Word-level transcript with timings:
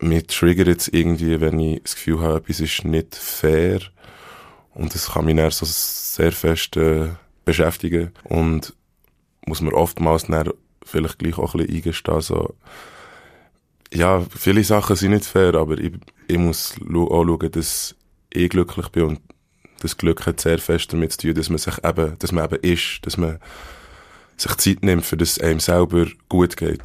mich 0.00 0.26
triggert 0.26 0.68
jetzt 0.68 0.88
irgendwie, 0.88 1.40
wenn 1.40 1.58
ich 1.58 1.82
das 1.82 1.94
Gefühl 1.94 2.20
habe, 2.20 2.38
etwas 2.38 2.60
ist 2.60 2.84
nicht 2.84 3.14
fair. 3.14 3.80
Und 4.74 4.94
das 4.94 5.12
kann 5.12 5.26
mich 5.26 5.36
dann 5.36 5.50
so 5.50 5.66
sehr 5.66 6.32
fest 6.32 6.76
äh, 6.76 7.08
beschäftigen. 7.44 8.12
Und 8.24 8.74
muss 9.46 9.60
man 9.60 9.74
oftmals 9.74 10.24
dann 10.24 10.50
vielleicht 10.84 11.18
gleich 11.18 11.38
auch 11.38 11.54
ein 11.54 11.60
bisschen 11.60 11.76
eingestehen, 11.76 12.20
so, 12.20 12.54
ja, 13.92 14.24
viele 14.36 14.62
Sachen 14.64 14.96
sind 14.96 15.12
nicht 15.12 15.24
fair, 15.24 15.54
aber 15.54 15.78
ich, 15.78 15.92
ich 16.28 16.38
muss 16.38 16.74
auch 16.94 17.24
schauen, 17.24 17.50
dass 17.50 17.96
ich 18.32 18.48
glücklich 18.48 18.88
bin 18.88 19.02
und 19.02 19.20
das 19.80 19.96
Glück 19.96 20.26
hat 20.26 20.40
sehr 20.40 20.58
fest 20.58 20.92
damit 20.92 21.12
zu 21.12 21.18
tun, 21.18 21.34
dass 21.34 21.48
man 21.48 21.58
sich 21.58 21.74
eben, 21.82 22.18
dass 22.18 22.32
man 22.32 22.44
eben 22.44 22.62
ist, 22.62 23.00
dass 23.02 23.16
man 23.16 23.38
sich 24.36 24.54
Zeit 24.56 24.82
nimmt, 24.84 25.04
für 25.04 25.16
das 25.16 25.38
einem 25.38 25.60
selber 25.60 26.06
gut 26.28 26.56
geht. 26.56 26.82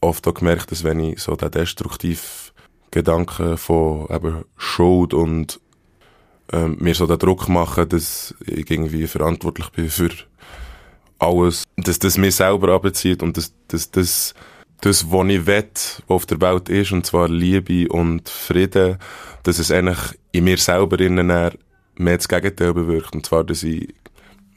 Oft 0.00 0.26
auch 0.28 0.34
gemerkt, 0.34 0.70
dass 0.70 0.84
wenn 0.84 1.00
ich 1.00 1.20
so 1.20 1.34
den 1.36 1.50
destruktiv 1.50 2.52
Gedanken 2.90 3.56
von 3.58 4.06
eben 4.10 4.44
Schuld 4.56 5.12
und 5.12 5.60
ähm, 6.52 6.76
mir 6.80 6.94
so 6.94 7.06
den 7.06 7.18
Druck 7.18 7.48
mache, 7.48 7.86
dass 7.86 8.34
ich 8.46 8.70
irgendwie 8.70 9.06
verantwortlich 9.06 9.68
bin 9.70 9.90
für 9.90 10.10
alles, 11.18 11.64
dass 11.76 11.98
das 11.98 12.16
mir 12.16 12.32
selber 12.32 12.72
abzieht 12.72 13.22
und 13.22 13.36
dass, 13.36 13.52
dass 13.68 13.90
das, 13.90 14.34
das, 14.80 15.10
was 15.10 15.28
ich 15.28 15.46
will, 15.46 15.68
was 15.74 16.02
auf 16.06 16.26
der 16.26 16.40
Welt 16.40 16.68
ist, 16.68 16.92
und 16.92 17.04
zwar 17.04 17.28
Liebe 17.28 17.88
und 17.88 18.28
Frieden, 18.28 18.98
dass 19.42 19.58
es 19.58 19.70
eigentlich 19.70 20.18
in 20.32 20.44
mir 20.44 20.58
selber 20.58 20.98
innen 21.00 21.26
mehr 21.26 22.16
das 22.16 22.28
Gegenteil 22.28 22.72
bewirkt. 22.72 23.14
Und 23.14 23.26
zwar, 23.26 23.44
dass 23.44 23.62
ich 23.62 23.92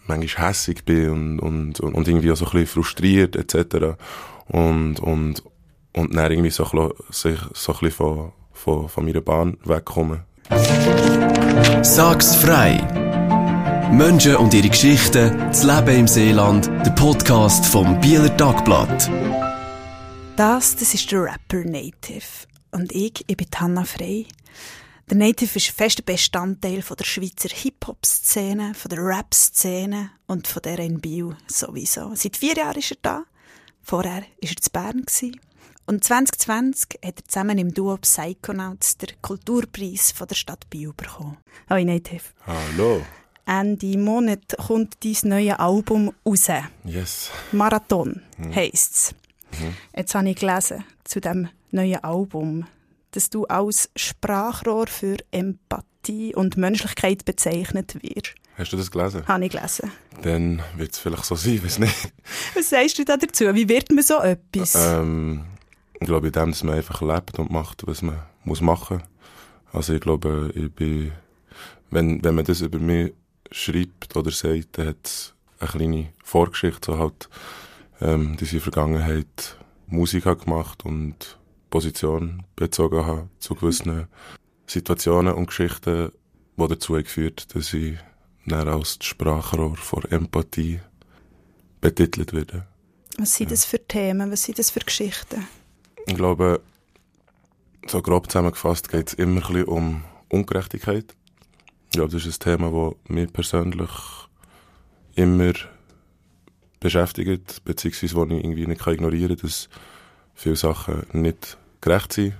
manchmal 0.05 0.49
hässig 0.49 0.85
bin 0.85 1.39
und, 1.39 1.80
und, 1.80 1.95
und 1.95 2.08
irgendwie 2.08 2.31
auch 2.31 2.38
so 2.38 2.45
ein 2.45 2.52
bisschen 2.52 2.67
frustriert, 2.67 3.35
etc. 3.35 3.97
Und, 4.48 5.00
und, 5.00 5.44
und 5.94 6.16
dann 6.16 6.31
irgendwie 6.31 6.50
so, 6.50 6.66
ein 6.66 6.90
bisschen, 7.08 7.38
so 7.54 7.73
ein 7.73 7.80
bisschen 7.80 7.91
von, 7.91 8.31
von, 8.52 8.90
von 8.90 9.05
meiner 9.05 9.22
Bahn 9.22 9.58
wegkommen. 9.64 10.23
Sag's 11.81 12.36
frei! 12.36 12.80
Menschen 13.92 14.38
und 14.38 14.53
ihre 14.53 14.70
Geschichten, 14.70 15.38
das 15.38 15.64
Leben 15.64 16.00
im 16.00 16.08
Seeland, 16.08 16.67
der 16.67 16.92
Podcast 16.92 17.66
vom 17.66 18.00
Bieler 18.00 18.36
Tagblatt. 18.38 19.09
Das, 20.38 20.76
das 20.78 20.94
ist 20.94 21.11
der 21.11 21.23
Rapper 21.23 21.66
Native. 21.66 22.48
Und 22.72 22.94
ich, 22.94 23.23
ich 23.28 23.36
bin 23.36 23.48
Hanna 23.53 23.83
Frey. 23.83 24.28
Der 25.09 25.17
Native 25.17 25.58
ist 25.58 25.67
fester 25.67 26.03
Bestandteil 26.03 26.81
von 26.81 26.95
der 26.95 27.03
Schweizer 27.03 27.50
Hip-Hop-Szene, 27.50 28.73
von 28.76 28.89
der 28.89 29.03
Rap-Szene 29.03 30.11
und 30.26 30.48
von 30.48 30.61
der 30.61 30.78
Biel 30.78 31.36
sowieso. 31.48 32.16
Seit 32.16 32.38
vier 32.38 32.55
Jahren 32.55 32.80
ist 32.80 32.92
er 32.92 32.98
da. 33.02 33.23
Vorher 33.92 34.22
war 34.22 34.23
er 34.39 34.56
zu 34.56 34.70
Bern. 34.72 35.06
Und 35.86 36.02
2020 36.02 37.00
hat 37.03 37.16
er 37.17 37.25
zusammen 37.28 37.58
im 37.58 37.73
Duo 37.73 37.98
Psychonauts 37.98 38.95
den 38.95 39.09
Kulturpreis 39.22 40.14
von 40.14 40.30
der 40.30 40.36
Stadt 40.36 40.70
Biel 40.70 40.94
bekommen. 40.95 41.36
Hallo 41.70 41.83
Native. 41.83 42.23
Hallo. 42.48 43.02
Ende 43.45 43.98
Monat 43.98 44.56
kommt 44.66 44.95
dein 45.03 45.30
neues 45.30 45.59
Album 45.59 46.14
raus. 46.25 46.48
Yes. 46.86 47.31
Marathon 47.52 48.22
mhm. 48.38 48.56
heisst 48.56 48.95
es. 48.95 49.16
Mhm. 49.59 49.75
Jetzt 49.94 50.16
habe 50.16 50.30
ich 50.30 50.38
gelesen 50.38 50.86
zu 51.03 51.20
dem 51.20 51.50
neuen 51.72 52.02
Album, 52.02 52.67
dass 53.12 53.30
du 53.30 53.45
als 53.45 53.90
Sprachrohr 53.95 54.88
für 54.88 55.17
Empathie 55.31 56.36
und 56.36 56.58
Menschlichkeit 56.58 57.26
bezeichnet 57.26 57.95
wirst. 58.02 58.36
Hast 58.58 58.73
du 58.73 58.78
das 58.78 58.92
gelesen? 58.92 59.28
Habe 59.28 59.45
ich 59.45 59.52
gelesen. 59.52 59.92
Dann 60.22 60.62
wird 60.76 60.92
es 60.92 61.00
vielleicht 61.00 61.26
so 61.26 61.36
sein, 61.36 61.64
weiß 61.64 61.80
nicht. 61.80 62.14
Was 62.54 62.70
sagst 62.70 63.00
du 63.00 63.06
da 63.06 63.17
dazu? 63.17 63.54
Wie 63.56 63.67
wird 63.67 63.92
man 63.92 64.04
so 64.04 64.20
etwas? 64.20 64.76
Ähm, 64.76 65.45
ich 66.00 66.08
glaube, 66.08 66.28
in 66.28 66.34
dem, 66.34 66.52
dass 66.52 66.64
man 66.64 66.76
einfach 66.76 67.02
lebt 67.02 67.39
und 67.39 67.52
macht, 67.52 67.88
was 67.88 68.02
man 68.02 68.20
muss 68.44 68.62
machen. 68.62 69.04
Also 69.72 69.94
ich 69.94 70.02
glaube, 70.02 70.52
ich 70.56 70.72
bin, 70.72 71.12
wenn, 71.89 72.23
wenn 72.23 72.36
man 72.36 72.45
das 72.45 72.62
über 72.62 72.80
mich 72.80 73.14
schreibt 73.52 74.16
oder 74.16 74.32
sagt, 74.32 74.78
dann 74.78 74.88
hat 74.88 75.06
es 75.06 75.33
eine 75.60 75.70
kleine 75.70 76.08
Vorgeschichte, 76.23 76.92
so 76.92 76.98
halt, 76.98 77.30
ähm, 78.02 78.36
dass 78.38 78.48
ich 78.48 78.54
in 78.54 78.60
der 78.60 78.64
Vergangenheit 78.64 79.58
Musik 79.88 80.26
habe 80.26 80.44
gemacht 80.44 80.86
und 80.86 81.38
Position 81.71 82.43
bezogen 82.55 83.04
habe 83.04 83.30
zu 83.39 83.55
gewissen 83.55 84.08
Situationen 84.67 85.33
und 85.33 85.48
Geschichten, 85.48 86.11
die 86.58 86.67
dazu 86.67 86.93
geführt 86.93 87.55
dass 87.55 87.73
ich 87.73 87.98
dann 88.45 88.67
als 88.67 88.99
Sprachrohr 89.02 89.76
vor 89.77 90.04
Empathie 90.11 90.82
betitelt 91.80 92.33
werde. 92.33 92.67
Was 93.17 93.36
sind 93.36 93.52
das 93.52 93.65
für 93.65 93.80
Themen? 93.80 94.32
Was 94.32 94.43
sind 94.43 94.59
das 94.59 94.70
für 94.70 94.80
Geschichten? 94.82 95.48
Ich 96.05 96.15
glaube, 96.15 96.61
so 97.88 98.02
grob 98.02 98.30
zusammengefasst 98.30 98.89
geht 98.89 99.09
es 99.09 99.14
immer 99.14 99.42
ein 99.42 99.53
bisschen 99.53 99.65
um 99.65 100.03
Ungerechtigkeit. 100.30 101.15
Ich 101.86 101.92
glaube, 101.92 102.11
das 102.11 102.26
ist 102.26 102.45
ein 102.45 102.58
Thema, 102.58 102.71
das 102.71 103.15
mich 103.15 103.33
persönlich 103.33 103.89
immer 105.15 105.53
beschäftigt, 106.80 107.64
beziehungsweise 107.64 108.15
wo 108.15 108.26
ich 108.26 108.32
irgendwie 108.32 108.65
nicht 108.65 108.86
ignorieren 108.86 109.38
kann, 109.38 109.48
dass 109.48 109.70
viele 110.33 110.55
Sachen 110.55 111.05
nicht 111.14 111.58
gerecht 111.81 112.14
sind 112.14 112.36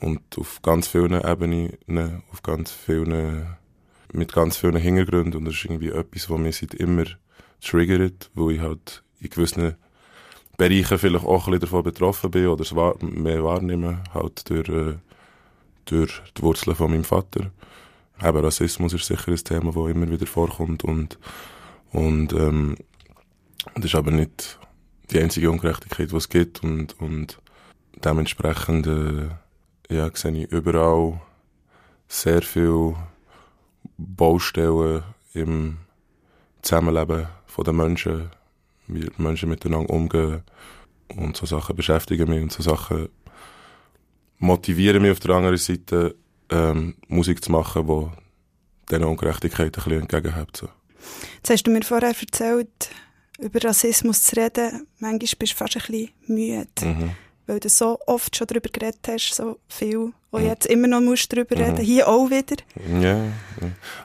und 0.00 0.20
auf 0.38 0.60
ganz 0.62 0.86
vielen 0.86 1.20
Ebenen, 1.24 2.22
auf 2.30 2.42
ganz 2.42 2.70
vielen, 2.70 3.56
mit 4.12 4.32
ganz 4.32 4.56
vielen 4.56 4.76
Hintergründen 4.76 5.38
und 5.38 5.44
das 5.46 5.54
ist 5.54 5.64
irgendwie 5.64 5.88
etwas, 5.88 6.30
was 6.30 6.38
mich 6.38 6.56
seit 6.58 6.74
immer 6.74 7.04
triggert, 7.60 8.30
wo 8.34 8.50
ich 8.50 8.60
halt 8.60 9.02
in 9.20 9.30
gewissen 9.30 9.74
Bereichen 10.56 10.98
vielleicht 10.98 11.24
auch 11.24 11.46
ein 11.46 11.52
bisschen 11.52 11.60
davon 11.60 11.82
betroffen 11.82 12.30
bin 12.30 12.46
oder 12.46 12.62
es 12.62 12.72
mehr 13.00 13.44
wahrnehme, 13.44 14.02
halt 14.14 14.48
durch, 14.48 14.68
äh, 14.68 14.94
durch 15.84 16.22
die 16.36 16.42
Wurzeln 16.42 16.76
von 16.76 16.90
meinem 16.90 17.04
Vater. 17.04 17.50
Eben 18.22 18.38
Rassismus 18.38 18.94
ist 18.94 19.06
sicher 19.06 19.32
ein 19.32 19.36
Thema, 19.36 19.72
das 19.72 19.90
immer 19.90 20.10
wieder 20.10 20.26
vorkommt 20.26 20.84
und, 20.84 21.18
und 21.92 22.32
ähm, 22.32 22.76
das 23.74 23.86
ist 23.86 23.94
aber 23.94 24.10
nicht 24.10 24.58
die 25.10 25.20
einzige 25.20 25.50
Ungerechtigkeit, 25.50 26.10
die 26.10 26.16
es 26.16 26.28
gibt 26.28 26.62
und, 26.62 26.98
und 27.00 27.38
dementsprechend 28.04 28.86
äh, 28.86 29.28
ja, 29.94 30.10
sehe 30.14 30.44
ich 30.44 30.52
überall 30.52 31.20
sehr 32.08 32.42
viele 32.42 32.96
Baustellen 33.96 35.02
im 35.34 35.78
Zusammenleben 36.62 37.28
der 37.58 37.72
Menschen, 37.72 38.30
wie 38.86 39.10
Menschen 39.16 39.48
miteinander 39.48 39.90
umgehen 39.90 40.42
und 41.08 41.36
so 41.36 41.46
Sachen 41.46 41.76
beschäftigen 41.76 42.28
mich 42.28 42.42
und 42.42 42.52
so 42.52 42.62
Sachen 42.62 43.08
motivieren 44.38 45.02
mich 45.02 45.12
auf 45.12 45.20
der 45.20 45.36
anderen 45.36 45.56
Seite 45.56 46.14
ähm, 46.50 46.94
Musik 47.08 47.42
zu 47.42 47.52
machen, 47.52 47.86
die 47.86 48.90
diesen 48.90 49.04
Ungerechtigkeiten 49.04 49.80
ein 49.80 49.84
bisschen 49.84 50.00
entgegenhält. 50.02 50.56
So. 50.56 50.68
Jetzt 51.36 51.50
hast 51.50 51.62
du 51.64 51.70
mir 51.70 51.82
vorher 51.82 52.14
erzählt, 52.14 52.90
über 53.38 53.62
Rassismus 53.62 54.22
zu 54.22 54.36
reden. 54.36 54.86
Manchmal 54.98 55.18
bist 55.38 55.52
du 55.52 55.56
fast 55.56 55.76
ein 55.76 55.82
bisschen 55.86 56.10
müde. 56.26 56.66
Mhm. 56.82 57.10
Weil 57.46 57.60
du 57.60 57.68
so 57.68 57.98
oft 58.06 58.34
schon 58.34 58.46
darüber 58.46 58.68
geredet 58.68 59.00
hast, 59.08 59.34
so 59.34 59.58
viel. 59.68 60.12
Und 60.30 60.42
mhm. 60.42 60.48
jetzt 60.48 60.66
immer 60.66 60.88
noch 60.88 61.00
musst 61.00 61.32
darüber 61.32 61.56
mhm. 61.56 61.62
reden. 61.62 61.84
Hier 61.84 62.08
auch 62.08 62.28
wieder. 62.28 62.56
Ja. 63.00 63.20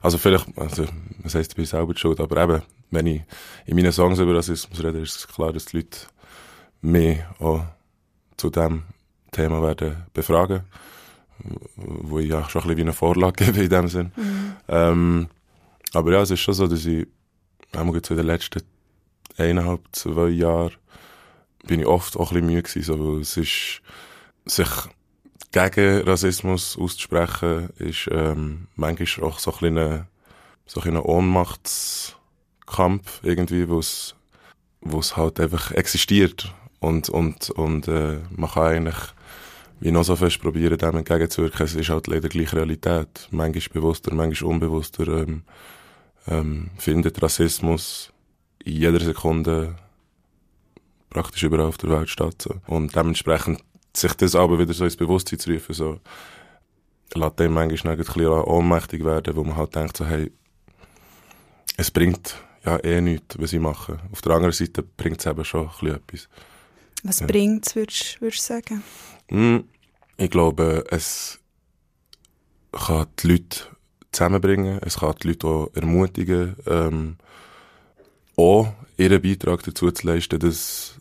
Also 0.02 0.18
vielleicht, 0.18 0.46
also, 0.57 0.85
das 1.24 1.35
heisst, 1.35 1.52
ich 1.52 1.56
bin 1.56 1.66
selber 1.66 1.96
schuld, 1.97 2.19
aber 2.19 2.44
eben, 2.44 2.62
wenn 2.91 3.07
ich 3.07 3.22
in 3.66 3.75
meinen 3.75 3.91
Songs 3.91 4.19
über 4.19 4.35
Rassismus 4.35 4.84
rede, 4.84 5.00
ist 5.00 5.16
es 5.16 5.28
klar, 5.28 5.53
dass 5.53 5.66
die 5.66 5.78
Leute 5.78 6.00
mich 6.81 7.19
auch 7.40 7.63
zu 8.38 8.50
diesem 8.50 8.84
Thema 9.31 9.62
werden 9.62 10.03
befragen 10.13 10.63
wo 11.75 12.19
ich 12.19 12.29
ja 12.29 12.47
schon 12.50 12.62
ein 12.62 12.68
bisschen 12.68 12.78
wie 12.78 12.81
eine 12.81 12.94
Vorlage 12.94 13.46
gebe 13.52 13.63
in 13.63 13.69
dem 13.69 13.88
Sinn. 13.88 14.12
Mhm. 14.16 14.53
Ähm, 14.68 15.28
aber 15.94 16.13
ja, 16.13 16.22
es 16.22 16.31
ist 16.31 16.40
schon 16.40 16.53
so, 16.53 16.68
dass 16.68 16.85
ich 16.85 17.08
einmal 17.73 17.96
in 17.96 18.02
den 18.02 18.25
letzten 18.25 18.62
eineinhalb, 19.38 19.81
zwei 19.91 20.29
Jahren 20.29 20.73
bin 21.66 21.80
ich 21.80 21.86
oft 21.86 22.18
auch 22.18 22.32
ein 22.32 22.42
bisschen 22.42 22.48
müde 22.48 22.64
gewesen, 22.64 22.98
so, 22.98 23.20
es 23.20 23.38
ist, 23.38 23.82
sich 24.46 24.68
gegen 25.52 26.02
Rassismus 26.03 26.78
auszusprechen, 26.78 27.70
ist 27.78 28.09
ähm, 28.12 28.68
manchmal 28.76 29.30
auch 29.30 29.40
so 29.40 29.52
ein 29.52 29.74
bisschen 29.74 30.08
so 30.66 30.82
ein 30.82 30.97
Ohnmachtskampf 30.97 33.22
irgendwie, 33.24 33.70
wo 33.70 33.80
es 33.80 34.16
wo 34.84 35.00
es 35.00 35.16
halt 35.16 35.40
einfach 35.40 35.72
existiert 35.72 36.53
und 36.80 37.09
und 37.09 37.52
und 37.52 37.88
äh, 37.88 38.20
man 38.35 38.50
kann 38.50 38.64
eigentlich 38.64 38.97
wie 39.80 39.91
noch 39.91 40.03
so 40.03 40.16
fest 40.16 40.41
probieren, 40.41 40.78
dem 40.78 40.97
entgegenzuwirken. 40.97 41.66
Es 41.66 41.74
ist 41.74 41.90
halt 41.90 42.08
leider 42.08 42.30
gleich 42.30 42.53
Realität. 42.53 43.28
Manchmal 43.32 43.82
bewusster, 43.82 44.14
manchmal 44.14 44.52
unbewusster 44.52 45.08
ähm, 45.08 45.44
ähm, 46.28 46.70
findet 46.78 47.22
Rassismus 47.22 48.12
in 48.64 48.74
jeder 48.74 49.00
Sekunde 49.00 49.76
praktisch 51.11 51.43
überall 51.43 51.67
auf 51.67 51.78
der 51.78 51.91
Welt 51.91 52.09
statt. 52.09 52.41
So. 52.41 52.55
Und 52.66 52.96
dementsprechend 52.96 53.63
sich 53.96 54.13
das 54.13 54.35
aber 54.35 54.58
wieder 54.58 54.73
so 54.73 54.85
ins 54.85 54.96
Bewusstsein 54.97 55.37
zu 55.37 55.52
rufen, 55.52 55.73
so, 55.73 55.99
lässt 57.13 57.40
dem 57.40 57.53
manchmal 57.53 57.93
ein 57.93 57.97
bisschen 57.99 58.25
ohnmächtig 58.25 59.05
werden, 59.05 59.35
wo 59.35 59.43
man 59.43 59.58
halt 59.58 59.75
denkt, 59.75 59.97
so, 59.97 60.05
hey, 60.05 60.31
es 61.78 61.91
bringt 61.91 62.35
ja 62.66 62.78
eh 62.84 63.02
nichts, 63.02 63.37
was 63.37 63.53
ich 63.53 63.59
mache. 63.59 63.99
Auf 64.11 64.22
der 64.22 64.34
anderen 64.34 64.53
Seite 64.53 64.81
bringt 64.84 65.19
es 65.19 65.25
eben 65.25 65.46
schon 65.46 65.61
ein 65.61 65.67
bisschen 65.69 65.96
etwas. 65.96 66.29
Was 67.03 67.19
ja. 67.19 67.28
bringt 67.28 67.67
es, 67.67 67.75
würdest 67.75 68.19
du 68.22 68.29
sagen? 68.31 68.84
Hm, 69.29 69.66
Ich 70.17 70.29
glaube, 70.29 70.85
es 70.90 71.40
kann 72.72 73.08
die 73.19 73.28
Leute 73.28 73.59
zusammenbringen, 74.11 74.79
es 74.84 74.99
kann 74.99 75.16
die 75.22 75.29
Leute 75.29 75.47
auch 75.47 75.72
ermutigen, 75.73 76.55
ähm, 76.67 77.17
auch 78.37 78.73
ihren 78.97 79.22
Beitrag 79.22 79.63
dazu 79.63 79.91
zu 79.91 80.08
leisten, 80.08 80.40
dass, 80.40 80.96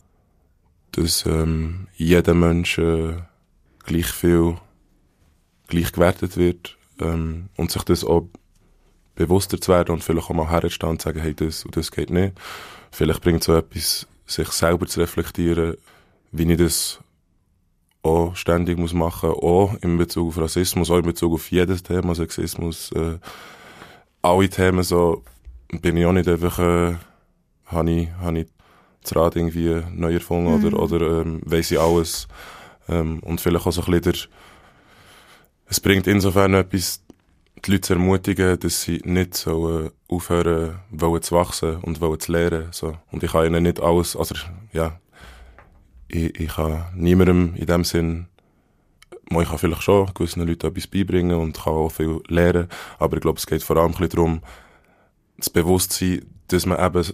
dass 0.91 1.25
ähm, 1.25 1.87
jeder 1.95 2.33
Mensch 2.33 2.77
äh, 2.77 3.15
gleich 3.83 4.07
viel 4.07 4.57
gleich 5.67 5.91
gewertet 5.91 6.37
wird 6.37 6.77
ähm, 6.99 7.49
und 7.55 7.71
sich 7.71 7.83
das 7.83 8.03
auch 8.03 8.27
bewusster 9.15 9.59
zu 9.59 9.71
werden 9.71 9.93
und 9.93 10.03
vielleicht 10.03 10.29
auch 10.29 10.33
mal 10.33 10.49
herzustehen 10.49 10.91
und 10.91 11.01
zu 11.01 11.09
sagen, 11.09 11.21
hey, 11.21 11.33
das 11.33 11.65
und 11.65 11.75
das 11.75 11.91
geht 11.91 12.09
nicht. 12.09 12.33
Vielleicht 12.91 13.21
bringt 13.21 13.43
so 13.43 13.55
etwas, 13.55 14.07
sich 14.25 14.49
selber 14.49 14.85
zu 14.85 14.99
reflektieren, 14.99 15.77
wie 16.31 16.51
ich 16.51 16.57
das 16.57 16.99
auch 18.03 18.35
ständig 18.35 18.77
muss 18.77 18.93
machen, 18.93 19.29
auch 19.29 19.75
in 19.81 19.97
Bezug 19.97 20.29
auf 20.29 20.37
Rassismus, 20.39 20.89
auch 20.89 20.97
in 20.97 21.05
Bezug 21.05 21.33
auf 21.33 21.51
jedes 21.51 21.83
Thema, 21.83 22.15
Sexismus, 22.15 22.91
äh, 22.93 23.19
alle 24.21 24.49
Themen 24.49 24.83
so, 24.83 25.23
bin 25.81 25.97
ich 25.97 26.05
auch 26.05 26.13
nicht 26.13 26.27
einfach, 26.27 26.59
äh, 26.59 26.95
habe 27.65 27.91
ich, 27.91 28.09
hab 28.19 28.35
ich 28.35 28.47
das 29.03 29.15
Rad 29.15 29.35
irgendwie 29.35 29.81
neu 29.93 30.13
erfunden 30.13 30.57
Mhm. 30.59 30.65
oder, 30.65 30.79
oder 30.79 31.21
ähm, 31.21 31.41
weiss 31.45 31.71
ich 31.71 31.79
alles. 31.79 32.27
Ähm, 32.89 33.19
und 33.21 33.41
vielleicht 33.41 33.65
auch 33.65 33.71
so 33.71 33.81
ein 33.81 33.91
bisschen 33.91 34.13
der, 34.13 34.21
es 35.67 35.79
bringt 35.79 36.07
insofern 36.07 36.53
etwas, 36.53 37.01
die 37.65 37.71
Leute 37.71 37.81
zu 37.81 37.93
ermutigen, 37.93 38.59
dass 38.59 38.81
sie 38.81 39.01
nicht 39.05 39.35
so 39.35 39.85
äh, 39.85 39.91
aufhören 40.07 40.79
wollen 40.89 41.21
zu 41.21 41.35
wachsen 41.35 41.77
und 41.77 42.01
wollen 42.01 42.19
zu 42.19 42.31
lernen. 42.31 42.67
So. 42.71 42.97
Und 43.11 43.23
ich 43.23 43.31
kann 43.31 43.45
ihnen 43.45 43.63
nicht 43.63 43.79
alles, 43.79 44.15
also 44.15 44.35
ja, 44.73 44.99
ich, 46.07 46.39
ich 46.39 46.55
kann 46.55 46.85
niemandem 46.95 47.55
in 47.55 47.65
dem 47.67 47.83
Sinn, 47.83 48.27
ich 49.29 49.47
kann 49.47 49.57
vielleicht 49.57 49.83
schon 49.83 50.11
gewissen 50.13 50.45
Leuten 50.45 50.67
etwas 50.67 50.87
beibringen 50.87 51.37
und 51.37 51.57
kann 51.57 51.73
auch 51.73 51.89
viel 51.89 52.19
lernen, 52.27 52.67
aber 52.99 53.15
ich 53.15 53.21
glaube, 53.21 53.37
es 53.37 53.47
geht 53.47 53.63
vor 53.63 53.77
allem 53.77 53.87
ein 53.87 53.91
bisschen 53.91 54.09
darum, 54.09 54.41
das 55.37 55.49
Bewusstsein, 55.49 56.25
dass 56.47 56.65
man 56.65 56.83
eben 56.85 57.05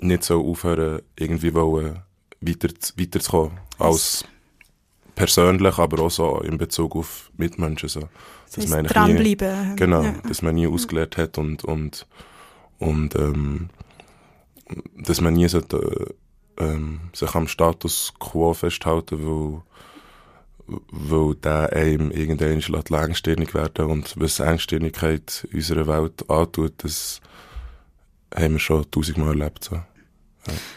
nicht 0.00 0.24
so 0.24 0.44
aufhören, 0.46 1.02
irgendwie 1.18 1.54
wollen, 1.54 2.02
weiter, 2.40 2.68
weiterzukommen, 2.96 3.58
als 3.78 4.24
persönlich, 5.14 5.78
aber 5.78 6.02
auch 6.02 6.10
so 6.10 6.40
in 6.40 6.58
Bezug 6.58 6.96
auf 6.96 7.30
Mitmenschen. 7.36 7.88
So. 7.88 8.08
Das 8.54 8.68
man 8.68 8.84
nie-. 8.84 9.36
Genau, 9.76 10.02
Ja. 10.02 10.14
dass 10.26 10.42
man 10.42 10.54
nie 10.54 10.66
ausgelernt 10.66 11.16
hat 11.16 11.38
und, 11.38 11.64
und, 11.64 12.06
und 12.78 13.14
ähm, 13.14 13.68
dass 14.96 15.20
man 15.20 15.34
nie 15.34 15.48
sollte, 15.48 16.14
äh, 16.58 16.64
ähm, 16.64 17.00
sich 17.12 17.34
am 17.34 17.48
Status 17.48 18.14
quo 18.18 18.54
festhalten, 18.54 19.18
weil, 19.24 19.62
weil 20.90 21.34
der 21.36 21.72
einem 21.72 22.10
irgendwann 22.10 22.60
lässt 22.60 22.90
engstirnig 22.90 23.54
werden 23.54 23.86
und 23.86 24.14
was 24.18 24.40
Engstirnigkeit 24.40 25.46
unserer 25.52 25.86
Welt 25.86 26.28
antut, 26.30 26.74
das 26.78 27.20
haben 28.34 28.54
wir 28.54 28.58
schon 28.60 28.90
tausendmal 28.90 29.28
erlebt. 29.40 29.64
So. 29.64 29.82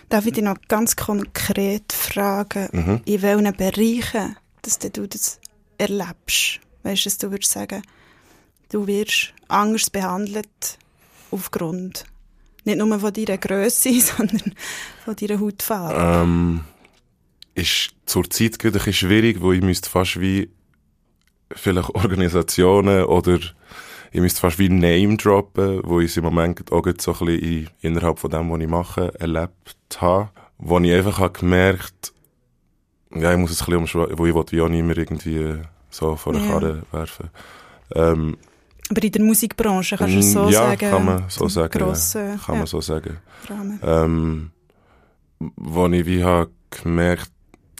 Darf 0.10 0.26
ich 0.26 0.34
dich 0.34 0.44
noch 0.44 0.58
ganz 0.68 0.96
konkret 0.96 1.92
fragen, 1.94 2.70
Mhm. 2.72 3.02
in 3.06 3.22
welchen 3.22 3.56
Bereichen 3.56 4.36
dass 4.62 4.80
du 4.80 5.08
das 5.08 5.40
erlebst? 5.78 6.60
Weißt 6.84 7.06
du, 7.06 7.10
dass 7.10 7.18
du 7.18 7.32
würdest 7.32 7.52
sagen, 7.52 7.82
du 8.70 8.88
wirst 8.88 9.34
anders 9.48 9.90
behandelt 9.90 10.78
aufgrund 11.32 12.06
nicht 12.66 12.78
nur 12.78 13.00
von 13.00 13.12
deiner 13.14 13.38
Grösse, 13.38 14.00
sondern 14.00 14.54
von 15.04 15.16
deiner 15.16 15.40
Hautfarbe. 15.40 16.22
Ähm, 16.24 16.62
ist 17.56 17.92
zur 18.06 18.30
Zeit 18.30 18.58
gerade 18.60 18.80
ein 18.80 18.86
bisschen 18.86 18.94
schwierig, 19.10 19.42
wo 19.42 19.52
ich 19.52 19.62
müsste 19.62 19.90
fast 19.90 20.20
wie 20.20 20.50
vielleicht 21.52 21.90
Organisationen 21.90 23.04
oder 23.06 23.40
ich 24.14 24.22
müsste 24.22 24.42
fast 24.42 24.60
wie 24.60 24.70
Name 24.70 25.18
droppen, 25.18 25.82
wo 25.84 26.00
ich 26.00 26.16
im 26.18 26.24
Moment 26.24 26.72
auch 26.72 26.86
so 27.00 27.14
ein 27.14 27.26
bisschen 27.26 27.40
in, 27.40 27.70
innerhalb 27.82 28.20
von 28.20 28.30
dem, 28.30 28.52
was 28.52 28.62
ich 28.62 28.68
mache, 28.68 29.20
erlebt 29.20 29.76
habe. 29.98 30.30
Wo 30.60 30.80
ich 30.80 30.94
einfach 30.94 31.18
habe 31.18 31.40
gemerkt, 31.40 32.14
ja, 33.16 33.32
ich 33.32 33.40
muss 33.40 33.50
es 33.50 33.62
ein 33.62 33.66
bisschen 33.66 33.80
umschreiben, 33.80 34.20
wo 34.20 34.28
ich 34.28 34.36
will, 34.36 34.46
wie 34.52 34.62
auch 34.62 34.70
nicht 34.70 34.86
mehr 34.86 34.98
irgendwie 35.00 35.56
so 35.90 36.16
vor 36.16 36.36
eine 36.36 36.46
Ja. 36.46 36.52
Karre 36.52 36.84
werfen. 36.92 37.30
Ähm, 37.96 38.38
Aber 38.88 39.04
in 39.04 39.12
der 39.12 39.22
Musikbranche 39.24 39.98
kannst 39.98 40.14
du 40.14 40.20
es 40.20 40.32
so 40.32 40.46
ja, 40.46 40.52
sagen. 40.52 40.92
kann 40.92 41.06
man 41.06 41.26
so 41.30 41.48
sagen. 41.48 41.80
Grossen, 41.80 42.28
ja. 42.28 42.36
Kann 42.36 42.56
ja, 42.56 42.60
man 42.60 42.68
so 42.68 42.82
sagen. 42.82 43.18
Rahmen. 43.50 43.80
Ähm, 43.82 44.52
wo 45.56 45.88
ich 45.88 46.06
wie 46.06 46.24
habe 46.24 46.52
gemerkt, 46.70 47.32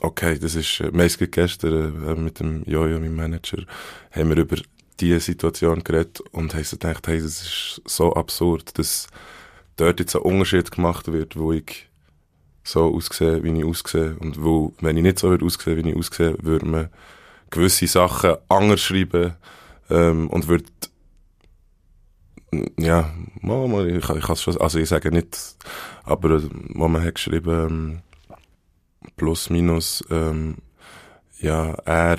okay, 0.02 0.40
das 0.40 0.56
ist, 0.56 0.80
äh, 0.80 0.90
meist 0.92 1.20
gestern 1.20 2.08
äh, 2.08 2.16
mit 2.16 2.40
dem 2.40 2.64
Jojo, 2.64 3.00
meinem 3.00 3.16
Manager, 3.16 3.64
haben 4.12 4.30
wir 4.30 4.38
über 4.38 4.58
diese 5.00 5.20
Situation 5.20 5.84
geredet 5.84 6.22
und 6.32 6.54
haben 6.54 6.64
so 6.64 6.78
gedacht, 6.78 7.08
hey, 7.08 7.22
das 7.22 7.42
ist 7.42 7.82
so 7.86 8.14
absurd, 8.14 8.78
dass 8.78 9.08
dort 9.76 10.00
jetzt 10.00 10.16
ein 10.16 10.22
Unterschied 10.22 10.72
gemacht 10.72 11.12
wird, 11.12 11.36
wo 11.36 11.52
ich 11.52 11.90
so 12.64 12.94
aussehe, 12.96 13.44
wie 13.44 13.58
ich 13.58 13.66
aussehe. 13.66 14.16
Und 14.20 14.42
wo, 14.44 14.74
wenn 14.80 14.98
ich 14.98 15.04
nicht 15.04 15.20
so 15.20 15.30
würde 15.30 15.46
aussehen, 15.46 15.84
wie 15.84 15.90
ich 15.90 15.98
aussehe, 15.98 16.36
würde 16.42 16.66
man 16.66 16.90
gewisse 17.50 17.88
Sachen 17.88 18.36
anders 18.50 18.82
schreiben, 18.82 19.36
ähm, 19.90 20.30
und 20.30 20.48
würde 20.48 20.66
ja, 22.78 23.12
mal, 23.42 23.68
mal, 23.68 23.90
ich, 23.90 23.98
ich 23.98 24.24
kann 24.24 24.36
schon, 24.36 24.58
also 24.58 24.80
ich 24.80 24.90
sage 24.90 25.12
nicht, 25.12 25.56
aber 26.04 26.32
äh, 26.32 26.50
wo 26.70 26.88
man 26.88 27.04
hat 27.04 27.16
geschrieben, 27.16 27.50
ähm, 27.70 28.02
plus, 29.18 29.50
minus, 29.50 30.04
ähm, 30.10 30.58
ja, 31.40 31.74
er, 31.86 32.14
äh, 32.14 32.18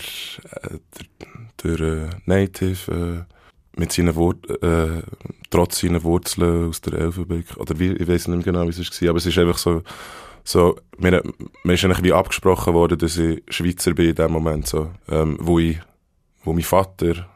der, 0.70 1.28
der 1.64 1.80
äh, 1.80 2.10
Native, 2.26 3.26
äh, 3.26 3.34
mit 3.80 3.92
seinen 3.92 4.14
Wort, 4.14 4.48
äh, 4.62 5.02
trotz 5.50 5.80
seiner 5.80 6.02
Wurzeln 6.04 6.68
aus 6.68 6.80
der 6.80 6.94
Elfenbeck, 6.94 7.56
oder 7.56 7.78
wie, 7.78 7.92
ich 7.92 8.06
weiß 8.06 8.28
nicht 8.28 8.36
mehr 8.36 8.44
genau, 8.44 8.64
wie 8.64 8.68
es 8.80 9.02
war, 9.02 9.08
aber 9.08 9.18
es 9.18 9.26
ist 9.26 9.38
einfach 9.38 9.58
so, 9.58 9.82
so, 10.44 10.76
mir, 10.98 11.22
mir 11.64 11.72
ist 11.74 11.84
eigentlich 11.84 12.02
wie 12.02 12.12
abgesprochen 12.12 12.74
worden, 12.74 12.98
dass 12.98 13.16
ich 13.16 13.42
Schweizer 13.48 13.94
bin 13.94 14.10
in 14.10 14.14
dem 14.14 14.32
Moment, 14.32 14.66
so, 14.66 14.90
ähm, 15.08 15.38
wo 15.40 15.58
ich, 15.58 15.78
wo 16.44 16.52
mein 16.52 16.62
Vater, 16.62 17.26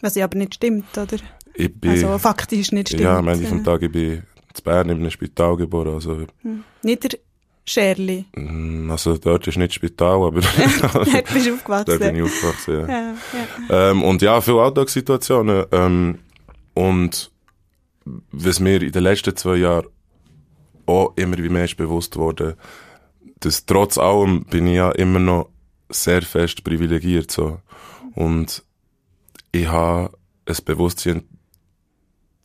Was 0.00 0.14
ja 0.14 0.24
aber 0.24 0.38
nicht 0.38 0.54
stimmt, 0.54 0.96
oder? 0.96 1.16
ich 1.54 1.74
bin, 1.74 1.90
Also 1.90 2.18
faktisch 2.18 2.70
nicht 2.72 2.88
stimmt. 2.88 3.02
ja, 3.02 3.18
am 3.18 3.28
Ende 3.28 3.46
vom 3.46 3.64
Tag, 3.64 3.82
ich 3.82 3.90
bin 3.92 4.12
in 4.12 4.22
Bern 4.64 4.88
in 4.88 4.98
einem 4.98 5.10
Spital 5.10 5.56
geboren, 5.56 5.94
also, 5.94 6.26
Nicht 6.82 7.04
der 7.04 7.18
Scherli. 7.66 8.24
mm, 8.34 8.90
also 8.90 9.16
dort 9.16 9.46
ist 9.46 9.58
nicht 9.58 9.74
Spital, 9.74 10.22
aber 10.24 10.40
Dort 10.82 11.32
bist 11.32 11.46
du 11.46 11.54
aufgewachsen. 11.54 11.84
dort 11.86 12.00
bin 12.00 12.16
ich 12.16 12.22
aufgewachsen, 12.22 12.74
ja. 12.74 12.88
ja, 12.88 13.14
ja. 13.68 13.90
Ähm, 13.90 14.02
und 14.02 14.22
ja, 14.22 14.40
viele 14.40 14.62
Alltagssituationen. 14.62 15.66
Ähm, 15.72 16.18
und 16.74 17.30
was 18.32 18.60
mir 18.60 18.82
in 18.82 18.92
den 18.92 19.02
letzten 19.02 19.36
zwei 19.36 19.56
Jahren 19.56 19.86
auch 20.86 21.12
immer 21.16 21.38
wie 21.38 21.48
mehr 21.48 21.64
ist 21.64 21.76
bewusst 21.76 22.16
wurde, 22.16 22.56
dass 23.40 23.66
trotz 23.66 23.98
allem 23.98 24.44
bin 24.44 24.66
ich 24.66 24.76
ja 24.76 24.90
immer 24.92 25.18
noch 25.18 25.50
sehr 25.88 26.22
fest 26.22 26.64
privilegiert. 26.64 27.30
So. 27.30 27.60
Und 28.14 28.64
ich 29.52 29.66
habe 29.66 30.16
ein 30.46 30.56
Bewusstsein, 30.64 31.24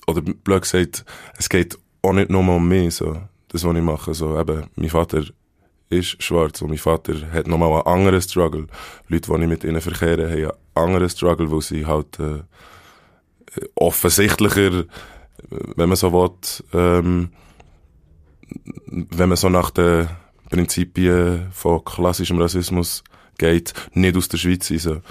oder 0.07 0.21
blöd 0.21 0.61
gesagt, 0.61 1.05
es 1.37 1.49
geht 1.49 1.77
auch 2.01 2.13
nicht 2.13 2.29
nur 2.29 2.41
um 2.41 2.67
mich, 2.67 2.95
so, 2.95 3.21
das, 3.55 3.63
was 3.63 3.75
ich 3.75 3.81
mache. 3.81 4.13
So, 4.13 4.39
eben, 4.39 4.65
mein 4.75 4.89
Vater 4.89 5.23
ist 5.89 6.21
schwarz 6.21 6.61
und 6.61 6.69
mein 6.69 6.77
Vater 6.77 7.13
hat 7.31 7.47
nochmal 7.47 7.71
einen 7.71 7.87
anderen 7.87 8.21
Struggle. 8.21 8.67
Leute, 9.07 9.31
die 9.31 9.41
ich 9.41 9.49
mit 9.49 9.63
ihnen 9.63 9.81
verkehre, 9.81 10.29
haben 10.29 10.41
einen 10.41 10.51
anderen 10.73 11.09
Struggle, 11.09 11.49
wo 11.49 11.61
sie 11.61 11.85
halt 11.85 12.19
äh, 12.19 12.43
offensichtlicher, 13.75 14.83
wenn 15.49 15.89
man 15.89 15.95
so 15.95 16.11
will, 16.11 16.31
ähm, 16.73 17.29
wenn 18.87 19.29
man 19.29 19.37
so 19.37 19.49
nach 19.49 19.71
den 19.71 20.07
Prinzipien 20.49 21.47
von 21.51 21.83
klassischem 21.83 22.39
Rassismus 22.39 23.03
geht, 23.37 23.73
nicht 23.93 24.17
aus 24.17 24.27
der 24.27 24.37
Schweiz 24.37 24.67
sein. 24.67 25.01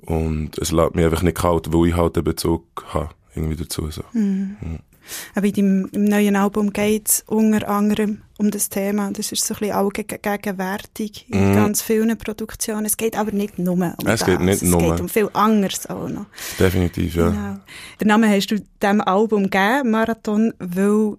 Und 0.00 0.58
es 0.58 0.72
lässt 0.72 0.94
mich 0.94 1.04
einfach 1.04 1.22
nicht 1.22 1.36
kalt, 1.36 1.72
weil 1.72 1.88
ich 1.88 1.96
halt 1.96 2.16
einen 2.16 2.24
Bezug 2.24 2.64
habe, 2.88 3.10
irgendwie 3.34 3.56
dazu. 3.56 3.90
So. 3.90 4.02
Aber 5.34 5.46
in 5.46 5.52
deinem 5.54 5.88
im 5.92 6.04
neuen 6.04 6.36
Album 6.36 6.72
geht 6.72 7.08
es 7.08 7.24
unter 7.26 7.68
anderem 7.68 8.22
um 8.38 8.50
das 8.50 8.68
Thema. 8.68 9.10
Das 9.12 9.32
ist 9.32 9.44
so 9.44 9.54
ein 9.54 9.60
bisschen 9.60 9.76
allgegenwärtig 9.76 11.26
in 11.28 11.50
Mhm. 11.50 11.54
ganz 11.54 11.82
vielen 11.82 12.16
Produktionen. 12.16 12.86
Es 12.86 12.96
geht 12.96 13.16
aber 13.16 13.32
nicht 13.32 13.58
nur 13.58 13.74
um 13.74 13.82
Es 13.82 13.94
das. 14.04 14.24
geht 14.24 14.40
nicht 14.40 14.62
nur. 14.62 14.80
Es 14.82 14.90
geht 14.92 15.00
um 15.00 15.08
viel 15.08 15.28
anderes 15.32 15.86
auch 15.88 16.08
noch. 16.08 16.26
Definitiv, 16.58 17.14
ja. 17.16 17.30
Genau. 17.30 17.56
Den 18.00 18.08
Namen 18.08 18.30
hast 18.30 18.46
du 18.48 18.56
diesem 18.82 19.00
Album 19.02 19.44
gegeben, 19.50 19.90
Marathon, 19.90 20.52
weil 20.58 21.16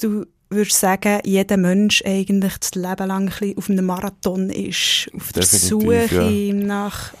du 0.00 0.26
würdest 0.50 0.78
sagen, 0.78 1.18
jeder 1.24 1.56
Mensch 1.56 2.02
eigentlich 2.06 2.56
das 2.58 2.74
Leben 2.74 3.08
lang 3.08 3.24
ein 3.24 3.26
bisschen 3.26 3.58
auf 3.58 3.68
einem 3.70 3.86
Marathon 3.86 4.50
ist. 4.50 5.08
Auf 5.14 5.32
der 5.32 5.42
Definitiv, 5.42 5.68
Suche 6.12 6.54
nach 6.54 7.12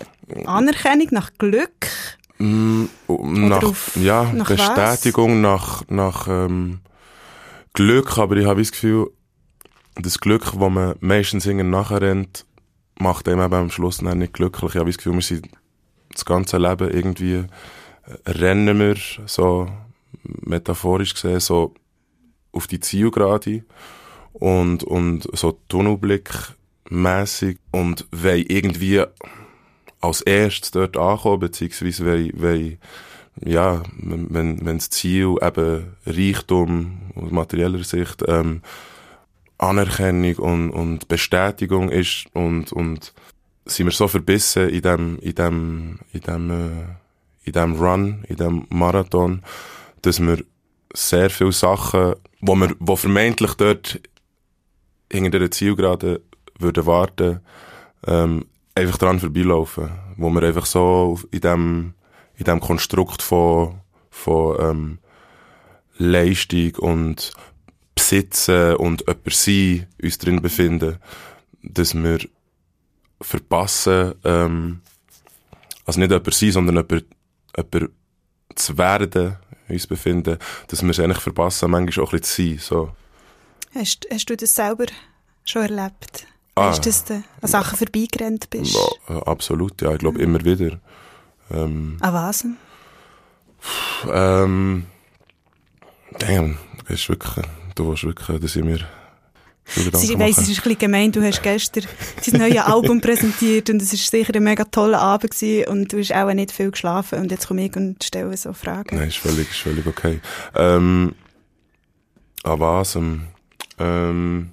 Anerkennung, 0.46 1.08
nach 1.10 1.30
Glück. 1.38 1.88
Mm, 2.38 2.84
nach, 3.08 3.62
auf- 3.62 3.96
ja, 3.96 4.24
nach 4.32 4.48
Bestätigung, 4.48 5.40
nach, 5.40 5.84
nach 5.88 6.26
ähm, 6.28 6.80
Glück, 7.72 8.18
aber 8.18 8.36
ich 8.36 8.46
habe 8.46 8.60
das 8.60 8.72
Gefühl, 8.72 9.10
das 9.96 10.18
Glück, 10.18 10.52
wo 10.58 10.68
man 10.68 10.96
meistens 11.00 11.46
irgendwie 11.46 11.66
nachher 11.68 12.00
rennt, 12.02 12.44
macht 12.98 13.28
einem 13.28 13.40
eben 13.44 13.54
am 13.54 13.70
Schluss 13.70 14.02
nicht 14.02 14.32
glücklich. 14.32 14.74
Ich 14.74 14.80
habe 14.80 14.90
das 14.90 14.96
Gefühl, 14.98 15.14
wir 15.14 15.22
sind 15.22 15.48
das 16.12 16.24
ganze 16.24 16.58
Leben 16.58 16.90
irgendwie, 16.90 17.34
äh, 17.34 17.46
rennen 18.26 18.78
wir, 18.78 18.96
so 19.26 19.68
metaphorisch 20.22 21.14
gesehen, 21.14 21.40
so 21.40 21.74
auf 22.52 22.66
die 22.66 22.80
Zielgerade 22.80 23.64
und, 24.32 24.82
und 24.84 25.28
so 25.36 25.58
Tunnelblick 25.68 26.30
mäßig 26.88 27.58
und 27.72 28.06
wollen 28.12 28.44
irgendwie 28.48 29.04
als 30.04 30.20
erstes 30.22 30.70
dort 30.70 30.96
ankommen, 30.96 31.40
beziehungsweise 31.40 32.04
wollen, 32.04 32.32
wollen 32.40 32.78
ja, 33.44 33.82
wenn, 33.98 34.64
wenn 34.64 34.78
das 34.78 34.90
Ziel 34.90 35.36
eben 35.42 35.96
Reichtum 36.06 37.00
aus 37.16 37.30
materieller 37.30 37.82
Sicht 37.82 38.22
ähm, 38.28 38.62
Anerkennung 39.58 40.36
und, 40.36 40.70
und 40.70 41.08
Bestätigung 41.08 41.90
ist 41.90 42.26
und, 42.32 42.72
und 42.72 43.12
sind 43.66 43.86
wir 43.86 43.92
so 43.92 44.08
verbissen 44.08 44.68
in 44.68 44.82
dem, 44.82 45.18
in 45.20 45.34
dem, 45.34 45.98
in 46.12 46.20
dem, 46.20 46.50
äh, 46.50 46.84
in 47.44 47.52
dem 47.52 47.72
Run, 47.74 48.24
in 48.28 48.36
dem 48.36 48.66
Marathon, 48.70 49.42
dass 50.02 50.20
wir 50.20 50.44
sehr 50.92 51.30
viele 51.30 51.52
Sachen, 51.52 52.14
wo 52.40 52.54
wir, 52.54 52.74
wo 52.78 52.96
vermeintlich 52.96 53.54
dort 53.54 54.00
hinter 55.10 55.38
der 55.38 55.50
Zielgerade 55.50 56.20
würden 56.58 56.86
warten, 56.86 57.40
ähm, 58.06 58.44
einfach 58.74 58.98
dran 58.98 59.20
vorbeilaufen, 59.20 59.90
wo 60.16 60.30
wir 60.30 60.42
einfach 60.42 60.66
so 60.66 61.18
in 61.30 61.40
dem, 61.40 61.94
in 62.36 62.44
dem 62.44 62.60
Konstrukt 62.60 63.22
von, 63.22 63.80
von 64.10 64.56
ähm, 64.60 64.98
Leistung 65.96 66.74
und 66.76 67.32
Besitzen 67.94 68.76
und 68.76 69.02
jemand 69.06 69.32
sein 69.32 69.86
uns 70.02 70.18
drin 70.18 70.42
befinden, 70.42 70.98
dass 71.62 71.94
wir 71.94 72.18
verpassen, 73.20 74.14
ähm, 74.24 74.80
also 75.86 76.00
nicht 76.00 76.10
jemand 76.10 76.34
sein, 76.34 76.52
sondern 76.52 76.76
jemand, 76.76 77.90
zu 78.56 78.78
werden, 78.78 79.36
uns 79.68 79.86
befinden, 79.86 80.38
dass 80.68 80.82
wir 80.82 80.90
es 80.90 81.00
eigentlich 81.00 81.20
verpassen, 81.20 81.70
manchmal 81.70 82.04
auch 82.04 82.12
ein 82.12 82.20
bisschen 82.20 82.58
zu 82.58 82.74
sein. 82.74 82.78
So. 82.78 82.94
Hast, 83.74 84.06
hast 84.10 84.30
du 84.30 84.36
das 84.36 84.54
selber 84.54 84.86
schon 85.44 85.62
erlebt? 85.62 86.26
Ah, 86.54 86.72
du, 86.72 86.80
dass 86.80 87.04
du 87.04 87.14
an 87.14 87.48
Sachen 87.48 87.76
vorbeigerannt 87.76 88.48
bist? 88.50 88.76
Ja, 89.08 89.22
absolut, 89.22 89.80
ja. 89.82 89.92
Ich 89.92 89.98
glaube, 89.98 90.18
mhm. 90.18 90.24
immer 90.24 90.44
wieder. 90.44 90.78
Ähm, 91.50 91.96
an 92.00 92.14
was? 92.14 92.46
Ähm, 94.12 94.86
damn, 96.18 96.58
das 96.86 97.00
ist 97.00 97.08
wirklich, 97.08 97.46
du 97.74 97.88
willst 97.88 98.04
wirklich, 98.04 98.40
dass 98.40 98.56
ich 98.56 98.64
mir 98.64 98.86
ich 99.76 100.18
weiss, 100.18 100.38
es 100.38 100.48
ist 100.50 100.58
ein 100.58 100.62
bisschen 100.62 100.78
gemein, 100.78 101.10
du 101.10 101.22
hast 101.22 101.42
gestern 101.42 101.84
dein 102.24 102.40
neues 102.40 102.58
Album 102.66 103.00
präsentiert 103.00 103.70
und 103.70 103.80
es 103.80 103.92
war 103.92 103.98
sicher 103.98 104.34
ein 104.34 104.44
mega 104.44 104.64
toller 104.64 105.00
Abend 105.00 105.30
gewesen 105.30 105.68
und 105.68 105.92
du 105.92 105.98
hast 105.98 106.14
auch 106.14 106.32
nicht 106.34 106.52
viel 106.52 106.70
geschlafen 106.70 107.20
und 107.20 107.30
jetzt 107.30 107.48
komme 107.48 107.64
ich 107.64 107.74
und 107.74 108.04
stelle 108.04 108.36
so 108.36 108.52
Fragen. 108.52 108.96
Nein, 108.96 109.08
ist 109.08 109.16
völlig, 109.16 109.50
ist 109.50 109.60
völlig 109.60 109.86
okay. 109.86 110.20
Ähm, 110.54 111.14
an 112.42 112.60
was? 112.60 112.96
Ähm, 113.78 114.50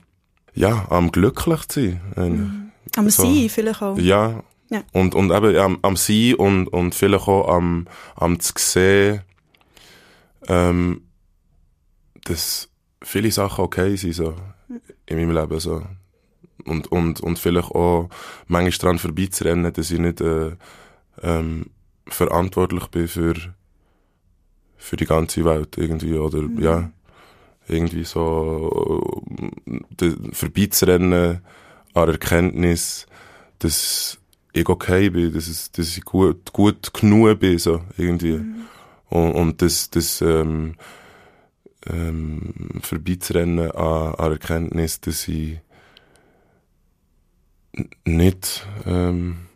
ja, 0.53 0.85
am 0.89 1.11
glücklich 1.11 1.67
zu 1.67 1.99
sein. 2.15 2.33
Mhm. 2.33 2.71
Am 2.95 3.09
so. 3.09 3.23
Sein 3.23 3.49
vielleicht 3.49 3.81
auch. 3.81 3.97
Ja. 3.97 4.43
ja. 4.69 4.83
Und, 4.91 5.15
und 5.15 5.31
eben 5.31 5.55
am, 5.57 5.79
am 5.81 5.95
Sein 5.95 6.35
und, 6.35 6.67
und 6.67 6.95
vielleicht 6.95 7.27
auch 7.27 7.47
am, 7.47 7.87
am 8.15 8.39
zu 8.39 8.53
sehen, 8.57 9.21
ähm, 10.47 11.01
dass 12.23 12.69
viele 13.01 13.31
Sachen 13.31 13.63
okay 13.63 13.95
sind, 13.95 14.13
so, 14.13 14.35
in 15.05 15.17
meinem 15.17 15.31
Leben, 15.31 15.59
so. 15.59 15.83
Und, 16.65 16.91
und, 16.91 17.21
und 17.21 17.39
vielleicht 17.39 17.71
auch 17.71 18.09
manchmal 18.47 18.71
daran 18.79 18.99
vorbeizurennen, 18.99 19.73
dass 19.73 19.89
ich 19.89 19.99
nicht, 19.99 20.21
äh, 20.21 20.51
ähm, 21.23 21.67
verantwortlich 22.07 22.87
bin 22.87 23.07
für, 23.07 23.33
für 24.77 24.95
die 24.95 25.05
ganze 25.05 25.43
Welt, 25.43 25.77
irgendwie, 25.77 26.13
oder, 26.13 26.41
mhm. 26.41 26.61
ja 26.61 26.91
irgendwie 27.71 28.03
so 28.03 29.21
äh, 30.01 30.11
vorbeizurennen 30.31 31.41
an 31.93 32.09
Erkenntnis, 32.09 33.05
dass 33.59 34.17
ich 34.53 34.67
okay 34.67 35.09
bin, 35.09 35.33
dass, 35.33 35.47
es, 35.47 35.71
dass 35.71 35.97
ich 35.97 36.03
gut, 36.03 36.51
gut 36.51 36.93
genug 36.93 37.39
bin, 37.39 37.57
so 37.57 37.81
irgendwie. 37.97 38.37
Mhm. 38.37 38.65
Und, 39.09 39.31
und 39.33 39.61
das, 39.61 39.89
das 39.89 40.21
ähm, 40.21 40.75
ähm, 41.87 42.53
vorbeizurennen 42.81 43.71
an, 43.71 44.15
an 44.15 44.31
Erkenntnis, 44.31 45.01
dass 45.01 45.27
ich 45.27 45.59
nicht, 48.05 48.67
ähm, 48.85 49.47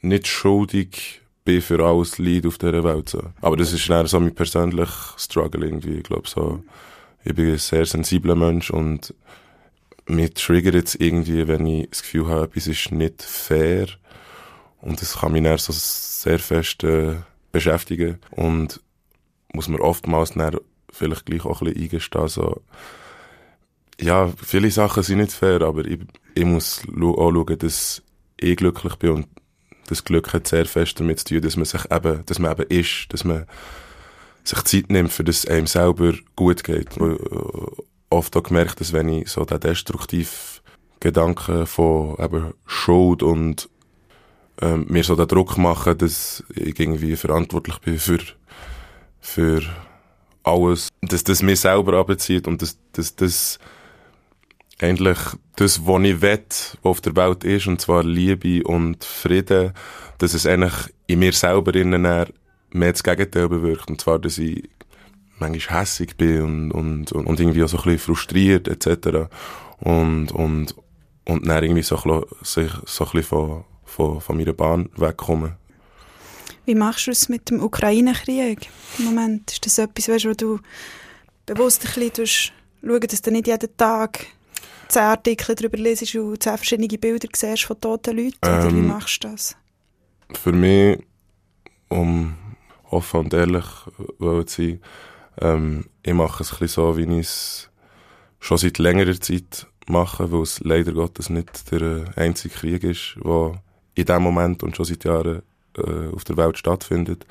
nicht 0.00 0.26
schuldig 0.26 1.20
bin 1.44 1.62
für 1.62 1.84
alles 1.84 2.18
Leid 2.18 2.46
auf 2.46 2.58
dieser 2.58 2.84
Welt. 2.84 3.08
So. 3.08 3.22
Aber 3.40 3.56
das 3.56 3.72
ist 3.72 3.88
dann 3.88 4.06
so 4.06 4.20
mein 4.20 4.34
persönlicher 4.34 5.14
Struggle 5.16 5.66
irgendwie, 5.66 5.96
ich 5.96 6.04
glaube 6.04 6.28
so 6.28 6.62
ich 7.24 7.34
bin 7.34 7.50
ein 7.50 7.58
sehr 7.58 7.86
sensibler 7.86 8.34
Mensch 8.34 8.70
und 8.70 9.14
mich 10.06 10.34
triggert 10.34 10.74
jetzt 10.74 11.00
irgendwie, 11.00 11.46
wenn 11.46 11.66
ich 11.66 11.90
das 11.90 12.02
Gefühl 12.02 12.28
habe, 12.28 12.44
etwas 12.44 12.66
ist 12.66 12.92
nicht 12.92 13.22
fair. 13.22 13.86
Und 14.80 15.00
das 15.00 15.18
kann 15.18 15.32
mich 15.32 15.42
dann 15.42 15.58
so 15.58 15.72
sehr 15.74 16.38
fest 16.38 16.82
äh, 16.84 17.16
beschäftigen. 17.52 18.18
Und 18.30 18.80
muss 19.52 19.68
man 19.68 19.80
oftmals 19.80 20.32
dann 20.32 20.56
vielleicht 20.90 21.26
gleich 21.26 21.44
auch 21.44 21.60
ein 21.60 21.66
bisschen 21.66 21.82
eingestehen, 21.82 22.28
so, 22.28 22.62
ja, 24.00 24.32
viele 24.42 24.70
Sachen 24.70 25.02
sind 25.02 25.18
nicht 25.18 25.32
fair, 25.32 25.60
aber 25.62 25.84
ich, 25.84 26.00
ich 26.34 26.44
muss 26.44 26.82
auch 26.88 27.32
schauen, 27.32 27.58
dass 27.58 28.02
ich 28.38 28.56
glücklich 28.56 28.96
bin 28.96 29.10
und 29.10 29.26
das 29.88 30.04
Glück 30.04 30.32
hat 30.32 30.46
sehr 30.46 30.66
fest 30.66 30.98
damit 31.00 31.18
zu 31.18 31.26
tun, 31.26 31.42
dass 31.42 31.56
man 31.56 31.66
sich 31.66 31.90
eben, 31.90 32.24
dass 32.24 32.38
man 32.38 32.52
eben 32.52 32.66
ist, 32.70 33.08
dass 33.10 33.24
man 33.24 33.46
sich 34.44 34.62
Zeit 34.64 34.90
nimmt, 34.90 35.12
für 35.12 35.24
das 35.24 35.46
einem 35.46 35.66
selber 35.66 36.14
gut 36.36 36.64
geht. 36.64 36.96
Äh, 36.96 37.16
oft 38.10 38.36
auch 38.36 38.42
gemerkt, 38.42 38.80
dass 38.80 38.92
wenn 38.92 39.08
ich 39.08 39.28
so 39.28 39.44
den 39.44 39.60
destruktiven 39.60 40.60
Gedanken 40.98 41.66
von 41.66 42.16
eben 42.18 42.52
Schuld 42.66 43.22
und 43.22 43.68
ähm, 44.60 44.86
mir 44.88 45.04
so 45.04 45.16
den 45.16 45.28
Druck 45.28 45.56
mache, 45.56 45.96
dass 45.96 46.44
ich 46.54 46.78
irgendwie 46.78 47.16
verantwortlich 47.16 47.78
bin 47.78 47.98
für, 47.98 48.18
für 49.20 49.62
alles, 50.42 50.88
dass 51.00 51.24
das 51.24 51.42
mir 51.42 51.56
selber 51.56 51.94
abzieht 51.94 52.46
und 52.46 52.60
dass, 52.60 52.78
dass 52.92 53.16
das 53.16 53.58
eigentlich 54.80 55.18
das, 55.56 55.86
was 55.86 56.02
ich 56.02 56.22
will, 56.22 56.44
was 56.48 56.78
auf 56.82 57.00
der 57.00 57.16
Welt 57.16 57.44
ist, 57.44 57.66
und 57.66 57.80
zwar 57.80 58.02
Liebe 58.02 58.62
und 58.64 59.04
Frieden, 59.04 59.72
dass 60.18 60.34
es 60.34 60.46
eigentlich 60.46 60.74
in 61.06 61.18
mir 61.18 61.32
selber 61.32 61.74
innen 61.74 62.26
mehr 62.72 62.92
das 62.92 63.02
Gegenteil 63.02 63.48
bewirkt. 63.48 63.90
Und 63.90 64.00
zwar, 64.00 64.18
dass 64.18 64.38
ich 64.38 64.68
manchmal 65.38 65.80
hässig 65.80 66.16
bin 66.16 66.70
und, 66.70 67.12
und, 67.12 67.26
und 67.26 67.40
irgendwie 67.40 67.64
auch 67.64 67.68
so 67.68 67.78
ein 67.78 67.84
bisschen 67.84 67.98
frustriert 67.98 68.68
etc. 68.68 69.30
Und, 69.78 70.32
und, 70.32 70.74
und 71.24 71.46
dann 71.46 71.64
irgendwie 71.64 71.82
so, 71.82 71.96
so 71.96 72.60
ein 72.60 72.68
bisschen 72.86 73.22
von, 73.22 73.64
von, 73.84 74.20
von 74.20 74.36
meiner 74.36 74.52
Bahn 74.52 74.90
wegkommen. 74.96 75.54
Wie 76.66 76.74
machst 76.74 77.06
du 77.06 77.10
es 77.10 77.28
mit 77.28 77.50
dem 77.50 77.62
Ukraine-Krieg 77.62 78.68
im 78.98 79.04
Moment? 79.06 79.50
Ist 79.50 79.66
das 79.66 79.78
etwas, 79.78 80.08
weißt, 80.08 80.26
wo 80.26 80.34
du 80.34 80.60
bewusst 81.46 81.84
ein 81.84 82.10
bisschen 82.10 82.52
schauen, 82.82 83.00
dass 83.00 83.22
du 83.22 83.30
nicht 83.30 83.46
jeden 83.46 83.76
Tag 83.76 84.26
zehn 84.88 85.02
Artikel 85.02 85.54
darüber 85.54 85.78
lesest 85.78 86.14
und 86.16 86.42
zehn 86.42 86.56
verschiedene 86.56 86.98
Bilder 86.98 87.28
siehst 87.34 87.64
von 87.64 87.80
toten 87.80 88.16
Leuten? 88.16 88.38
Ähm, 88.42 88.52
oder 88.52 88.72
wie 88.74 88.78
ähm, 88.78 88.86
machst 88.86 89.24
du 89.24 89.28
das? 89.28 89.56
Für 90.34 90.52
mich, 90.52 91.00
um 91.88 92.36
offen 92.90 93.20
und 93.20 93.34
ehrlich 93.34 93.64
wollen 94.18 94.46
sein. 94.46 94.80
Ähm, 95.40 95.86
ich 96.02 96.14
mache 96.14 96.42
es 96.42 96.52
ein 96.52 96.58
bisschen 96.58 96.84
so, 96.84 96.96
wie 96.96 97.18
ich 97.18 97.26
es 97.26 97.70
schon 98.40 98.58
seit 98.58 98.78
längerer 98.78 99.20
Zeit 99.20 99.66
mache, 99.86 100.30
weil 100.32 100.42
es 100.42 100.60
leider 100.60 100.92
Gottes 100.92 101.30
nicht 101.30 101.70
der 101.72 102.12
einzige 102.16 102.54
Krieg 102.54 102.84
ist, 102.84 103.16
der 103.22 103.60
in 103.94 104.04
dem 104.04 104.22
Moment 104.22 104.62
und 104.62 104.76
schon 104.76 104.86
seit 104.86 105.04
Jahren 105.04 105.42
äh, 105.76 106.08
auf 106.14 106.24
der 106.24 106.36
Welt 106.36 106.58
stattfindet. 106.58 107.26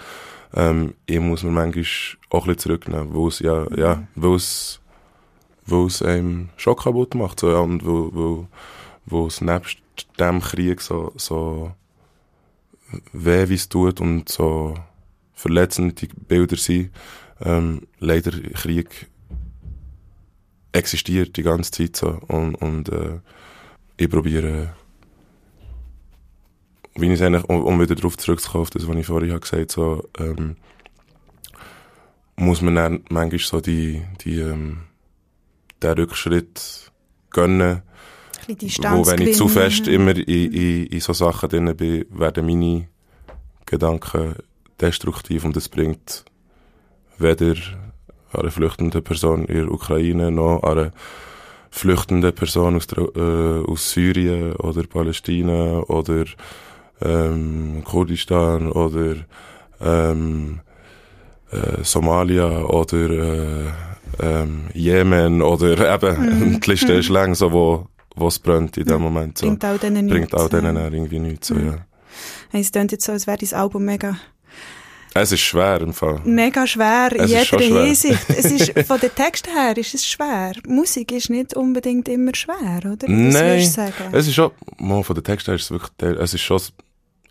Ähm, 0.53 0.95
ich 1.05 1.19
muss 1.19 1.43
mir 1.43 1.51
manchmal 1.51 1.85
auch 2.29 2.47
ein 2.47 2.55
bisschen 2.55 2.59
zurücknehmen, 2.59 3.13
weil 3.13 3.27
es 3.27 3.39
ja, 3.39 3.67
ja, 3.75 4.07
weil 4.15 4.35
es, 4.35 4.79
weil 5.65 5.85
es 5.85 6.01
einem 6.01 6.49
schon 6.57 6.75
kaputt 6.75 7.15
macht, 7.15 7.39
so, 7.39 7.51
ja, 7.51 7.59
und 7.59 7.85
weil, 7.85 8.09
weil, 8.13 8.47
weil 9.05 9.27
es 9.27 9.41
nebst 9.41 9.79
dem 10.19 10.41
Krieg 10.41 10.81
so, 10.81 11.11
so 11.15 11.71
weh 13.13 13.49
wie 13.49 13.55
es 13.55 13.69
tut 13.69 14.01
und 14.01 14.29
so 14.29 14.75
verletzende 15.39 16.07
Bilder 16.27 16.57
sind. 16.57 16.91
Ähm, 17.41 17.87
leider 17.99 18.31
Krieg 18.31 19.07
existiert 20.73 21.37
die 21.37 21.43
ganze 21.43 21.71
Zeit 21.71 21.95
so 21.95 22.19
und, 22.27 22.55
und 22.55 22.89
äh, 22.89 23.19
ich 23.95 24.09
probiere 24.09 24.73
wie 26.95 27.13
ich 27.13 27.23
eigentlich, 27.23 27.45
um, 27.45 27.63
um 27.63 27.79
wieder 27.79 27.95
darauf 27.95 28.17
zurückzukommen, 28.17 28.67
das, 28.73 28.85
was 28.85 28.97
ich 28.97 29.05
vorhin 29.05 29.29
habe 29.29 29.39
gesagt 29.39 29.71
so, 29.71 30.03
ähm, 30.17 30.57
muss 32.35 32.61
man 32.61 32.75
dann 32.75 33.03
manchmal 33.09 33.39
so 33.39 33.61
die, 33.61 34.01
die, 34.25 34.39
ähm, 34.39 34.81
den 35.81 35.91
Rückschritt 35.91 36.91
gönnen. 37.29 37.83
Wo, 38.47 39.05
wenn 39.05 39.21
ich 39.21 39.37
zu 39.37 39.47
fest 39.47 39.87
immer 39.87 40.15
in, 40.15 40.51
in, 40.51 40.85
in 40.87 40.99
so 40.99 41.13
Sachen 41.13 41.47
drin 41.47 41.73
bin, 41.77 42.05
werden 42.09 42.45
meine 42.45 42.89
Gedanken 43.65 44.35
destruktiv 44.81 45.45
und 45.45 45.55
das 45.55 45.69
bringt 45.69 46.25
weder 47.17 47.55
eine 48.33 48.51
flüchtende 48.51 49.01
Person 49.01 49.45
in 49.45 49.55
der 49.55 49.71
Ukraine 49.71 50.31
noch 50.31 50.63
eine 50.63 50.91
flüchtende 51.71 52.31
Person 52.31 52.75
aus, 52.75 52.87
der, 52.87 53.03
äh, 53.15 53.63
aus 53.69 53.91
Syrien 53.91 54.55
oder 54.55 54.83
Palästina 54.83 55.79
oder 55.81 56.25
ähm, 57.01 57.83
Kurdistan 57.85 58.71
oder 58.71 59.15
ähm, 59.81 60.61
äh, 61.51 61.83
Somalia 61.83 62.63
oder 62.63 63.09
äh, 63.09 63.65
ähm, 64.19 64.67
Jemen 64.73 65.41
oder 65.41 65.93
eben, 65.95 66.59
die 66.59 66.69
Liste 66.69 66.93
ist 66.93 67.09
lang, 67.09 67.35
so 67.35 67.51
wo 67.51 68.27
es 68.27 68.39
brennt 68.39 68.77
in 68.77 68.85
dem 68.85 69.01
Moment. 69.01 69.37
So. 69.37 69.45
Bringt 69.45 69.65
auch 69.65 69.77
denen 69.77 70.05
nichts. 70.05 70.31
Bringt 70.31 70.35
auch 70.35 70.49
denen 70.49 70.75
ja. 70.75 70.89
irgendwie 70.89 71.19
nichts. 71.19 71.47
So, 71.47 71.55
Mhm. 71.55 71.67
ja. 71.67 71.77
Es 72.51 72.71
klingt 72.71 72.91
jetzt 72.91 73.05
so, 73.05 73.11
als 73.11 73.27
wäre 73.27 73.37
dein 73.37 73.53
Album 73.53 73.85
mega, 73.85 74.17
Es 75.13 75.31
ist 75.31 75.41
schwer 75.41 75.81
im 75.81 75.93
Fall. 75.93 76.21
mega 76.23 76.67
schwer 76.67 77.11
in 77.13 77.27
jeder. 77.27 77.59
Hinsicht. 77.59 78.19
Es 78.29 78.45
ist, 78.45 78.87
von 78.87 78.99
den 78.99 79.13
Texten 79.13 79.51
her 79.51 79.75
ist 79.75 79.93
es 79.93 80.07
schwer. 80.07 80.53
Musik 80.67 81.11
ist 81.11 81.29
nicht 81.29 81.55
unbedingt 81.55 82.07
immer 82.07 82.35
schwer, 82.35 82.79
oder? 82.79 83.07
Was 83.07 83.33
Nein, 83.33 83.65
sagen? 83.65 84.09
Es 84.11 84.27
ist 84.27 84.35
schon, 84.35 84.51
von 84.77 85.15
den 85.15 85.23
Texten 85.23 85.51
her 85.51 85.55
ist 85.55 85.63
es 85.63 85.71
wirklich, 85.71 86.19
es 86.19 86.33
ist 86.33 86.41
schon, 86.41 86.61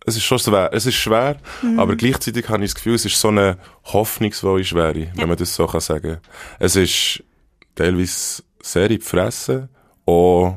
es 0.06 0.16
ist 0.16 0.24
schon 0.24 0.38
schwer, 0.38 0.70
es 0.72 0.86
ist 0.86 0.94
schwer, 0.96 1.36
aber 1.76 1.94
gleichzeitig 1.96 2.48
habe 2.48 2.64
ich 2.64 2.70
das 2.70 2.76
Gefühl, 2.76 2.94
es 2.94 3.04
ist 3.04 3.20
so 3.20 3.28
eine 3.28 3.58
hoffnungsvolle 3.84 4.64
Schwere, 4.64 5.08
wenn 5.14 5.28
man 5.28 5.36
das 5.36 5.54
so 5.54 5.66
kann 5.66 5.80
sagen. 5.80 6.18
Es 6.58 6.76
ist 6.76 7.22
teilweise 7.74 8.42
sehr 8.62 8.90
in 8.90 8.98
die 8.98 9.04
Fresse, 9.04 9.68
auch 10.06 10.56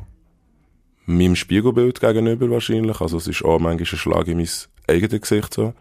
meinem 1.05 1.35
Spiegelbild 1.35 1.99
gegenüber 1.99 2.49
wahrscheinlich, 2.49 3.01
also 3.01 3.17
es 3.17 3.27
ist 3.27 3.43
auch 3.43 3.59
manchmal 3.59 3.79
ein 3.79 3.85
Schlag 3.85 4.27
in 4.27 4.37
mein 4.37 4.49
eigenes 4.87 5.21
Gesicht 5.21 5.53
so. 5.53 5.73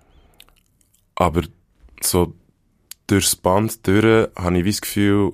Aber 1.21 1.43
so 2.00 2.33
durchs 3.07 3.37
Band 3.37 3.87
durch 3.87 4.31
habe 4.37 4.59
ich 4.59 4.65
wie 4.65 4.71
das 4.71 4.81
Gefühl, 4.81 5.33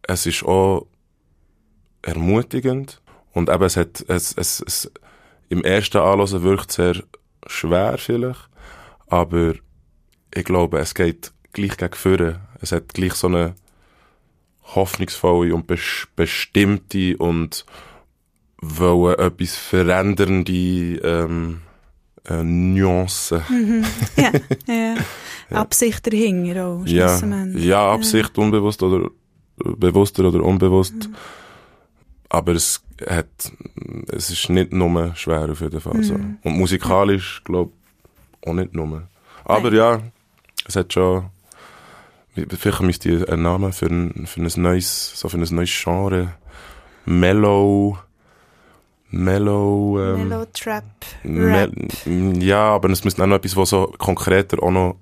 es 0.00 0.24
ist 0.24 0.44
auch 0.44 0.86
ermutigend 2.00 3.02
und 3.32 3.50
eben 3.50 3.64
es 3.64 3.76
hat, 3.76 4.02
es, 4.08 4.32
es, 4.32 4.64
es, 4.66 4.90
im 5.50 5.62
ersten 5.62 5.98
Anlösen 5.98 6.42
wirkt 6.42 6.72
sehr 6.72 7.02
schwer 7.46 7.98
vielleicht, 7.98 8.48
aber 9.08 9.52
ich 10.34 10.44
glaube, 10.44 10.78
es 10.78 10.94
geht 10.94 11.34
gleich 11.52 11.76
gegen 11.76 11.92
vorne. 11.92 12.40
Es 12.62 12.72
hat 12.72 12.94
gleich 12.94 13.12
so 13.12 13.26
eine 13.26 13.56
hoffnungsvolle 14.74 15.54
und 15.54 15.66
bes 15.66 16.08
bestimmte 16.16 17.18
und 17.18 17.66
wollen 18.56 19.18
etwas 19.18 19.54
verändernde 19.54 20.96
ähm, 20.96 21.60
äh, 22.28 22.42
Nuancen. 22.42 23.42
ja, 24.16 24.32
ja. 24.66 24.94
Absicht 25.50 26.06
dahinter 26.06 26.66
auch, 26.66 26.86
Ja, 26.86 27.20
ja, 27.54 27.92
Absicht, 27.92 28.36
unbewusst 28.38 28.82
oder 28.82 29.10
bewusster 29.56 30.24
oder 30.24 30.42
unbewusst. 30.42 31.08
Aber 32.28 32.52
es 32.52 32.82
hat, 33.06 33.28
es 34.08 34.30
ist 34.30 34.48
nicht 34.48 34.72
nur 34.72 35.14
schwer 35.14 35.50
auf 35.50 35.60
jeden 35.60 35.80
Fall. 35.80 36.02
So. 36.02 36.14
Und 36.14 36.42
musikalisch, 36.44 37.42
glaube 37.44 37.72
ich, 38.42 38.48
auch 38.48 38.54
nicht 38.54 38.74
nur. 38.74 39.02
Aber 39.44 39.72
ja, 39.72 40.00
es 40.66 40.76
hat 40.76 40.92
schon, 40.92 41.26
vielleicht 42.34 42.80
müsste 42.80 43.10
ich 43.10 43.28
einen 43.28 43.42
Namen 43.42 43.72
für 43.72 43.86
ein, 43.86 44.26
für 44.26 44.40
ein 44.40 44.62
neues, 44.62 45.12
so 45.14 45.28
für 45.28 45.38
ein 45.38 45.46
neues 45.54 45.70
Genre. 45.82 46.34
Mellow, 47.06 47.98
Mellow, 49.16 50.00
ähm, 50.00 50.28
Mellow 50.28 50.44
Trap, 50.52 50.84
Me-. 51.22 51.70
Ja, 52.40 52.74
aber 52.74 52.90
es 52.90 53.04
müsste 53.04 53.22
auch 53.22 53.26
noch 53.28 53.36
etwas, 53.36 53.56
was 53.56 53.70
so 53.70 53.86
konkreter 53.96 54.60
auch 54.62 54.70
noch 54.72 54.96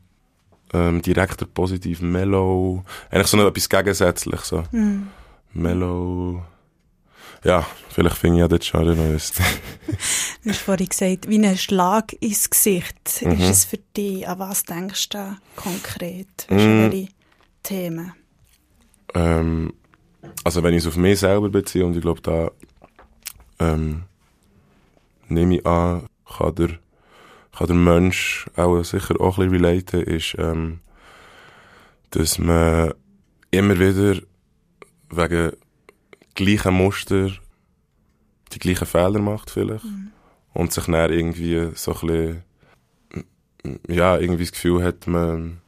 ähm, 0.74 1.00
direkter 1.02 1.46
positiv, 1.46 2.00
mellow, 2.02 2.82
eigentlich 3.10 3.26
so 3.28 3.36
noch 3.38 3.46
etwas 3.46 3.68
gegensätzlich, 3.68 4.40
so. 4.40 4.64
Mhm. 4.70 5.08
Mellow, 5.54 6.42
ja, 7.44 7.66
vielleicht 7.90 8.16
finde 8.18 8.36
ich 8.36 8.40
ja 8.40 8.48
dort 8.48 8.64
schon 8.64 8.88
ein 8.88 8.96
neues. 8.96 9.32
Du 10.44 10.50
hast 10.50 10.60
vorhin 10.60 10.88
gesagt, 10.88 11.28
wie 11.28 11.44
ein 11.44 11.56
Schlag 11.56 12.12
ins 12.20 12.48
Gesicht. 12.50 13.22
Mhm. 13.22 13.32
Ist 13.32 13.50
es 13.50 13.64
für 13.64 13.78
dich, 13.96 14.28
an 14.28 14.38
was 14.38 14.64
denkst 14.64 15.08
du 15.10 15.36
konkret? 15.56 16.26
Du, 16.48 16.54
Mm. 16.54 16.90
welche 16.92 17.08
Themen? 17.62 18.12
ähm, 19.14 19.72
also 20.44 20.62
wenn 20.62 20.72
ich 20.74 20.80
es 20.82 20.86
auf 20.86 20.96
mich 20.96 21.18
selber 21.20 21.48
beziehe, 21.48 21.84
und 21.84 21.94
ich 21.96 22.02
glaube, 22.02 22.20
da 22.20 22.50
ähm, 23.58 24.04
nehme 25.28 25.56
ich 25.56 25.66
an, 25.66 26.06
kann 26.36 26.54
der, 26.54 26.78
kann 27.56 27.66
der 27.66 27.76
Mensch 27.76 28.46
auch 28.56 28.82
sicher 28.82 29.20
auch 29.20 29.38
ein 29.38 29.50
bisschen 29.50 29.64
relaten, 29.64 30.02
ist, 30.02 30.36
ähm, 30.38 30.80
dass 32.10 32.38
man 32.38 32.94
immer 33.50 33.78
wieder 33.78 34.20
wegen 35.10 35.52
gleichen 36.34 36.74
Muster 36.74 37.30
die 38.52 38.58
gleichen 38.58 38.86
Fehler 38.86 39.18
macht 39.18 39.50
vielleicht 39.50 39.84
und 40.52 40.72
sich 40.72 40.84
dann 40.84 41.12
irgendwie 41.12 41.70
so 41.74 41.94
ein 41.94 42.00
bisschen 42.00 42.42
ja, 43.88 44.18
irgendwie 44.18 44.44
das 44.44 44.52
Gefühl 44.52 44.82
hat, 44.82 45.06
man 45.06 45.60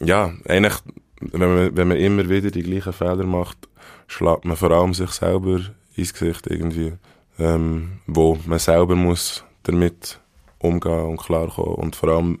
ja, 0.00 0.34
eigentlich 0.48 0.74
wenn 1.20 1.54
man, 1.54 1.76
wenn 1.76 1.88
man 1.88 1.96
immer 1.96 2.28
wieder 2.28 2.50
die 2.50 2.62
gleichen 2.62 2.92
Fehler 2.92 3.24
macht, 3.24 3.68
schlägt 4.06 4.44
man 4.44 4.56
vor 4.56 4.70
allem 4.70 4.94
sich 4.94 5.10
selber 5.10 5.60
ins 5.94 6.12
Gesicht 6.12 6.46
irgendwie, 6.46 6.94
ähm, 7.38 8.00
wo 8.06 8.38
man 8.46 8.58
selber 8.58 8.94
muss 8.94 9.44
damit 9.62 10.20
umgehen 10.58 11.06
und 11.06 11.18
klarkommen. 11.18 11.74
Und 11.74 11.96
vor 11.96 12.10
allem, 12.10 12.38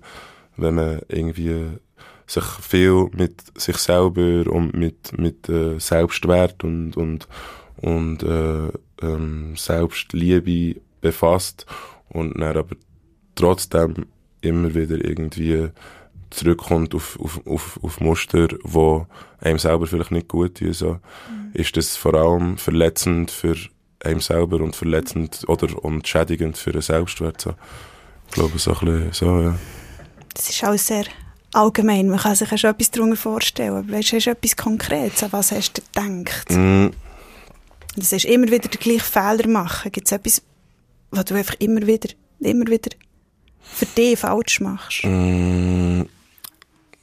wenn 0.56 0.74
man 0.74 1.00
irgendwie 1.08 1.78
sich 2.26 2.44
viel 2.44 3.08
mit 3.12 3.42
sich 3.60 3.76
selber 3.76 4.50
und 4.50 4.74
mit, 4.74 5.16
mit 5.18 5.48
äh, 5.48 5.78
Selbstwert 5.78 6.64
und, 6.64 6.96
und, 6.96 7.28
und 7.76 8.22
äh, 8.22 8.68
ähm, 9.02 9.54
Selbstliebe 9.56 10.80
befasst 11.00 11.66
und 12.08 12.40
dann 12.40 12.56
aber 12.56 12.76
trotzdem 13.34 14.06
immer 14.40 14.74
wieder 14.74 15.02
irgendwie 15.04 15.68
zurückkommt 16.30 16.94
auf, 16.94 17.18
auf, 17.20 17.46
auf, 17.46 17.78
auf 17.82 18.00
Muster, 18.00 18.48
wo 18.62 19.06
einem 19.40 19.58
selber 19.58 19.86
vielleicht 19.86 20.10
nicht 20.10 20.28
gut 20.28 20.58
tun, 20.58 20.72
so, 20.72 20.98
ist 21.52 21.76
das 21.76 21.96
vor 21.96 22.14
allem 22.14 22.58
verletzend 22.58 23.30
für 23.30 23.56
einem 24.06 24.20
selber 24.20 24.60
und 24.60 24.74
verletzend 24.76 25.44
oder 25.48 25.82
und 25.84 26.06
schädigend 26.06 26.56
für 26.56 26.72
den 26.72 26.82
Selbstwert. 26.82 27.40
So. 27.40 27.54
Ich 28.28 28.32
glaube, 28.34 28.58
so 28.58 28.72
ein 28.72 28.78
bisschen 28.78 29.12
so, 29.12 29.40
ja. 29.40 29.58
Das 30.34 30.48
ist 30.48 30.64
auch 30.64 30.76
sehr 30.76 31.04
allgemein. 31.52 32.08
Man 32.08 32.18
kann 32.18 32.34
sich 32.34 32.50
ja 32.50 32.58
schon 32.58 32.70
etwas 32.70 32.90
darunter 32.90 33.16
vorstellen. 33.16 33.76
Aber 33.76 33.92
weißt, 33.92 34.12
hast 34.12 34.26
du 34.26 34.30
etwas 34.30 34.56
Konkretes? 34.56 35.22
An 35.22 35.32
was 35.32 35.52
hast 35.52 35.74
du 35.78 35.82
gedacht? 35.82 36.50
Mm, 36.50 36.88
Du 37.98 38.02
sagst, 38.02 38.26
immer 38.26 38.46
wieder 38.48 38.68
den 38.68 38.78
gleichen 38.78 39.00
Fehler 39.00 39.48
machen. 39.48 39.90
Gibt 39.90 40.06
es 40.06 40.12
etwas, 40.12 40.42
was 41.10 41.24
du 41.24 41.34
einfach 41.34 41.54
immer 41.60 41.86
wieder, 41.86 42.10
immer 42.40 42.66
wieder 42.66 42.90
für 43.62 43.86
dich 43.86 44.18
falsch 44.18 44.60
machst? 44.60 45.02
mm, 45.04 46.02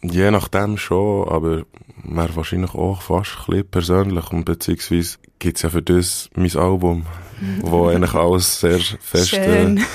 je 0.03 0.31
nachdem 0.31 0.77
schon, 0.77 1.27
aber 1.29 1.63
wäre 2.03 2.35
wahrscheinlich 2.35 2.73
auch 2.75 3.01
fast 3.01 3.31
ein 3.39 3.45
bisschen 3.45 3.67
persönlich 3.69 4.31
und 4.31 4.45
beziehungsweise 4.45 5.17
gibt 5.39 5.57
es 5.57 5.63
ja 5.63 5.69
für 5.69 5.81
das 5.81 6.29
mein 6.35 6.55
Album, 6.55 7.05
wo 7.61 7.87
eigentlich 7.87 8.13
alles 8.13 8.59
sehr 8.59 8.79
fest 8.79 9.33
äh. 9.33 9.75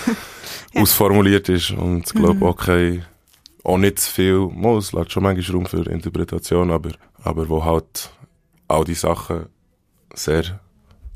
Ja. 0.74 0.82
ausformuliert 0.82 1.48
ist 1.48 1.70
und 1.70 2.06
ich 2.06 2.12
glaube 2.12 2.44
auch 2.44 2.56
kein, 2.56 3.04
auch 3.64 3.78
nicht 3.78 3.98
zu 4.00 4.10
viel, 4.10 4.38
mal, 4.52 4.76
es 4.76 4.92
lässt 4.92 5.12
schon 5.12 5.22
manchmal 5.22 5.56
Raum 5.56 5.66
für 5.66 5.90
Interpretation, 5.90 6.70
aber, 6.70 6.90
aber 7.22 7.48
wo 7.48 7.64
halt 7.64 8.10
all 8.66 8.84
die 8.84 8.94
Sachen 8.94 9.46
sehr 10.14 10.60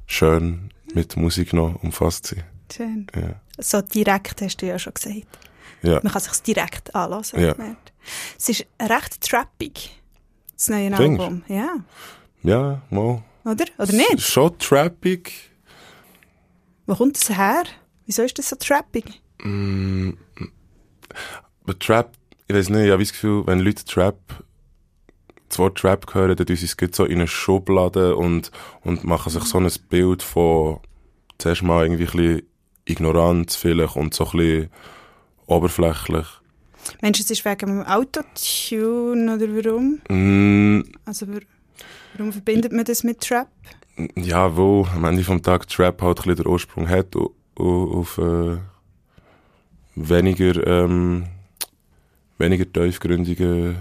schön 0.06 0.70
mit 0.94 1.16
Musik 1.16 1.52
noch 1.52 1.82
umfasst 1.82 2.26
sind. 2.26 2.44
Schön. 2.74 3.06
Ja. 3.14 3.34
So 3.58 3.82
direkt 3.82 4.40
hast 4.40 4.56
du 4.62 4.66
ja 4.66 4.78
schon 4.78 4.94
gesagt. 4.94 5.26
Ja. 5.82 6.00
Man 6.02 6.12
kann 6.12 6.22
sich 6.22 6.42
direkt 6.42 6.94
anlassen. 6.94 7.40
Ja. 7.40 7.54
Es 8.38 8.48
ist 8.48 8.66
recht 8.80 9.20
trappig, 9.20 9.90
das 10.54 10.68
neue 10.68 10.94
Findest? 10.94 11.20
Album. 11.20 11.42
Ja. 11.48 11.76
Ja, 12.42 12.82
mal. 12.90 13.22
Oder? 13.44 13.64
Oder 13.78 13.92
nicht? 13.92 14.20
Schon 14.20 14.58
trappig. 14.58 15.32
Wo 16.86 16.94
kommt 16.94 17.16
das 17.16 17.36
her? 17.36 17.64
Wieso 18.06 18.22
ist 18.22 18.38
das 18.38 18.48
so 18.48 18.56
trappig? 18.56 19.22
Mm, 19.42 20.10
aber 21.64 21.78
Trap, 21.78 22.12
ich 22.48 22.54
weiß 22.54 22.70
nicht, 22.70 22.84
ich 22.84 22.90
habe 22.90 23.02
das 23.02 23.12
Gefühl, 23.12 23.46
wenn 23.46 23.60
Leute 23.60 23.84
Trap, 23.84 24.18
das 25.48 25.58
Wort 25.58 25.78
Trap 25.78 26.14
hören, 26.14 26.36
dann 26.36 26.56
sie 26.56 26.66
es 26.66 26.76
so 26.92 27.04
in 27.04 27.18
eine 27.18 27.28
Schublade 27.28 28.16
und, 28.16 28.50
und 28.82 29.04
machen 29.04 29.30
sich 29.30 29.44
so 29.44 29.58
ein 29.58 29.70
Bild 29.88 30.22
von, 30.22 30.80
zuerst 31.38 31.62
mal 31.62 31.84
irgendwie 31.84 32.04
ein 32.04 32.10
bisschen 32.10 32.42
Ignoranz 32.84 33.56
vielleicht 33.56 33.96
und 33.96 34.14
so 34.14 34.24
ein 34.26 34.38
bisschen 34.38 34.70
oberflächlich. 35.46 36.26
Mensch, 37.00 37.20
es 37.20 37.30
ist 37.30 37.44
wegen 37.44 37.66
dem 37.66 37.82
Autotune 37.86 39.34
oder 39.34 39.46
warum? 39.48 40.00
Mm, 40.08 40.82
Also 41.04 41.26
wa- 41.28 41.40
warum 42.16 42.32
verbindet 42.32 42.72
man 42.72 42.84
das 42.84 43.04
mit 43.04 43.20
Trap? 43.20 43.48
Ja, 44.16 44.56
wo 44.56 44.86
am 44.94 45.04
Ende 45.04 45.22
vom 45.24 45.42
Tag 45.42 45.68
Trap 45.68 46.00
halt 46.02 46.18
ein 46.18 46.22
bisschen 46.22 46.36
den 46.44 46.46
Ursprung 46.46 46.88
hat 46.88 47.14
auf, 47.56 48.18
äh, 48.18 48.56
weniger, 49.94 50.66
ähm, 50.66 51.26
weniger 52.38 52.70
tiefgründige, 52.72 53.76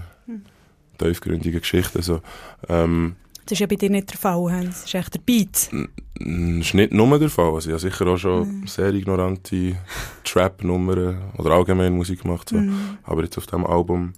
tiefgründige 0.98 1.60
Geschichten. 1.60 2.02
So. 2.02 2.20
Ähm, 2.68 3.16
Das 3.44 3.52
ist 3.52 3.58
ja 3.58 3.66
bei 3.66 3.76
dir 3.76 3.90
nicht 3.90 4.10
der 4.10 4.18
Fall, 4.18 4.52
Hans. 4.52 4.82
Das 4.82 4.84
ist 4.84 4.94
echt 4.94 5.14
der 5.14 5.20
Beat. 5.20 5.70
Das 6.14 6.66
ist 6.66 6.74
nicht 6.74 6.92
nur 6.92 7.18
der 7.18 7.28
Fall. 7.28 7.54
Also 7.54 7.70
ich 7.70 7.72
habe 7.72 7.90
sicher 7.90 8.06
auch 8.06 8.16
schon 8.16 8.66
sehr 8.66 8.94
ignorante 8.94 9.76
Trap-Nummern 10.24 11.32
oder 11.38 11.50
allgemein 11.50 11.92
Musik 11.94 12.22
gemacht. 12.22 12.50
So. 12.50 12.62
Aber 13.02 13.22
jetzt 13.22 13.36
auf 13.38 13.46
diesem 13.46 13.66
Album, 13.66 14.12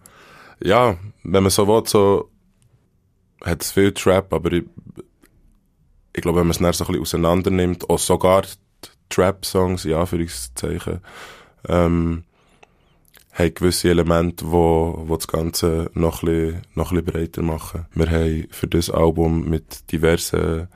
ja, 0.62 0.96
wenn 1.22 1.42
man 1.42 1.50
so 1.50 1.66
will, 1.66 1.82
so 1.86 2.30
hat 3.42 3.62
es 3.62 3.72
viel 3.72 3.92
Trap, 3.92 4.32
aber 4.32 4.52
ich, 4.52 4.64
ich 6.14 6.22
glaube, 6.22 6.40
wenn 6.40 6.46
man 6.46 6.52
es 6.52 6.58
dann 6.58 6.72
so 6.72 6.84
ein 6.84 6.88
bisschen 6.88 7.02
auseinander 7.02 7.50
nimmt, 7.50 7.88
auch 7.88 7.98
sogar 7.98 8.44
Trap-Songs, 9.08 9.84
in 9.84 9.94
Anführungszeichen, 9.94 11.00
ähm, 11.68 12.24
haben 13.34 13.54
gewisse 13.54 13.90
Elemente, 13.90 14.50
wo, 14.50 15.02
wo 15.06 15.16
das 15.16 15.26
Ganze 15.28 15.90
noch 15.94 16.22
ein, 16.22 16.26
bisschen, 16.26 16.62
noch 16.74 16.92
ein 16.92 17.04
bisschen 17.04 17.12
breiter 17.12 17.42
machen. 17.42 17.86
Wir 17.94 18.10
haben 18.10 18.46
für 18.50 18.68
das 18.68 18.90
Album 18.90 19.48
mit 19.48 19.90
diversen 19.92 20.68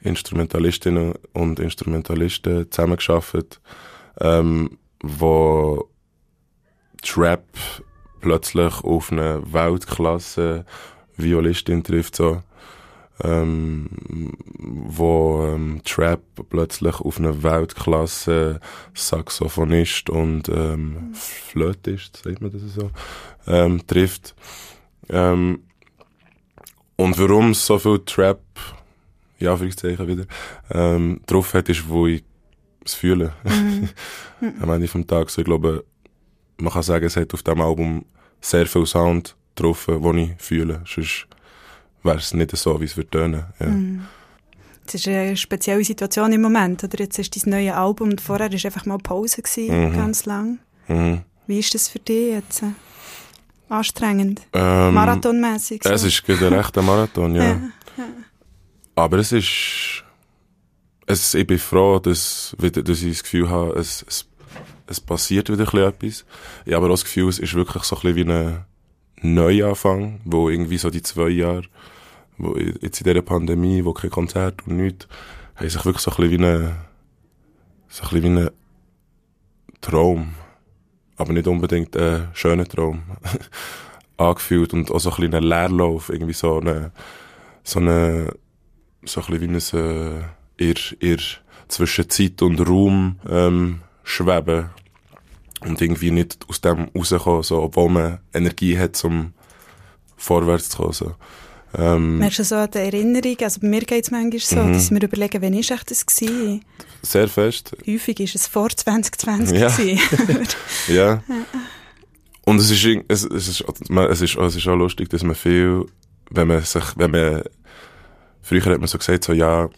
Instrumentalistinnen 0.00 1.14
und 1.34 1.60
Instrumentalisten 1.60 2.70
zusammengearbeitet, 2.70 3.60
ähm, 4.20 4.78
wo 5.02 5.88
Trap 7.02 7.44
plötzlich 8.20 8.82
auf 8.82 9.12
eine 9.12 9.42
Weltklasse 9.52 10.64
Violistin 11.16 11.84
trifft, 11.84 12.16
so, 12.16 12.42
ähm, 13.22 13.88
wo 14.58 15.46
ähm, 15.46 15.80
Trap 15.84 16.20
plötzlich 16.50 17.00
auf 17.00 17.18
eine 17.18 17.42
Weltklasse 17.42 18.60
Saxophonist 18.94 20.10
und 20.10 20.48
ähm, 20.48 21.12
Flötist, 21.14 22.22
sagt 22.22 22.40
man 22.40 22.52
das 22.52 22.62
so, 22.74 22.90
ähm, 23.46 23.86
trifft. 23.86 24.34
Ähm, 25.08 25.60
und 26.96 27.18
warum 27.18 27.54
so 27.54 27.78
viel 27.78 28.00
Trap, 28.04 28.40
ja, 29.38 29.52
Anführungszeichen 29.52 30.06
wieder, 30.06 30.24
ähm, 30.70 31.20
drauf 31.26 31.54
hat, 31.54 31.68
ist, 31.68 31.88
wo 31.88 32.06
ich 32.06 32.24
es 32.84 32.94
fühle. 32.94 33.32
Am 34.60 34.70
Ende 34.70 34.88
vom 34.88 35.06
Tag, 35.06 35.30
so, 35.30 35.40
ich 35.40 35.46
glaube, 35.46 35.84
man 36.58 36.72
kann 36.72 36.82
sagen, 36.82 37.06
es 37.06 37.16
hat 37.16 37.34
auf 37.34 37.42
dem 37.42 37.60
Album 37.60 38.04
sehr 38.40 38.66
viel 38.66 38.86
Sound 38.86 39.36
drauf, 39.54 39.86
den 39.86 40.18
ich 40.18 40.30
fühle. 40.38 40.82
Sonst 40.86 41.26
wäre 42.06 42.18
es 42.18 42.32
nicht 42.32 42.56
so, 42.56 42.80
wie 42.80 42.84
es 42.84 42.96
würde 42.96 43.10
tönen. 43.10 43.44
Ja. 43.58 43.66
Es 44.86 44.94
ist 44.94 45.08
eine 45.08 45.36
spezielle 45.36 45.84
Situation 45.84 46.32
im 46.32 46.42
Moment. 46.42 46.84
Oder 46.84 47.00
jetzt 47.00 47.18
ist 47.18 47.34
dein 47.36 47.50
neues 47.50 47.74
Album 47.74 48.10
und 48.10 48.20
vorher 48.20 48.50
war 48.50 48.64
einfach 48.64 48.86
mal 48.86 48.98
Pause, 48.98 49.42
gewesen, 49.42 49.92
ganz 49.92 50.24
lang. 50.26 50.58
Mhm. 50.88 51.22
Wie 51.46 51.58
ist 51.58 51.74
das 51.74 51.88
für 51.88 51.98
dich 51.98 52.34
jetzt? 52.34 52.62
Anstrengend? 53.68 54.42
Ähm, 54.52 54.94
Marathonmäßig? 54.94 55.82
So? 55.82 55.90
Es 55.90 56.04
ist 56.04 56.24
gerade 56.24 56.46
ein 56.46 56.54
rechter 56.54 56.82
Marathon, 56.82 57.34
ja. 57.34 57.42
Ja, 57.42 57.58
Aber 58.94 59.18
es 59.18 59.32
ist, 59.32 60.04
es, 61.06 61.34
ich 61.34 61.46
bin 61.46 61.58
froh, 61.58 61.98
dass, 61.98 62.56
wieder, 62.58 62.82
dass 62.82 63.02
ich 63.02 63.14
das 63.14 63.22
Gefühl 63.24 63.50
habe, 63.50 63.78
es, 63.78 64.04
es, 64.08 64.28
es 64.86 65.00
passiert 65.00 65.50
wieder 65.50 65.72
ein 65.72 65.80
etwas. 65.80 66.24
Ich 66.64 66.72
habe 66.72 66.84
aber 66.84 66.86
auch 66.86 66.98
das 66.98 67.04
Gefühl, 67.04 67.28
es 67.28 67.40
ist 67.40 67.54
wirklich 67.54 67.82
so 67.82 67.96
ein 67.96 68.02
bisschen 68.02 68.16
wie 68.28 68.32
ein 68.32 68.64
Neuanfang, 69.22 70.20
wo 70.24 70.48
irgendwie 70.48 70.78
so 70.78 70.90
die 70.90 71.02
zwei 71.02 71.28
Jahre, 71.28 71.64
wo 72.38 72.56
jetzt 72.56 73.00
in 73.00 73.04
dieser 73.04 73.22
Pandemie, 73.22 73.84
wo 73.84 73.92
kein 73.92 74.10
Konzert 74.10 74.66
und 74.66 74.76
nichts, 74.76 75.08
haben 75.54 75.68
sich 75.68 75.84
wirklich 75.84 76.02
so 76.02 76.10
ein 76.10 76.16
bisschen 76.16 76.40
wie 76.40 76.44
ein, 76.44 76.76
so 77.88 78.04
ein 78.04 78.10
bisschen 78.10 78.36
wie 78.36 78.40
ein 78.40 78.50
Traum, 79.80 80.34
aber 81.16 81.32
nicht 81.32 81.46
unbedingt 81.46 81.96
ein 81.96 82.28
schöner 82.34 82.66
Traum, 82.66 83.02
angefühlt 84.16 84.72
und 84.72 84.90
auch 84.90 84.98
so 84.98 85.10
ein 85.10 85.16
bisschen 85.16 85.34
ein 85.34 85.42
Leerlauf, 85.42 86.08
irgendwie 86.08 86.32
so 86.32 86.60
eine, 86.60 86.92
so 87.62 87.80
eine, 87.80 88.34
so 89.04 89.20
ein 89.20 89.38
bisschen 89.38 89.72
wie 89.72 89.78
ein, 89.78 90.24
äh, 90.58 90.64
ir, 90.64 90.76
ir 91.00 91.18
zwischen 91.68 92.08
Zeit 92.10 92.42
und 92.42 92.60
Raum, 92.60 93.18
ähm, 93.28 93.80
schweben. 94.04 94.70
Und 95.60 95.80
irgendwie 95.80 96.10
nicht 96.10 96.38
aus 96.48 96.60
dem 96.60 96.90
rauskommen, 96.94 97.42
so, 97.42 97.62
obwohl 97.62 97.88
man 97.88 98.18
Energie 98.32 98.78
hat, 98.78 99.02
um 99.04 99.32
vorwärts 100.16 100.70
zu 100.70 100.78
kommen, 100.78 100.92
so. 100.92 101.14
Ähm, 101.78 102.18
Merkst 102.18 102.38
du 102.38 102.44
so 102.44 102.54
an 102.56 102.70
der 102.70 102.84
Erinnerung? 102.84 103.36
Also 103.42 103.60
bei 103.60 103.68
mir 103.68 103.80
geht 103.82 104.04
es 104.04 104.10
manchmal 104.10 104.40
so, 104.40 104.56
Mhm. 104.62 104.72
dass 104.72 104.90
wir 104.90 105.02
überlegen, 105.02 105.42
wann 105.42 105.52
echt 105.54 105.90
das 105.90 106.06
gewesen? 106.06 106.64
sehr 107.02 107.28
fest, 107.28 107.76
Häufig 107.86 108.18
ist 108.20 108.34
es 108.34 108.46
vor 108.48 108.68
2020 108.70 109.58
Ja. 109.58 109.68
gewesen. 109.68 110.00
ja. 110.88 111.22
Und 112.44 112.58
es 112.60 112.70
ist, 112.70 112.84
es, 113.08 113.24
es 113.24 113.48
ist, 113.48 113.64
es 113.88 114.20
ist, 114.20 114.36
es 114.36 114.56
ist 114.56 114.66
auch 114.68 114.74
lustig, 114.76 115.08
dass 115.10 115.22
man 115.22 115.34
viel, 115.36 115.84
wenn 116.30 116.48
man 116.48 116.62
sich, 116.62 116.84
wenn 116.96 117.10
man, 117.12 117.42
früher 118.42 118.64
hat 118.64 118.78
man 118.78 118.88
so 118.88 118.98
gesagt, 118.98 119.24
so, 119.24 119.32
ja, 119.32 119.68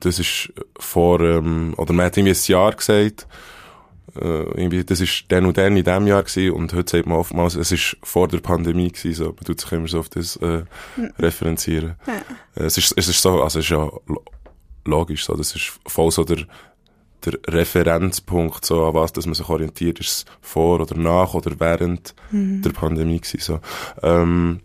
das 0.00 0.18
ist 0.18 0.52
vor, 0.78 1.20
ähm, 1.20 1.74
oder 1.76 1.92
man 1.92 2.06
hat 2.06 2.16
irgendwie 2.16 2.34
ein 2.34 2.44
Jahr 2.46 2.72
gesagt, 2.72 3.26
äh, 4.20 4.42
irgendwie, 4.60 4.84
das 4.84 5.00
ist 5.00 5.24
dann 5.28 5.46
und 5.46 5.56
dann 5.56 5.76
in 5.76 5.84
diesem 5.84 6.06
Jahr 6.06 6.22
gewesen, 6.22 6.52
und 6.52 6.72
heute 6.72 6.90
sagt 6.98 7.06
man 7.06 7.18
oftmals, 7.18 7.54
es 7.54 7.72
ist 7.72 7.96
vor 8.02 8.28
der 8.28 8.38
Pandemie 8.38 8.90
gewesen, 8.90 9.14
so, 9.14 9.24
man 9.26 9.44
tut 9.44 9.60
sich 9.60 9.72
immer 9.72 9.88
so 9.88 10.00
auf 10.00 10.08
das, 10.08 10.36
äh, 10.36 10.62
referenzieren. 11.18 11.96
Ja. 12.06 12.14
Äh, 12.62 12.66
Es 12.66 12.78
ist, 12.78 12.94
es 12.96 13.08
ist 13.08 13.22
so, 13.22 13.42
also 13.42 13.58
es 13.58 13.64
ist 13.64 13.70
ja 13.70 13.90
lo- 14.06 14.24
logisch, 14.84 15.24
so, 15.24 15.34
das 15.34 15.54
ist 15.54 15.78
voll 15.86 16.10
so 16.10 16.24
der, 16.24 16.38
der 17.24 17.38
Referenzpunkt, 17.48 18.64
so, 18.64 18.86
an 18.86 18.94
was, 18.94 19.12
dass 19.12 19.26
man 19.26 19.34
sich 19.34 19.48
orientiert, 19.48 20.00
ist 20.00 20.08
es 20.08 20.24
vor 20.40 20.80
oder 20.80 20.96
nach 20.96 21.34
oder 21.34 21.58
während 21.58 22.14
der 22.30 22.70
Pandemie 22.70 23.20
gewesen, 23.20 23.40
so. 23.40 23.60
Ähm, 24.02 24.60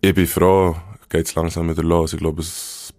ich 0.00 0.14
bin 0.14 0.26
froh, 0.26 0.76
geht's 1.08 1.34
langsam 1.34 1.68
wieder 1.70 1.82
los. 1.84 2.12
Ich 2.12 2.18
glaube, 2.18 2.40
es, 2.40 2.92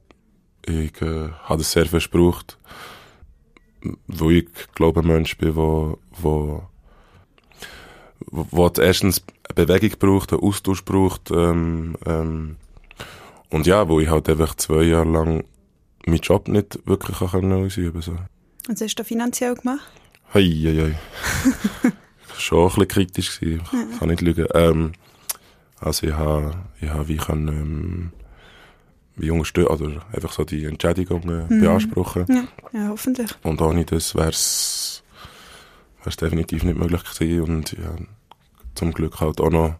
ich, 0.65 1.01
äh, 1.01 1.29
habe 1.43 1.57
das 1.57 1.71
sehr 1.71 1.85
fest 1.85 2.11
gebraucht. 2.11 2.57
Wo 4.07 4.29
ich, 4.29 4.47
glaube, 4.75 5.01
ein 5.01 5.07
Mensch 5.07 5.37
bin, 5.37 5.55
wo, 5.55 5.97
wo, 6.21 6.63
wo, 8.27 8.71
erstens 8.77 9.23
eine 9.55 9.65
Bewegung 9.65 9.99
braucht, 9.99 10.31
einen 10.31 10.41
Austausch 10.41 10.85
braucht, 10.85 11.31
ähm, 11.31 11.95
ähm, 12.05 12.55
und 13.49 13.67
ja, 13.67 13.87
wo 13.87 13.99
ich 13.99 14.09
halt 14.09 14.29
einfach 14.29 14.55
zwei 14.55 14.83
Jahre 14.83 15.09
lang 15.09 15.43
meinen 16.05 16.19
Job 16.19 16.47
nicht 16.47 16.79
wirklich 16.87 17.17
können 17.17 17.51
ausüben 17.65 18.01
so. 18.01 18.17
Was 18.67 18.81
hast 18.81 18.95
du 18.95 19.03
da 19.03 19.03
finanziell 19.03 19.55
gemacht? 19.55 19.85
Hei, 20.33 20.41
hei, 20.41 20.95
hei. 21.83 21.91
Schon 22.37 22.63
ein 22.63 22.67
bisschen 22.69 22.87
kritisch 22.87 23.39
gewesen, 23.39 23.61
ich 23.91 23.99
kann 23.99 24.09
nicht 24.09 24.21
lügen. 24.21 24.47
Ähm, 24.53 24.93
also 25.79 26.07
ich 26.07 26.13
habe, 26.13 26.55
ich 26.81 26.89
habe 26.89 27.07
wie 27.07 27.17
kann, 27.17 27.47
ähm, 27.47 28.11
wie 29.15 29.32
unterstützen, 29.32 29.67
oder 29.67 30.06
einfach 30.12 30.32
so 30.32 30.43
die 30.43 30.65
Entschädigungen 30.65 31.47
beanspruchen. 31.47 32.26
Ja, 32.30 32.47
ja 32.71 32.88
hoffentlich. 32.89 33.30
Und 33.43 33.62
ohne 33.62 33.86
das 33.86 34.15
wäre 34.15 34.30
es 34.30 35.04
definitiv 36.19 36.63
nicht 36.63 36.78
möglich 36.78 37.04
gewesen. 37.04 37.43
Und 37.43 37.71
ja, 37.73 37.95
zum 38.76 38.91
Glück 38.93 39.19
halt 39.19 39.39
auch 39.39 39.52
noch, 39.52 39.76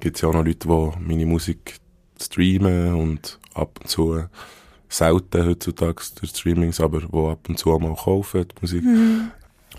gibt 0.00 0.16
es 0.16 0.22
ja 0.22 0.28
auch 0.28 0.34
noch 0.34 0.44
Leute, 0.44 0.68
die 0.68 0.90
meine 1.06 1.26
Musik 1.26 1.80
streamen 2.20 2.94
und 2.94 3.38
ab 3.54 3.78
und 3.82 3.88
zu, 3.88 4.24
selten 4.88 5.44
heutzutage 5.44 6.02
durch 6.20 6.30
Streamings, 6.30 6.80
aber 6.80 7.00
die 7.00 7.06
ab 7.12 7.48
und 7.48 7.58
zu 7.58 7.72
auch 7.72 7.80
mal 7.80 7.94
kaufen, 7.94 8.46
die 8.48 8.54
Musik. 8.60 8.84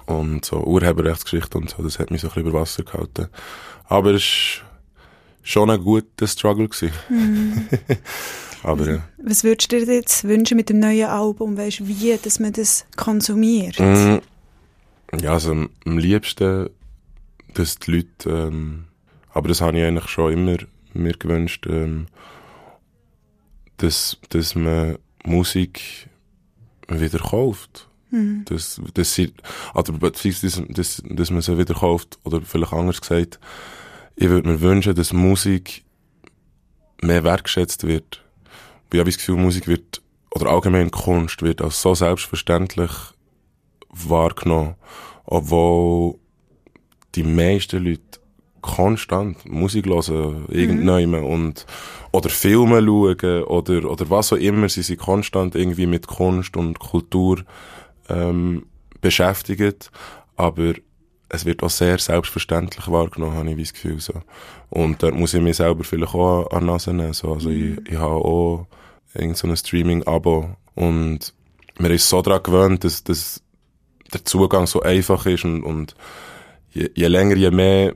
Und 0.06 0.46
so 0.46 0.64
Urheberrechtsgeschichte 0.64 1.58
und 1.58 1.70
so, 1.70 1.82
das 1.84 2.00
hat 2.00 2.12
mich 2.12 2.22
so 2.22 2.28
ein 2.28 2.34
bisschen 2.34 2.50
über 2.50 2.60
Wasser 2.60 2.84
gehalten. 2.84 3.28
Aber 3.86 4.12
es 4.12 4.62
war 4.62 4.67
schon 5.48 5.70
ein 5.70 5.82
guter 5.82 6.28
Struggle 6.28 6.68
gewesen. 6.68 6.92
aber 8.64 8.90
ja. 8.90 9.04
Was 9.18 9.44
würdest 9.46 9.72
du 9.72 9.84
dir 9.84 9.96
jetzt 9.96 10.26
wünschen 10.26 10.58
mit 10.58 10.70
dem 10.70 10.80
neuen 10.80 11.08
Album? 11.08 11.58
Weißt 11.58 11.88
wie 11.88 12.18
dass 12.18 12.40
man 12.40 12.52
das 12.52 12.86
konsumiert? 12.98 13.80
Mm, 13.80 14.18
Ja, 15.22 15.34
also 15.34 15.52
am 15.52 15.70
am 15.86 15.98
liebsten, 15.98 16.70
dass 17.54 17.80
die 17.80 17.92
Leute, 17.92 18.30
ähm, 18.30 18.86
aber 19.32 19.48
das 19.48 19.62
habe 19.62 19.78
ich 19.78 19.86
eigentlich 19.86 20.10
schon 20.10 20.34
immer 20.34 20.58
mir 20.94 21.14
gewünscht, 21.14 21.66
ähm, 21.70 22.08
dass, 23.78 24.18
dass 24.30 24.56
man 24.56 24.98
Musik 25.24 26.10
wieder 26.90 27.20
kauft. 27.20 27.88
Dass, 28.10 28.82
dass 28.94 29.14
sie, 29.14 29.34
dass, 29.74 30.62
dass, 30.70 31.04
dass 31.06 31.30
man 31.30 31.42
sie 31.42 31.58
wieder 31.58 31.74
kauft, 31.74 32.18
oder 32.24 32.42
vielleicht 32.42 32.72
anders 32.72 33.02
gesagt, 33.02 33.38
ich 34.18 34.30
würde 34.30 34.50
mir 34.50 34.62
wünschen, 34.62 34.96
dass 34.96 35.14
Musik 35.14 35.84
mehr 37.02 37.24
wertgeschätzt 37.24 37.86
wird. 37.86 38.24
Ich 38.92 39.00
habe 39.00 39.10
das 39.10 39.18
Gefühl, 39.18 39.38
Musik 39.38 39.68
wird, 39.68 40.02
oder 40.32 40.48
allgemein 40.48 40.90
Kunst 40.92 41.44
wird 41.44 41.62
als 41.62 41.82
so 41.82 41.94
selbstverständlich 41.94 42.92
wahrgenommen, 43.90 44.76
obwohl 45.26 46.16
die 47.14 47.24
meisten 47.24 47.84
Leute 47.84 48.02
konstant 48.62 49.48
Musik 49.48 49.86
hören, 49.86 50.46
irgendjemand 50.50 51.26
und, 51.26 51.66
oder 52.12 52.30
Filme 52.30 52.84
schauen, 52.84 53.44
oder, 53.44 53.90
oder 53.90 54.10
was 54.10 54.34
auch 54.34 54.38
immer. 54.38 54.68
Sie 54.68 54.82
sind 54.82 55.00
konstant 55.00 55.56
irgendwie 55.56 55.86
mit 55.86 56.08
Kunst 56.08 56.58
und 56.58 56.80
Kultur, 56.80 57.44
ähm, 58.10 58.66
beschäftigt. 59.00 59.92
Aber 60.36 60.74
es 61.30 61.46
wird 61.46 61.64
auch 61.64 61.70
sehr 61.70 61.98
selbstverständlich 61.98 62.88
wahrgenommen, 62.88 63.36
habe 63.36 63.50
ich 63.50 63.58
das 63.58 63.74
Gefühl, 63.74 64.00
so. 64.00 64.14
Und 64.70 65.02
dort 65.04 65.16
muss 65.16 65.34
ich 65.34 65.42
mich 65.42 65.58
selber 65.58 65.84
vielleicht 65.84 66.14
auch 66.14 66.50
an 66.52 66.62
die 66.62 66.66
Nase 66.68 66.94
nehmen, 66.94 67.14
so. 67.14 67.34
Also, 67.34 67.50
ich, 67.50 67.78
ich 67.88 67.98
habe 67.98 68.16
auch 68.16 68.68
irgend 69.14 69.38
so 69.38 69.48
ein 69.48 69.58
Streaming-Abo 69.58 70.56
und 70.76 71.34
mir 71.80 71.92
ist 71.92 72.10
so 72.10 72.22
daran 72.22 72.44
gewöhnt, 72.44 72.84
dass, 72.84 73.04
dass 73.04 73.42
der 74.14 74.26
Zugang 74.26 74.68
so 74.68 74.82
einfach 74.82 75.26
ist 75.26 75.46
und, 75.46 75.64
und 75.64 75.96
je, 76.72 76.90
je 76.96 77.08
länger, 77.08 77.36
je 77.36 77.52
mehr 77.52 77.96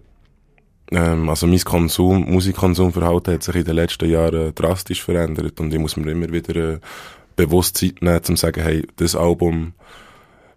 ähm, 0.92 1.30
also 1.30 1.48
mein 1.48 1.60
Konsum, 1.60 2.26
Musikkonsumverhalten 2.30 3.34
hat 3.34 3.44
sich 3.44 3.56
in 3.56 3.64
den 3.64 3.76
letzten 3.76 4.10
Jahren 4.10 4.54
drastisch 4.54 5.04
verändert 5.04 5.60
und 5.60 5.74
ich 5.74 5.80
muss 5.80 5.96
mir 5.96 6.12
immer 6.12 6.32
wieder 6.32 6.74
äh, 6.74 6.80
bewusst 7.36 7.78
Zeit 7.78 8.02
nehmen, 8.02 8.18
um 8.18 8.24
zu 8.24 8.36
sagen, 8.36 8.62
hey, 8.62 8.86
das 8.98 9.16
Album, 9.16 9.74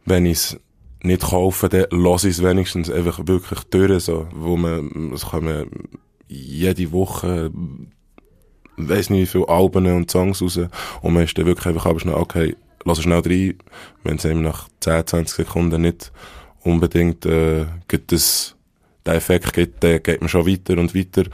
wenn 0.05 0.27
ich 0.27 0.39
es 0.39 0.61
nicht 1.05 1.23
kaufe, 1.23 1.69
dann 1.69 1.87
lasse 1.91 2.29
ich 2.29 2.39
es 2.39 2.43
wenigstens 2.43 2.91
einfach 2.91 3.27
wirklich 3.27 3.61
durch, 3.65 4.05
so, 4.05 4.27
wo 4.33 4.57
man, 4.57 5.15
kann 5.31 5.45
man 5.45 5.71
jede 6.27 6.93
Woche, 6.93 7.51
weiß 8.77 9.11
nicht 9.11 9.21
wie 9.21 9.27
viele 9.27 9.49
Alben 9.49 9.87
und 9.87 10.11
Songs 10.11 10.43
raus 10.43 10.59
und 11.03 11.13
man 11.13 11.25
ist 11.25 11.37
dann 11.37 11.47
wirklich 11.47 11.67
einfach 11.67 11.99
schnell, 12.01 12.15
okay, 12.15 12.57
lass 12.85 13.03
schnell 13.03 13.21
rein, 13.21 13.59
wenn 14.03 14.17
es 14.17 14.25
eben 14.25 14.43
nach 14.43 14.69
10, 14.81 15.07
20 15.07 15.37
Sekunden 15.37 15.83
nicht 15.83 16.11
unbedingt 16.63 17.27
äh, 17.27 17.67
gibt 17.89 18.13
es 18.13 18.57
den 19.07 19.15
Effekt 19.15 19.53
gibt, 19.53 19.85
dann 19.85 20.03
geht 20.03 20.21
man 20.21 20.29
schon 20.29 20.47
weiter 20.47 20.79
und 20.79 20.95
weiter. 20.95 21.25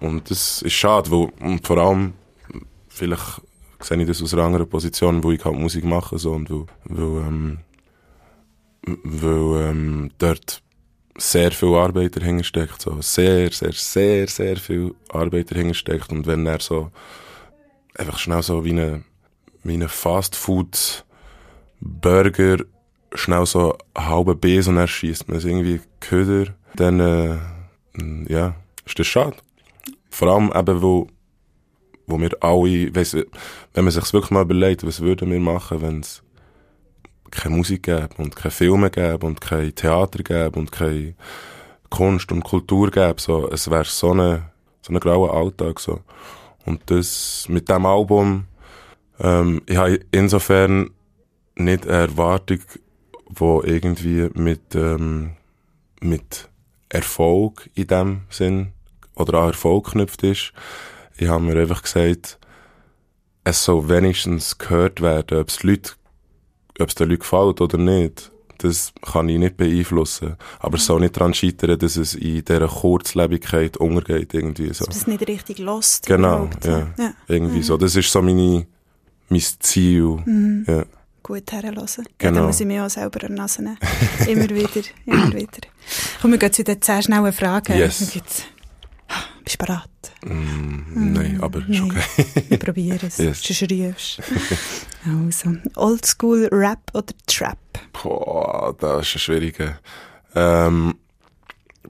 Und 0.00 0.30
das 0.30 0.60
ist 0.62 0.72
schade, 0.74 1.10
weil, 1.10 1.28
und 1.40 1.66
vor 1.66 1.78
allem, 1.78 2.12
vielleicht 2.88 3.40
sehe 3.80 3.98
ich 3.98 4.06
das 4.06 4.22
aus 4.22 4.34
einer 4.34 4.44
anderen 4.44 4.68
Position, 4.68 5.24
wo 5.24 5.32
ich 5.32 5.42
halt 5.44 5.56
Musik 5.56 5.84
mache, 5.84 6.18
so, 6.18 6.32
und 6.32 6.50
wo, 6.50 6.66
wo, 6.84 7.20
ähm, 7.20 7.60
weil, 8.86 9.70
ähm, 9.70 10.10
dort 10.18 10.62
sehr 11.16 11.52
viel 11.52 11.74
Arbeit 11.74 12.16
dahinter 12.16 12.44
steckt, 12.44 12.80
so, 12.80 12.96
sehr, 13.00 13.50
sehr, 13.50 13.72
sehr, 13.72 14.26
sehr 14.26 14.56
viel 14.56 14.94
Arbeit 15.10 15.50
dahinter 15.50 15.74
steckt, 15.74 16.10
und 16.10 16.26
wenn 16.26 16.46
er 16.46 16.60
so, 16.60 16.90
einfach 17.94 18.18
schnell 18.18 18.42
so 18.42 18.64
wie 18.64 18.70
eine, 18.70 19.04
wie 19.62 19.74
eine 19.74 19.88
Fast-Food 19.88 21.04
Burger 21.80 22.58
schnell 23.14 23.46
so 23.46 23.76
einen 23.94 24.08
halben 24.08 24.38
Besen 24.38 24.76
erschießt, 24.76 25.28
man 25.28 25.38
es 25.38 25.44
irgendwie 25.44 25.80
Köder, 26.00 26.54
dann, 26.76 27.00
äh, 27.00 27.38
ja, 28.32 28.54
ist 28.86 28.98
das 28.98 29.06
schade. 29.06 29.36
Vor 30.10 30.28
allem 30.28 30.52
eben, 30.54 30.82
wo, 30.82 31.08
wo 32.06 32.20
wir 32.20 32.30
alle, 32.40 32.94
weiss, 32.94 33.14
wenn 33.14 33.84
man 33.84 33.90
sich 33.90 34.12
wirklich 34.12 34.30
mal 34.30 34.42
überlegt, 34.42 34.86
was 34.86 35.00
würden 35.00 35.30
wir 35.30 35.40
machen, 35.40 35.82
wenn 35.82 36.00
es 36.00 36.22
keine 37.30 37.56
Musik 37.56 37.84
gäbe 37.84 38.08
und 38.18 38.36
keine 38.36 38.50
Filme 38.50 38.90
gäbe 38.90 39.26
und 39.26 39.40
kein 39.40 39.74
Theater 39.74 40.22
gäbe 40.22 40.58
und 40.58 40.72
keine 40.72 41.14
Kunst 41.90 42.30
und 42.32 42.44
Kultur 42.44 42.90
gäbe, 42.90 43.20
so, 43.20 43.50
es 43.50 43.70
wäre 43.70 43.84
so 43.84 44.12
eine, 44.12 44.50
so 44.82 44.92
ein 44.92 45.00
grauer 45.00 45.34
Alltag, 45.34 45.80
so. 45.80 46.00
Und 46.64 46.82
das, 46.86 47.46
mit 47.48 47.68
dem 47.68 47.86
Album, 47.86 48.46
ähm, 49.18 49.62
ich 49.66 49.76
habe 49.76 50.00
insofern 50.12 50.90
nicht 51.56 51.86
eine 51.86 51.96
Erwartung, 51.96 52.60
wo 53.28 53.62
irgendwie 53.62 54.30
mit, 54.34 54.74
ähm, 54.74 55.32
mit 56.00 56.48
Erfolg 56.88 57.70
in 57.74 57.86
dem 57.86 58.22
Sinn 58.30 58.72
oder 59.14 59.40
an 59.40 59.48
Erfolg 59.48 59.86
geknüpft 59.86 60.22
ist. 60.22 60.52
Ich 61.16 61.28
habe 61.28 61.42
mir 61.42 61.60
einfach 61.60 61.82
gesagt, 61.82 62.38
es 63.44 63.64
soll 63.64 63.88
wenigstens 63.88 64.58
gehört 64.58 65.00
werden, 65.00 65.38
ob 65.38 65.48
es 65.48 65.62
Leute, 65.62 65.92
ob 66.80 66.88
es 66.88 66.94
den 66.94 67.08
Leuten 67.08 67.20
gefällt 67.20 67.60
oder 67.60 67.78
nicht. 67.78 68.30
Das 68.58 68.92
kann 69.00 69.28
ich 69.30 69.38
nicht 69.38 69.56
beeinflussen. 69.56 70.36
Aber 70.58 70.76
es 70.76 70.84
soll 70.84 71.00
nicht 71.00 71.16
daran 71.16 71.32
scheitern, 71.32 71.78
dass 71.78 71.96
es 71.96 72.14
in 72.14 72.44
dieser 72.44 72.68
Kurzlebigkeit 72.68 73.78
untergeht, 73.78 74.34
irgendwie 74.34 74.72
so. 74.74 74.84
Dass 74.84 74.96
es 74.96 75.06
nicht 75.06 75.26
richtig 75.26 75.58
lost. 75.60 76.04
Genau, 76.06 76.50
ja. 76.64 76.88
ja. 76.98 77.14
Irgendwie 77.26 77.58
Mhm. 77.58 77.62
so. 77.62 77.76
Das 77.78 77.96
ist 77.96 78.12
so 78.12 78.20
meine, 78.20 78.66
mein 79.30 79.40
Ziel. 79.60 80.18
Mhm. 80.26 80.64
Ja. 80.68 80.84
Gut. 81.22 81.50
Ja, 81.52 81.60
Genau. 81.62 82.06
dann 82.18 82.46
muss 82.46 82.60
ich 82.60 82.66
mich 82.66 82.80
auch 82.80 82.90
selber 82.90 83.24
an 83.24 83.34
Nase 83.34 83.62
nehmen. 83.62 83.78
immer 84.26 84.50
wieder, 84.50 84.86
immer 85.06 85.32
wieder. 85.32 85.60
Komm, 86.20 86.32
wir 86.32 86.38
gehen 86.38 86.52
zu 86.52 86.62
den 86.64 86.82
zehn 86.82 87.02
schnellen 87.02 87.32
Fragen. 87.32 87.78
Yes. 87.78 88.12
Bist 89.44 89.60
du 89.60 89.66
bereit? 89.66 89.90
Mm, 90.24 91.12
nein, 91.12 91.38
aber 91.42 91.58
ist 91.68 91.80
okay. 91.80 92.02
Wir 92.48 92.58
probieren 92.58 92.98
es. 93.06 93.18
Yes. 93.18 93.42
Du 93.42 93.54
schreibst. 93.54 94.22
Also, 95.06 95.56
Oldschool 95.76 96.48
Rap 96.52 96.80
oder 96.92 97.14
Trap? 97.26 97.58
Boah, 98.02 98.76
das 98.78 99.06
ist 99.08 99.14
ein 99.16 99.18
schwieriger. 99.20 99.78
Ähm, 100.34 100.94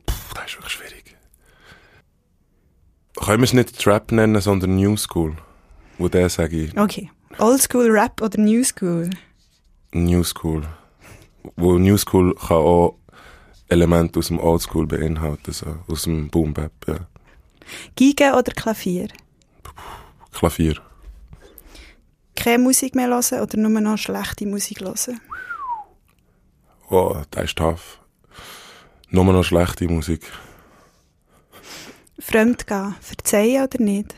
pff, 0.08 0.34
das 0.34 0.44
ist 0.46 0.56
wirklich 0.58 0.72
schwierig. 0.72 1.16
Können 3.16 3.40
wir 3.40 3.44
es 3.44 3.52
nicht 3.52 3.78
Trap 3.82 4.12
nennen, 4.12 4.40
sondern 4.40 4.76
New 4.76 4.96
School? 4.96 5.36
Wo 5.98 6.08
der 6.08 6.28
sage 6.30 6.56
ich 6.64 6.78
Okay. 6.78 7.10
Oldschool 7.38 7.90
Rap 7.90 8.22
oder 8.22 8.40
New 8.40 8.62
School? 8.64 9.10
New 9.92 10.22
School. 10.22 10.62
Wo 11.56 11.78
New 11.78 11.98
School 11.98 12.34
kann 12.36 12.56
auch 12.58 12.96
Elemente 13.70 14.18
aus 14.18 14.28
dem 14.28 14.40
Old 14.40 14.62
School 14.62 14.86
beinhalten, 14.86 15.52
so, 15.52 15.78
aus 15.88 16.02
dem 16.02 16.28
Boom 16.28 16.52
Bap, 16.52 16.72
ja. 16.86 17.06
Giga 17.94 18.36
oder 18.36 18.52
Klavier? 18.52 19.08
Klavier. 20.32 20.80
Keine 22.34 22.62
Musik 22.62 22.94
mehr 22.94 23.08
hören 23.08 23.40
oder 23.40 23.58
nur 23.58 23.80
noch 23.80 23.96
schlechte 23.96 24.46
Musik 24.46 24.80
hören? 24.80 25.20
Oh, 26.88 27.22
das 27.30 27.44
ist 27.44 27.58
tough. 27.58 28.00
Nur 29.10 29.24
noch 29.24 29.44
schlechte 29.44 29.86
Musik. 29.88 30.22
Fremdgehen, 32.18 32.96
verzeihen 33.00 33.64
oder 33.64 33.82
nicht? 33.82 34.16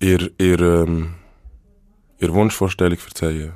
Ihr, 0.00 0.30
ihr, 0.38 0.60
ähm, 0.60 1.14
ihr 2.18 2.32
Wunschvorstellung 2.32 2.98
verzeihen. 2.98 3.54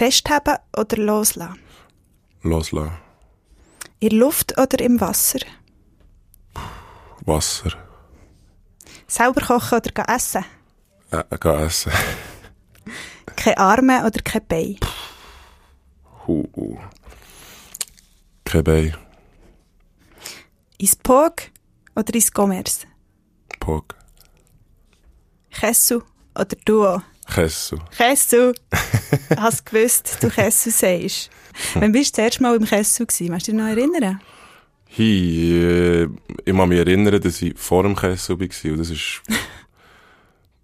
Festhaben 0.00 0.56
oder 0.78 0.96
loslassen? 0.96 1.60
Loslassen. 2.40 2.96
In 3.98 4.08
der 4.08 4.18
Luft 4.18 4.58
oder 4.58 4.80
im 4.80 4.98
Wasser? 4.98 5.40
Wasser. 7.26 7.72
Selber 9.06 9.42
kochen 9.42 9.76
oder 9.76 9.90
gehen 9.92 10.08
essen? 10.08 10.46
Äh, 11.10 11.22
gehen 11.38 11.66
essen. 11.66 11.92
Keine 13.36 13.58
Arme 13.58 14.06
oder 14.06 14.22
kein 14.22 14.46
Bein? 14.46 14.78
Hu, 16.26 16.48
hu. 16.56 16.78
Kein 18.46 18.64
Bein. 18.64 18.96
Ins 20.78 20.96
Pog 20.96 21.42
oder 21.94 22.14
ins 22.14 22.32
Commerce? 22.34 22.86
Pog. 23.58 23.94
Kessu 25.50 26.00
oder 26.34 26.56
Duo? 26.64 27.02
Kessu. 27.30 27.76
Kessu! 27.96 28.52
Hast 29.36 29.66
gewusst, 29.66 30.18
du 30.20 30.28
Kessu 30.28 30.70
sagst. 30.70 31.30
Wann 31.74 31.92
bist 31.92 32.16
du 32.16 32.22
das 32.22 32.24
erste 32.26 32.42
Mal 32.42 32.56
im 32.56 32.64
Kessu 32.64 33.06
gewesen? 33.06 33.28
Kannst 33.30 33.48
du 33.48 33.52
dich 33.52 33.60
noch 33.60 33.68
erinnern? 33.68 34.20
Hi, 34.98 35.62
äh, 35.62 36.08
ich 36.44 36.56
kann 36.56 36.68
mich 36.68 36.78
erinnern, 36.78 37.20
dass 37.20 37.40
ich 37.42 37.56
vor 37.58 37.84
dem 37.84 37.94
Kessel 37.94 38.38
war. 38.40 38.70
Und 38.72 38.78
das 38.78 38.90
ist, 38.90 39.22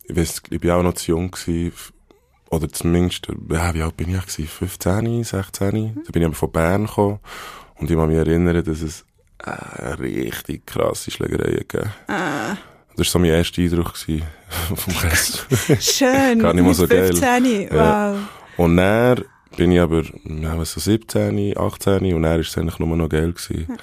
ich 0.05 0.17
weiss, 0.17 0.43
ich 0.51 0.65
war 0.65 0.79
auch 0.79 0.83
noch 0.83 0.95
zu 0.95 1.13
jung. 1.13 1.31
Gewesen, 1.31 1.73
oder 2.51 2.69
zumindest, 2.69 3.29
ja, 3.51 3.75
wie 3.75 3.83
alt 3.83 3.97
bin 3.97 4.15
ich 4.15 4.21
gewesen? 4.21 4.49
15, 4.49 5.25
16? 5.25 6.03
Da 6.05 6.13
bin 6.13 6.23
ich 6.23 6.27
aber 6.27 6.35
von 6.35 6.53
Bern 6.53 6.87
gekommen. 6.87 7.21
Und 7.77 7.91
ich 7.91 7.97
kann 7.97 8.09
mich 8.09 8.17
erinnern, 8.17 8.65
dass 8.65 8.81
es 8.83 9.05
eine 9.39 9.99
richtig 9.99 10.67
krasse 10.67 11.11
Schlägerei 11.11 11.53
gegeben 11.53 11.93
Ah, 12.09 12.57
Das 12.97 13.07
war 13.07 13.13
so 13.13 13.19
mein 13.19 13.31
erster 13.31 13.63
Eindruck 13.63 13.95
vom 14.77 14.95
Kessel. 14.99 15.41
schön. 15.81 16.39
Gar 16.39 16.55
nicht 16.55 16.65
mal 16.65 16.75
so 16.75 16.87
geil. 16.87 17.09
15. 17.15 17.63
Ja. 17.73 18.13
Wow. 18.15 18.19
Und 18.57 18.77
dann 18.77 19.25
bin 19.57 19.73
ich 19.73 19.81
aber, 19.81 20.03
ja, 20.25 20.59
was 20.59 20.73
so 20.73 20.81
17, 20.81 21.57
18 21.59 22.15
und 22.15 22.23
dann 22.23 22.33
war 22.33 22.39
es 22.39 22.57
eigentlich 22.57 22.79
nur 22.79 22.97
noch 22.97 23.09
geil 23.09 23.33
gewesen. 23.33 23.77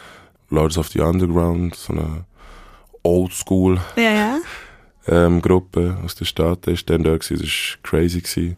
Lords 0.50 0.78
of 0.78 0.88
the 0.90 1.00
Underground, 1.02 1.76
so 1.76 1.94
eine 1.94 2.26
Oldschool 3.04 3.80
Ja, 3.96 4.04
ja. 4.12 4.38
ähm, 5.08 5.42
Gruppe 5.42 5.98
aus 6.04 6.16
den 6.16 6.26
Staaten 6.26 6.72
ist 6.72 6.90
dann 6.90 7.04
da 7.04 7.18
gewesen. 7.18 7.40
Das 7.40 7.50
war 7.50 8.00
crazy 8.00 8.22
gewesen. 8.22 8.58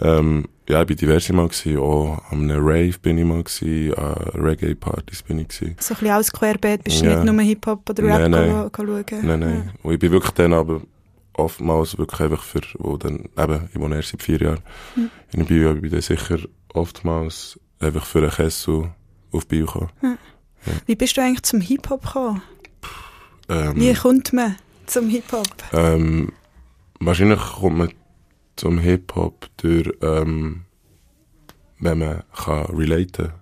Ähm, 0.00 0.46
ja, 0.68 0.80
ich 0.82 0.86
bin 0.86 0.96
diverse 0.96 1.32
Mal 1.32 1.48
gewesen. 1.48 1.78
Auch 1.78 2.22
an 2.30 2.50
einem 2.50 2.64
Rave 2.64 2.94
bin 3.00 3.18
ich 3.18 3.24
mal 3.24 3.42
gewesen, 3.42 3.94
an 3.94 4.14
Reggae-Partys 4.42 5.22
bin 5.22 5.38
ich 5.40 5.48
gewesen. 5.48 5.76
So 5.80 5.94
ein 5.94 5.98
bisschen 6.00 6.10
alles 6.14 6.32
querbeet. 6.32 6.84
Bist 6.84 7.00
du 7.00 7.06
Ja. 7.06 7.22
nicht 7.22 7.32
nur 7.32 7.42
Hip-Hop 7.42 7.88
oder 7.90 8.02
Rap 8.04 8.20
Nein, 8.20 8.30
nein. 8.30 8.70
schauen? 8.76 9.04
Nein, 9.22 9.40
nein. 9.40 9.72
Und 9.82 9.92
ich 9.94 9.98
bin 9.98 10.12
wirklich 10.12 10.32
dann 10.32 10.52
aber 10.52 10.82
oftmals 11.34 11.96
wirklich 11.98 12.20
einfach 12.20 12.42
für, 12.42 12.60
wo 12.78 12.96
dann, 12.96 13.28
eben, 13.38 13.68
ich 13.72 13.80
wohne 13.80 13.96
erst 13.96 14.10
seit 14.10 14.22
vier 14.22 14.40
Jahren. 14.40 14.60
Hm. 14.94 15.10
Und 15.34 15.40
ich 15.42 15.48
bin, 15.48 15.74
ich 15.76 15.80
bin 15.82 15.90
dann 15.90 16.00
sicher 16.00 16.38
oftmals 16.74 17.58
einfach 17.80 18.04
für 18.04 18.18
einen 18.18 18.30
Kessel 18.30 18.90
auf 19.32 19.46
Bio 19.46 19.66
gekommen. 19.66 19.90
Wie 20.86 20.96
bist 20.96 21.16
du 21.16 21.22
eigentlich 21.22 21.42
zum 21.44 21.60
Hip-Hop 21.60 22.02
gekommen? 22.04 22.42
Ähm, 23.48 23.72
Wie 23.76 23.94
kommt 23.94 24.32
man 24.32 24.56
zum 24.86 25.08
Hip-Hop? 25.08 25.46
ähm, 25.72 26.32
wahrscheinlich 27.00 27.38
kommt 27.40 27.78
man 27.78 27.88
zum 28.58 28.78
Hip-Hop 28.78 29.48
durch, 29.56 29.90
ähm, 30.02 30.64
wenn 31.78 31.98
man 31.98 32.22
kann 32.34 32.66
relaten 32.66 33.32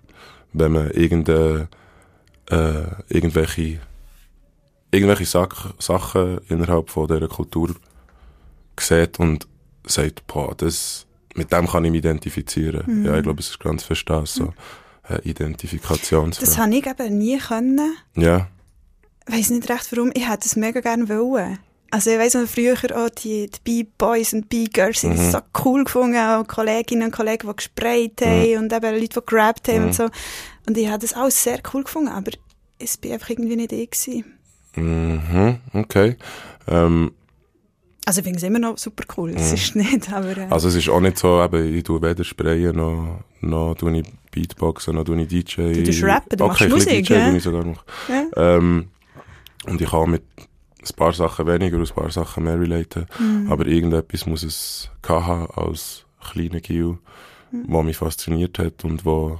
wenn 0.59 0.73
man 0.73 0.91
irgendeine, 0.91 1.69
äh, 2.51 2.85
irgendwelche, 3.09 3.81
irgendwelche 4.91 5.27
Sachen, 5.27 5.75
Sachen 5.79 6.41
innerhalb 6.49 6.91
von 6.91 7.09
dieser 7.09 7.29
Kultur 7.29 7.75
sieht 8.79 9.19
und 9.19 9.47
sagt, 9.85 10.27
boah, 10.27 10.55
das, 10.57 11.07
mit 11.35 11.53
dem 11.53 11.67
kann 11.67 11.85
ich 11.85 11.91
mich 11.91 11.99
identifizieren. 11.99 13.05
Ja, 13.05 13.17
ich 13.17 13.23
glaube, 13.23 13.41
es 13.41 13.51
ist 13.51 13.61
ganz 13.61 13.87
das, 13.87 14.35
so, 14.35 14.55
eine 15.03 15.21
Identifikationsfrage. 15.21 16.47
Das 16.47 16.59
habe 16.59 16.75
ich 16.75 16.87
eben 16.87 17.19
nie 17.19 17.39
können. 17.39 17.97
Ja, 18.17 18.49
Ich 19.29 19.35
weiss 19.35 19.51
nicht 19.51 19.69
recht 19.69 19.93
warum. 19.93 20.11
Ich 20.15 20.29
hätte 20.29 20.47
es 20.47 20.57
mega 20.57 20.81
gerne 20.81 21.09
wollen. 21.09 21.59
Also 21.97 22.11
ich 22.11 22.19
weiss 22.19 22.35
noch 22.35 22.47
früher 22.47 22.75
auch 22.95 23.09
die, 23.09 23.49
die 23.51 23.85
B-Boys 23.85 24.35
und 24.35 24.51
B-Girls 24.51 25.01
sind 25.01 25.17
Mhm. 25.17 25.31
so 25.31 25.39
cool 25.65 25.83
gefunden, 25.85 26.19
auch 26.19 26.47
Kolleginnen 26.47 27.05
und 27.05 27.11
Kollegen, 27.11 27.49
die 27.49 27.57
gesprayt 27.57 28.21
Mhm. 28.21 28.25
haben 28.27 28.57
und 28.65 28.73
eben 28.75 29.01
Leute, 29.01 29.21
die 29.21 29.27
gerappt 29.27 29.69
haben 29.69 29.85
und 29.85 29.95
so. 29.95 30.09
Und 30.67 30.77
ich 30.77 30.89
habe 30.89 30.99
das 30.99 31.15
alles 31.15 31.43
sehr 31.43 31.59
cool 31.73 31.85
gefunden, 31.85 32.09
aber 32.11 32.33
es 32.79 32.99
war 33.03 33.13
einfach 33.15 33.31
irgendwie 33.31 33.57
nicht 33.57 33.73
ich. 33.73 33.91
Gewesen. 33.91 34.25
mhm, 34.77 35.59
okay. 35.73 36.17
Ähm, 36.69 37.13
Also 38.05 38.19
ich 38.21 38.25
finde 38.25 38.37
es 38.41 38.43
immer 38.43 38.59
noch 38.59 38.77
super 38.77 39.05
cool, 39.17 39.33
das 39.33 39.55
ist 39.55 39.75
nicht, 39.75 40.13
aber... 40.13 40.37
Äh, 40.37 40.47
Also 40.51 40.69
es 40.69 40.75
ist 40.75 40.91
auch 40.91 41.01
nicht 41.01 41.17
so, 41.17 41.43
eben, 41.43 41.75
ich 41.75 41.83
tue 41.83 42.03
weder 42.03 42.25
sprayen, 42.25 42.77
noch, 42.77 43.21
noch 43.41 43.75
tue 43.75 44.01
ich 44.01 44.07
Beatboxen, 44.33 44.95
noch 44.97 45.05
tue 45.05 45.23
ich 45.23 45.29
DJ. 45.29 45.73
Du 45.73 45.83
tust 45.85 46.03
rappen, 46.05 46.37
du 46.37 46.45
okay, 46.45 46.69
machst 46.69 46.87
Musik, 46.87 47.07
DJ 47.07 47.15
ja? 47.15 47.33
ich 47.33 47.43
sogar 47.43 47.65
noch. 47.65 47.83
Ja. 48.11 48.27
Ähm, 48.59 48.89
und 49.67 49.81
ich 49.81 49.89
kann 49.91 50.11
mit 50.11 50.23
ein 50.91 50.97
paar 50.97 51.13
Sachen 51.13 51.47
weniger 51.47 51.77
und 51.77 51.89
ein 51.89 51.95
paar 51.95 52.11
Sachen 52.11 52.45
mehr 52.45 52.59
relaten. 52.61 53.07
Mhm. 53.19 53.51
Aber 53.51 53.67
irgendetwas 53.67 54.27
muss 54.27 54.43
es 54.43 54.91
haben 55.07 55.51
als 55.53 56.05
kleiner 56.33 56.61
Gil, 56.61 56.99
Mhm. 57.53 57.65
was 57.69 57.85
mich 57.85 57.97
fasziniert 57.97 58.59
hat 58.59 58.85
und 58.85 59.05
wo, 59.05 59.39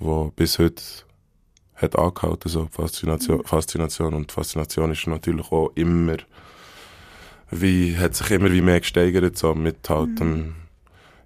wo 0.00 0.32
bis 0.34 0.58
heute 0.58 0.82
hat 1.76 1.96
angehalten, 1.96 2.48
so 2.48 2.66
Faszination, 2.70 3.38
Mhm. 3.38 3.44
Faszination. 3.44 4.14
Und 4.14 4.32
Faszination 4.32 4.90
ist 4.92 5.06
natürlich 5.06 5.50
auch 5.52 5.70
immer, 5.76 6.16
wie, 7.50 7.96
hat 7.96 8.14
sich 8.14 8.30
immer 8.32 8.52
wie 8.52 8.60
mehr 8.60 8.80
gesteigert, 8.80 9.36
so 9.38 9.54
mit 9.54 9.88
halt 9.88 10.20
dem 10.20 10.54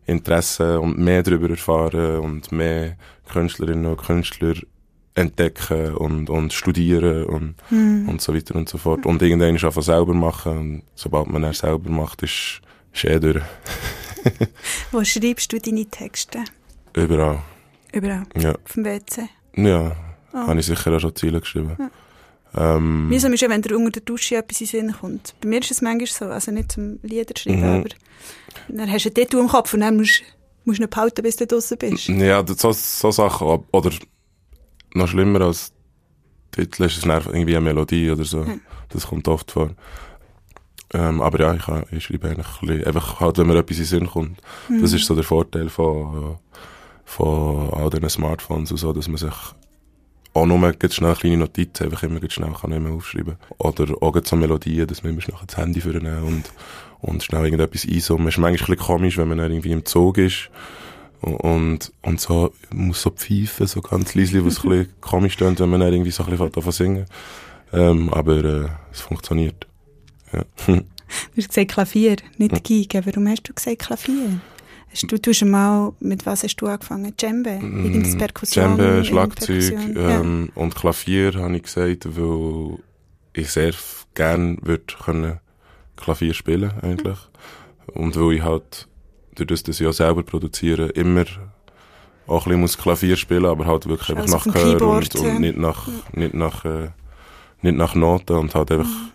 Interesse 0.07 0.81
und 0.81 0.99
mehr 0.99 1.23
darüber 1.23 1.49
erfahren 1.51 2.19
und 2.21 2.53
mehr 2.53 2.97
Künstlerinnen 3.33 3.87
und 3.87 3.97
Künstler 3.97 4.55
entdecken 5.15 5.95
und, 5.95 6.29
und 6.29 6.53
studieren 6.53 7.25
und, 7.27 7.55
und 7.71 8.21
so 8.21 8.35
weiter 8.35 8.55
und 8.57 8.69
so 8.69 8.79
fort. 8.79 9.07
Und 9.07 9.23
irgendwann 9.23 9.55
ist 9.57 9.65
einfach 9.65 9.83
selber 9.83 10.13
machen 10.15 10.59
und 10.59 10.83
sobald 10.95 11.29
man 11.29 11.45
es 11.45 11.59
selber 11.59 11.89
macht, 11.91 12.23
ist, 12.23 12.61
ist 12.93 13.05
eh 13.05 13.21
durch. 13.21 13.43
Wo 14.93 15.05
schreibst 15.05 15.53
du 15.53 15.59
deine 15.61 15.87
Texte? 15.87 16.41
Überall. 16.97 17.41
Überall. 17.93 18.25
Ja, 18.37 18.53
Auf 18.65 18.73
dem 18.75 18.85
WC. 18.85 19.29
ja. 19.57 19.97
Habe 20.33 20.59
ich 20.59 20.67
sicher 20.67 20.93
auch 20.93 20.99
schon 20.99 21.15
Ziele 21.15 21.39
geschrieben. 21.41 21.77
Ähm, 22.57 23.09
Mühsam 23.09 23.33
ist 23.35 23.41
ja, 23.41 23.49
wenn 23.49 23.63
dir 23.63 23.77
unter 23.77 23.93
der 23.93 24.03
Dusche 24.03 24.35
etwas 24.37 24.61
in 24.61 24.67
den 24.67 24.89
Sinn 24.89 24.97
kommt. 25.01 25.35
Bei 25.41 25.49
mir 25.49 25.61
ist 25.61 25.71
es 25.71 25.81
manchmal 25.81 26.07
so, 26.09 26.25
also 26.25 26.51
nicht 26.51 26.73
zum 26.73 26.99
Lieder 27.05 27.35
schreiben, 27.39 27.61
Mhm. 27.61 27.65
aber 27.81 27.89
dann 28.69 28.91
hast 28.91 29.05
du 29.05 29.11
ein 29.11 29.15
Tattoo 29.15 29.39
im 29.41 29.47
Kopf 29.49 29.75
und 29.75 29.81
dann 29.81 29.97
musst 29.97 30.23
musst 30.65 30.79
du 30.79 30.83
nicht 30.83 30.91
behalten, 30.91 31.23
bis 31.23 31.37
du 31.37 31.47
draußen 31.47 31.79
bist. 31.79 32.09
Ja, 32.09 32.45
so, 32.47 32.73
so 32.73 33.11
Sachen. 33.13 33.61
Oder 33.71 33.91
noch 34.95 35.09
schlimmer 35.09 35.41
als 35.43 35.73
Titel 36.53 36.85
ist 36.85 36.97
es 36.99 37.05
irgendwie 37.05 37.57
eine 37.57 37.65
Melodie 37.65 38.11
oder 38.11 38.25
so. 38.25 38.47
Das 38.91 39.07
kommt 39.09 39.27
oft 39.29 39.51
vor. 39.51 39.71
Ähm, 40.93 41.21
aber 41.21 41.41
ja, 41.41 41.55
ich, 41.55 41.63
kann- 41.63 41.85
ich 41.91 42.05
schreibe 42.05 42.29
eigentlich 42.29 42.47
ein 42.63 42.69
bisschen, 42.69 42.85
einfach 42.87 43.19
halt, 43.21 43.39
wenn 43.39 43.49
mir 43.49 43.57
etwas 43.59 43.77
in 43.79 43.83
den 43.83 43.87
Sinn 43.89 44.07
kommt. 44.07 44.41
Das 44.81 44.93
ist 44.93 45.07
so 45.07 45.15
der 45.17 45.25
Vorteil 45.25 45.69
von, 45.69 46.37
von 47.05 47.71
all 47.75 47.91
diesen 47.91 48.09
Smartphones 48.09 48.71
und 48.71 48.77
so, 48.77 48.93
dass 48.93 49.09
man 49.09 49.17
sich 49.17 49.33
auch 50.35 50.47
nur 50.47 50.73
ganz 50.73 50.95
schnell 50.95 51.15
kleine 51.15 51.37
Notizen 51.39 51.85
einfach 51.85 52.03
immer 52.05 52.21
ganz 52.21 52.33
schnell 52.35 52.53
kann 52.53 52.71
mehr 52.83 52.93
aufschreiben. 52.93 53.37
Oder 53.59 53.87
auch 54.01 54.17
so 54.25 54.37
Melodien, 54.37 54.87
dass 54.87 55.03
man 55.03 55.13
immer 55.13 55.23
schnell 55.23 55.39
das 55.47 55.57
Handy 55.57 55.81
vornehmen 55.81 56.23
und, 56.23 56.45
und 57.01 57.23
schnell 57.25 57.45
irgendetwas 57.45 57.85
einsummen. 57.87 58.29
Es 58.29 58.35
ist 58.35 58.39
manchmal 58.39 58.51
ein 58.73 58.77
bisschen 58.77 58.87
komisch, 58.87 59.17
wenn 59.19 59.29
man 59.29 59.39
irgendwie 59.39 59.73
im 59.73 59.85
Zug 59.85 60.19
ist 60.19 60.51
und, 61.25 61.93
und 62.03 62.21
so, 62.21 62.53
muss 62.73 63.03
so 63.03 63.11
pfeifen, 63.11 63.67
so 63.67 63.81
ganz 63.81 64.15
leise, 64.15 64.45
was 64.45 64.63
ein 64.65 64.71
bisschen 64.71 64.93
komisch 65.01 65.37
klingt, 65.37 65.61
wenn 65.61 65.71
man 65.71 65.81
dann 65.81 65.93
irgendwie 65.93 66.11
so 66.11 66.25
ein 66.25 66.31
bisschen 66.31 66.53
zu 66.53 66.71
singen. 66.71 67.07
Ähm, 67.73 68.13
aber, 68.13 68.45
äh, 68.45 68.69
es 68.93 69.01
funktioniert. 69.01 69.67
Ja. 70.33 70.45
Du 71.35 71.37
hast 71.41 71.49
gesagt 71.49 71.71
Klavier, 71.71 72.17
nicht 72.39 72.65
Geige. 72.65 73.07
Warum 73.07 73.29
hast 73.29 73.43
du 73.49 73.53
gesagt 73.53 73.79
Klavier? 73.81 74.41
Hast 74.91 75.13
du, 75.13 75.19
du 75.19 75.31
hast 75.31 75.45
mal, 75.45 75.93
mit 76.01 76.25
was 76.27 76.43
hast 76.43 76.57
du 76.57 76.67
angefangen? 76.67 77.15
Djembe? 77.17 77.51
Irgendeine 77.51 78.17
Perkussion? 78.17 78.73
Mm, 78.75 78.77
Djembe, 78.79 79.05
Schlagzeug 79.05 79.47
Perkussion? 79.49 79.97
Ja. 79.97 80.21
ähm, 80.21 80.49
und 80.57 80.75
Klavier 80.75 81.35
habe 81.35 81.57
ich 81.57 81.63
gesagt, 81.65 82.09
weil 82.17 82.79
ich 83.35 83.51
sehr 83.51 83.69
f- 83.69 84.07
gern 84.15 84.59
würde 84.63 84.85
können 85.05 85.39
Klavier 85.97 86.35
spielen 86.35 86.73
eigentlich. 86.83 87.19
Und 87.93 88.17
weil 88.17 88.33
ich 88.37 88.43
halt, 88.43 88.89
durch 89.35 89.47
das, 89.49 89.63
dass 89.63 89.81
ich 89.81 89.87
auch 89.87 89.93
selber 89.93 90.23
produziere, 90.23 90.89
immer 90.91 91.25
auch 92.27 92.47
ein 92.47 92.51
bisschen 92.51 92.61
muss 92.61 92.79
Klavier 92.79 93.17
spielen, 93.17 93.45
aber 93.47 93.67
halt 93.67 93.87
wirklich 93.87 94.11
einfach 94.11 94.23
Also 94.23 94.37
nach 94.37 94.55
Gehör 94.55 94.83
und, 94.83 95.15
ja. 95.15 95.21
und 95.21 95.41
nicht 95.41 95.57
nach, 95.59 95.89
nicht 96.13 96.35
nach, 96.35 96.65
äh, 96.65 96.89
nicht 97.63 97.77
nach 97.77 97.95
Noten 97.95 98.37
und 98.37 98.55
halt 98.55 98.71
einfach 98.73 98.87
Mhm. 98.89 99.11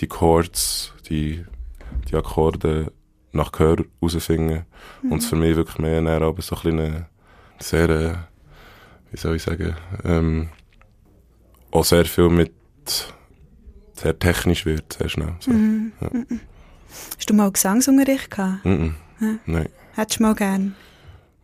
die 0.00 0.06
Chords, 0.06 0.92
die, 1.08 1.44
die 2.10 2.16
Akkorde 2.16 2.92
nach 3.32 3.50
Gehör 3.52 3.78
rausfinden. 4.00 4.64
Und 5.08 5.18
es 5.18 5.26
für 5.26 5.36
mich 5.36 5.56
wirklich 5.56 5.78
mehr 5.78 6.00
näher, 6.00 6.22
aber 6.22 6.42
so 6.42 6.54
ein 6.54 6.62
bisschen 6.62 6.78
eine 6.80 7.06
sehr, 7.58 7.90
äh, 7.90 8.14
wie 9.10 9.16
soll 9.16 9.36
ich 9.36 9.42
sagen, 9.42 9.74
ähm, 10.04 10.48
auch 11.70 11.84
sehr 11.84 12.04
viel 12.04 12.28
mit, 12.28 12.52
sehr 13.94 14.18
technisch 14.18 14.66
wird, 14.66 14.92
sehr 14.92 15.08
schnell. 15.08 15.34
So. 15.40 15.50
Mhm. 15.50 15.92
Hast 17.16 17.28
du 17.30 17.34
mal 17.34 17.50
Gesangsunterricht 17.50 18.30
gehabt? 18.30 18.64
Mhm. 18.64 18.94
Nein. 19.46 19.68
Hättest 19.94 20.18
du 20.20 20.22
mal 20.24 20.34
gern? 20.34 20.74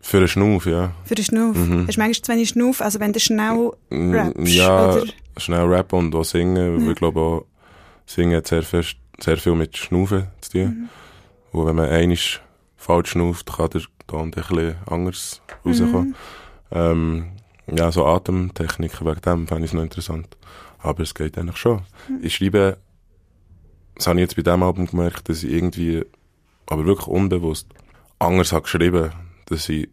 Für 0.00 0.18
einen 0.18 0.28
Schnuff, 0.28 0.66
ja. 0.66 0.92
Für 1.04 1.14
den 1.14 1.24
Schnuff? 1.24 1.56
Hast 1.56 1.68
du 1.68 2.00
manchmal 2.00 2.12
zu 2.12 2.32
wenig 2.32 2.48
Schnuff? 2.50 2.80
Also 2.80 3.00
wenn 3.00 3.12
du 3.12 3.20
schnell 3.20 3.70
rappst? 3.90 4.48
Ja, 4.48 4.92
Oder? 4.94 5.06
schnell 5.36 5.64
rappen 5.66 5.98
und 5.98 6.14
auch 6.14 6.24
singen. 6.24 6.80
weil 6.84 6.90
Ich 6.92 6.96
glaube 6.96 7.20
auch, 7.20 7.44
singen 8.06 8.36
hat 8.36 8.46
sehr, 8.46 8.62
fest, 8.62 8.96
sehr 9.20 9.36
viel 9.36 9.54
mit 9.54 9.76
Schnaufen 9.76 10.28
zu 10.40 10.50
tun. 10.52 10.88
Und 11.52 11.66
wenn 11.66 11.76
man 11.76 11.88
einisch 11.88 12.40
falsch 12.76 13.10
schnauft, 13.10 13.52
kann 13.52 13.70
der 13.70 13.82
Ton 14.06 14.20
ein 14.28 14.30
bisschen 14.30 14.76
anders 14.86 15.42
rauskommen. 15.64 16.14
Ähm, 16.70 17.26
ja, 17.66 17.92
so 17.92 18.06
Atemtechniken, 18.06 19.06
wegen 19.06 19.20
dem 19.20 19.46
fände 19.46 19.64
ich 19.64 19.70
es 19.72 19.74
noch 19.74 19.82
interessant. 19.82 20.36
Aber 20.78 21.02
es 21.02 21.14
geht 21.14 21.36
eigentlich 21.36 21.56
schon. 21.58 21.82
Ich 22.22 22.36
schreibe, 22.36 22.78
das 23.96 24.06
habe 24.06 24.18
ich 24.20 24.22
jetzt 24.22 24.36
bei 24.36 24.42
diesem 24.42 24.62
Album 24.62 24.86
gemerkt, 24.86 25.28
dass 25.28 25.42
ich 25.42 25.52
irgendwie, 25.52 26.04
aber 26.68 26.84
wirklich 26.86 27.06
unbewusst, 27.08 27.66
anders 28.18 28.52
habe 28.52 28.62
geschrieben, 28.62 29.12
dass 29.46 29.68
ich 29.68 29.88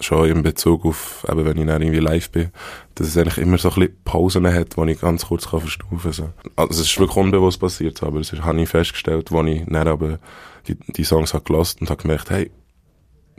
schon 0.00 0.28
in 0.30 0.42
Bezug 0.42 0.86
auf, 0.86 1.26
eben 1.28 1.44
wenn 1.44 1.58
ich 1.58 1.66
dann 1.66 1.82
irgendwie 1.82 2.00
live 2.00 2.30
bin, 2.30 2.50
dass 2.94 3.08
es 3.08 3.16
eigentlich 3.18 3.36
immer 3.38 3.58
so 3.58 3.68
ein 3.68 3.74
bisschen 3.74 4.02
Pausen 4.04 4.46
hat, 4.52 4.76
wo 4.78 4.84
ich 4.86 4.98
ganz 4.98 5.26
kurz 5.26 5.50
kann 5.50 5.60
verstufen 5.60 6.12
so. 6.12 6.30
Also 6.56 6.80
es 6.80 6.88
ist 6.88 6.98
wirklich 6.98 7.16
unbewusst 7.18 7.60
passiert, 7.60 8.02
aber 8.02 8.18
das 8.18 8.32
habe 8.32 8.60
ich 8.62 8.68
festgestellt, 8.68 9.30
wo 9.30 9.42
ich 9.44 9.62
dann 9.66 9.88
aber 9.88 10.18
die, 10.66 10.74
die 10.74 11.04
Songs 11.04 11.34
habe 11.34 11.44
gelost 11.44 11.82
und 11.82 11.90
habe 11.90 12.00
gemerkt, 12.00 12.30
hey, 12.30 12.50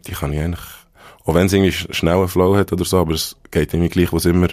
die 0.06 0.12
kann 0.12 0.34
ich 0.34 0.40
eigentlich, 0.40 0.60
auch 1.26 1.34
wenn 1.34 1.48
es 1.48 1.54
irgendwie 1.54 1.72
sch- 1.72 1.92
schnell 1.94 2.18
einen 2.18 2.28
Flow 2.28 2.56
hat 2.56 2.72
oder 2.72 2.86
so, 2.86 3.00
aber 3.00 3.14
es 3.14 3.36
geht 3.50 3.74
irgendwie 3.74 3.90
gleich, 3.90 4.12
wo 4.12 4.18
es 4.18 4.26
immer 4.26 4.48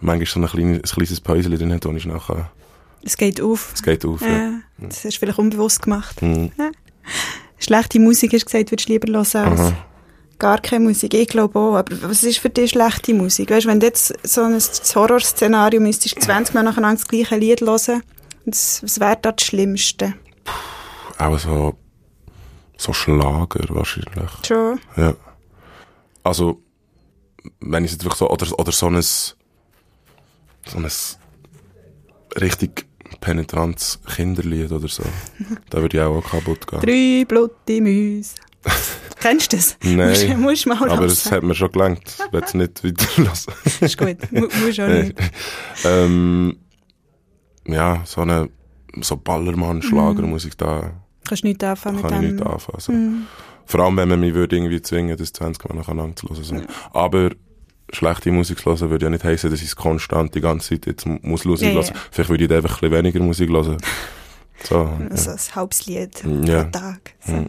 manchmal 0.00 0.26
so 0.26 0.40
ein, 0.40 0.46
kleine, 0.46 0.76
ein 0.76 0.82
kleines 0.82 1.20
Päuschen 1.20 1.52
drin 1.56 1.72
hat, 1.72 1.84
wo 1.84 1.90
ich 1.90 2.04
kann. 2.08 2.46
Es 3.02 3.16
geht 3.16 3.40
auf. 3.40 3.72
Es 3.74 3.82
geht 3.82 4.04
auf, 4.04 4.20
ja. 4.22 4.28
Ja, 4.28 4.52
das 4.78 5.04
hast 5.04 5.16
du 5.16 5.20
vielleicht 5.20 5.38
unbewusst 5.38 5.82
gemacht. 5.82 6.22
Mhm. 6.22 6.52
Schlechte 7.58 7.98
Musik, 7.98 8.32
hast 8.32 8.42
du 8.42 8.46
gesagt, 8.46 8.70
würdest 8.70 8.88
du 8.88 8.92
lieber 8.92 9.12
hören 9.12 9.16
als 9.16 9.60
Aha. 9.60 9.72
gar 10.38 10.60
keine 10.60 10.84
Musik. 10.84 11.14
Ich 11.14 11.28
glaube 11.28 11.58
auch. 11.58 11.76
Aber 11.76 12.02
was 12.02 12.22
ist 12.22 12.38
für 12.38 12.50
dich 12.50 12.70
schlechte 12.70 13.14
Musik? 13.14 13.50
Weißt 13.50 13.64
du, 13.64 13.70
wenn 13.70 13.80
du 13.80 13.86
jetzt 13.86 14.14
so 14.22 14.42
ein 14.42 14.58
Horrorszenario 14.94 15.80
müsstest, 15.80 16.22
20 16.22 16.54
Mal 16.54 16.62
nacheinander 16.62 16.96
das 16.96 17.08
gleiche 17.08 17.36
Lied 17.36 17.60
hören, 17.60 18.02
was, 18.44 18.82
was 18.82 19.00
wäre 19.00 19.18
da 19.20 19.32
das 19.32 19.44
Schlimmste? 19.44 20.14
Auch 21.18 21.38
so, 21.38 21.76
so 22.76 22.92
Schlager 22.92 23.64
wahrscheinlich. 23.70 24.30
Schon? 24.46 24.80
Ja. 24.96 25.14
Also, 26.22 26.62
wenn 27.60 27.84
ich 27.84 27.90
es 27.90 27.96
jetzt 27.96 28.04
wirklich 28.04 28.18
so, 28.18 28.30
oder, 28.30 28.58
oder 28.58 28.72
so 28.72 28.86
ein, 28.86 29.02
so 29.02 29.34
ein 30.74 30.86
richtig 32.40 32.87
penetrantes 33.20 34.00
Kinderlied 34.14 34.70
oder 34.72 34.88
so, 34.88 35.02
da 35.70 35.80
würde 35.80 35.96
ich 35.96 36.02
auch, 36.02 36.16
auch 36.16 36.30
kaputt 36.30 36.66
gehen. 36.66 36.80
Drei 36.80 37.24
blutige 37.26 37.82
Mäuse. 37.82 38.34
Kennst 39.20 39.52
du 39.52 39.56
das? 39.56 39.76
Nein, 39.82 40.08
Musst, 40.08 40.36
musst 40.36 40.66
mal 40.66 40.76
aber 40.90 41.00
hören. 41.00 41.04
es 41.10 41.30
hat 41.30 41.42
mir 41.42 41.54
schon 41.54 41.72
gelangt. 41.72 42.02
Ich 42.26 42.32
will 42.32 42.42
es 42.44 42.54
nicht 42.54 42.84
weiterlassen. 42.84 43.52
ist 43.80 43.98
gut. 43.98 44.32
Mu 44.32 44.46
musst 44.64 44.80
auch 44.80 44.88
nicht. 44.88 45.14
ähm, 45.84 46.56
ja, 47.66 48.02
so 48.04 48.20
eine 48.20 48.48
so 49.00 49.16
Ballermann-Schlagermusik, 49.16 50.56
da 50.58 50.92
Kannst 51.26 51.44
nichts 51.44 51.62
anfangen 51.64 51.96
mit 51.96 52.08
kann 52.08 52.22
ich 52.22 52.28
dem. 52.30 52.36
nicht 52.36 52.46
anfangen. 52.46 52.74
Also. 52.74 52.92
Vor 53.66 53.80
allem, 53.80 53.96
wenn 53.98 54.08
man 54.08 54.20
mich 54.20 54.34
würde 54.34 54.56
irgendwie 54.56 54.80
zwingen, 54.80 55.16
das 55.16 55.32
20 55.32 55.68
Mal 55.68 55.74
nacheinander 55.76 56.16
zu 56.16 56.28
hören. 56.28 56.42
So. 56.42 56.56
Aber 56.92 57.30
schlechte 57.92 58.30
Musik 58.30 58.58
zu 58.58 58.66
hören 58.70 58.90
würde 58.90 59.06
ja 59.06 59.10
nicht 59.10 59.24
heißen, 59.24 59.50
dass 59.50 59.60
ich 59.60 59.66
es 59.68 59.76
konstant 59.76 60.34
die 60.34 60.40
ganze 60.40 60.70
Zeit 60.70 60.86
jetzt 60.86 61.06
muss 61.06 61.44
Musik 61.44 61.68
Ja, 61.68 61.80
ja, 61.80 61.82
hören. 61.82 61.94
Vielleicht 62.10 62.30
würde 62.30 62.44
ich 62.44 62.52
einfach 62.52 62.82
ein 62.82 62.90
bisschen 62.90 63.04
weniger 63.04 63.20
Musik 63.20 63.50
hören. 63.50 63.78
So, 64.64 64.76
Also 65.10 65.30
ein 65.30 65.38
halbes 65.54 65.86
Lied 65.86 66.22
Ja. 66.44 66.64
pro 66.64 66.70
Tag. 66.70 67.14
So. 67.24 67.32
Mhm. 67.32 67.48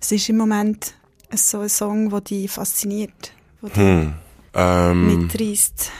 Was 0.00 0.12
ist 0.12 0.28
im 0.28 0.36
Moment 0.36 0.94
so 1.34 1.60
ein 1.60 1.68
Song, 1.68 2.10
der 2.10 2.20
dich 2.22 2.50
fasziniert, 2.50 3.32
dich 3.62 3.76
Hm. 3.76 4.14
Ähm, 4.54 5.06
mitreißt? 5.28 5.92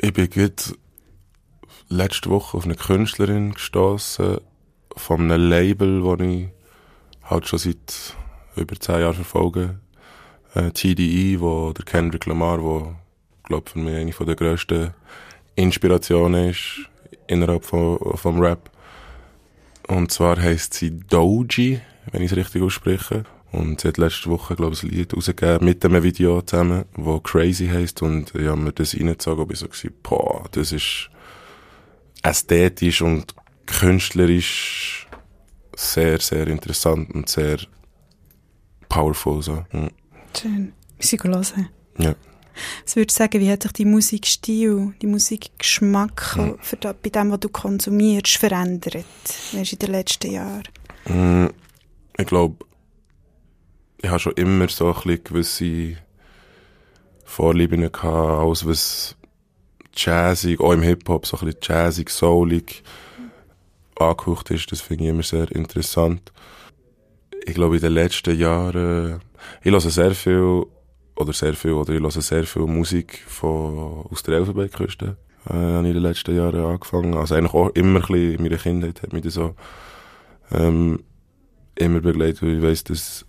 ich 0.00 0.12
bin 0.12 0.28
gerade 0.30 0.54
letzte 1.88 2.30
Woche 2.30 2.56
auf 2.56 2.64
eine 2.64 2.74
Künstlerin 2.76 3.54
gestoßen 3.54 4.38
von 4.96 5.20
einem 5.20 5.48
Label, 5.48 6.02
das 6.02 6.26
ich 6.26 6.48
halt 7.24 7.48
schon 7.48 7.58
seit 7.58 8.14
über 8.56 8.78
zehn 8.78 9.00
Jahren 9.00 9.14
verfolge. 9.14 9.80
Äh, 10.54 10.70
TDE, 10.70 11.40
wo 11.40 11.72
der 11.72 11.84
Kendrick 11.84 12.26
Lamar, 12.26 12.62
wo 12.62 12.94
glaub 13.42 13.68
für 13.68 13.78
mich 13.78 13.96
eine 13.96 14.12
von 14.12 14.26
der 14.26 14.36
grössten 14.36 14.94
Inspirationen 15.56 16.50
ist 16.50 16.88
innerhalb 17.26 17.64
von, 17.64 17.98
vom 18.16 18.40
Rap. 18.40 18.70
Und 19.88 20.10
zwar 20.12 20.40
heisst 20.40 20.74
sie 20.74 20.90
Doji, 20.90 21.80
wenn 22.10 22.22
ich 22.22 22.30
es 22.30 22.36
richtig 22.36 22.62
ausspreche. 22.62 23.24
Und 23.52 23.80
sie 23.80 23.88
hat 23.88 23.98
letzte 23.98 24.30
Woche, 24.30 24.56
glaube 24.56 24.74
ich, 24.74 24.82
ein 24.82 24.90
Lied 24.90 25.14
rausgegeben 25.14 25.64
mit 25.64 25.84
einem 25.84 26.02
Video 26.02 26.42
zusammen, 26.42 26.84
wo 26.94 27.20
Crazy 27.20 27.68
heisst. 27.68 28.02
Und 28.02 28.34
ich 28.34 28.46
habe 28.46 28.60
mir 28.60 28.72
das 28.72 28.94
reingezogen 28.94 29.42
und 29.42 29.48
bin 29.48 29.56
so 29.56 29.66
gewesen, 29.66 29.92
boah, 30.02 30.44
das 30.52 30.72
ist 30.72 31.10
ästhetisch 32.22 33.02
und 33.02 33.34
künstlerisch 33.66 35.06
sehr, 35.76 36.20
sehr 36.20 36.46
interessant 36.46 37.14
und 37.14 37.28
sehr 37.28 37.58
powerful. 38.88 39.42
So. 39.42 39.64
Mhm. 39.72 39.90
Schön. 40.36 40.72
Musik 40.96 41.24
hören. 41.24 41.68
Ja. 41.98 42.14
Was 42.84 42.94
würdest 42.94 43.18
du 43.18 43.22
sagen, 43.24 43.40
wie 43.40 43.50
hat 43.50 43.62
sich 43.64 43.72
die 43.72 43.84
Musikstil, 43.84 44.94
die 45.02 45.06
Musikgeschmack 45.08 46.36
Hm. 46.36 46.56
für 46.60 46.76
da, 46.76 46.92
bei 46.92 47.10
dem, 47.10 47.32
was 47.32 47.40
du 47.40 47.48
konsumierst, 47.48 48.36
verändert? 48.36 49.04
Weißt, 49.52 49.72
in 49.72 49.78
den 49.80 49.90
letzten 49.90 50.30
Jahren? 50.32 50.62
Mm, 51.06 51.48
Ich 52.16 52.26
glaube, 52.26 52.64
ich 54.02 54.08
habe 54.08 54.20
schon 54.20 54.34
immer 54.34 54.68
so 54.68 54.86
ein 54.88 54.94
bisschen 54.94 55.24
gewisse 55.24 55.96
Vorlieben 57.24 57.80
gehabt, 57.90 58.04
alles 58.04 58.64
was 58.66 59.16
jazzig, 59.96 60.60
auch 60.60 60.72
im 60.72 60.82
Hip-Hop, 60.82 61.26
so 61.26 61.36
ein 61.38 61.46
bisschen 61.46 61.60
jazzig, 61.62 62.10
soulig 62.10 62.82
angehaucht 63.98 64.50
ist, 64.50 64.70
das 64.70 64.80
finde 64.80 65.04
ich 65.04 65.10
immer 65.10 65.22
sehr 65.22 65.50
interessant. 65.52 66.32
Ich 67.46 67.54
glaube, 67.54 67.76
in 67.76 67.82
den 67.82 67.92
letzten 67.92 68.38
Jahren, 68.38 69.20
ich 69.62 69.70
höre 69.70 69.80
sehr 69.80 70.14
viel, 70.14 70.64
oder 71.14 71.32
sehr 71.34 71.52
viel, 71.52 71.72
oder 71.72 71.92
ich 71.92 72.00
höre 72.00 72.10
sehr 72.10 72.44
viel 72.44 72.62
Musik 72.62 73.22
von, 73.26 74.06
aus 74.10 74.22
der 74.22 74.36
Elfenbeinküste. 74.36 75.18
Äh, 75.50 75.52
habe 75.52 75.82
ich 75.82 75.88
in 75.88 75.94
den 75.94 76.02
letzten 76.02 76.34
Jahren 76.34 76.64
angefangen. 76.64 77.14
Also 77.14 77.34
eigentlich 77.34 77.52
auch 77.52 77.68
immer 77.74 78.00
ein 78.00 78.06
bisschen 78.06 78.34
in 78.34 78.42
meiner 78.42 78.56
Kindheit 78.56 79.02
hat 79.02 79.12
mich 79.12 79.24
das 79.24 79.34
so, 79.34 79.54
ähm, 80.52 81.00
immer 81.74 82.00
begleitet. 82.00 82.40
weil 82.42 82.56
Ich 82.56 82.62
weiss, 82.62 82.84
dass 82.84 83.26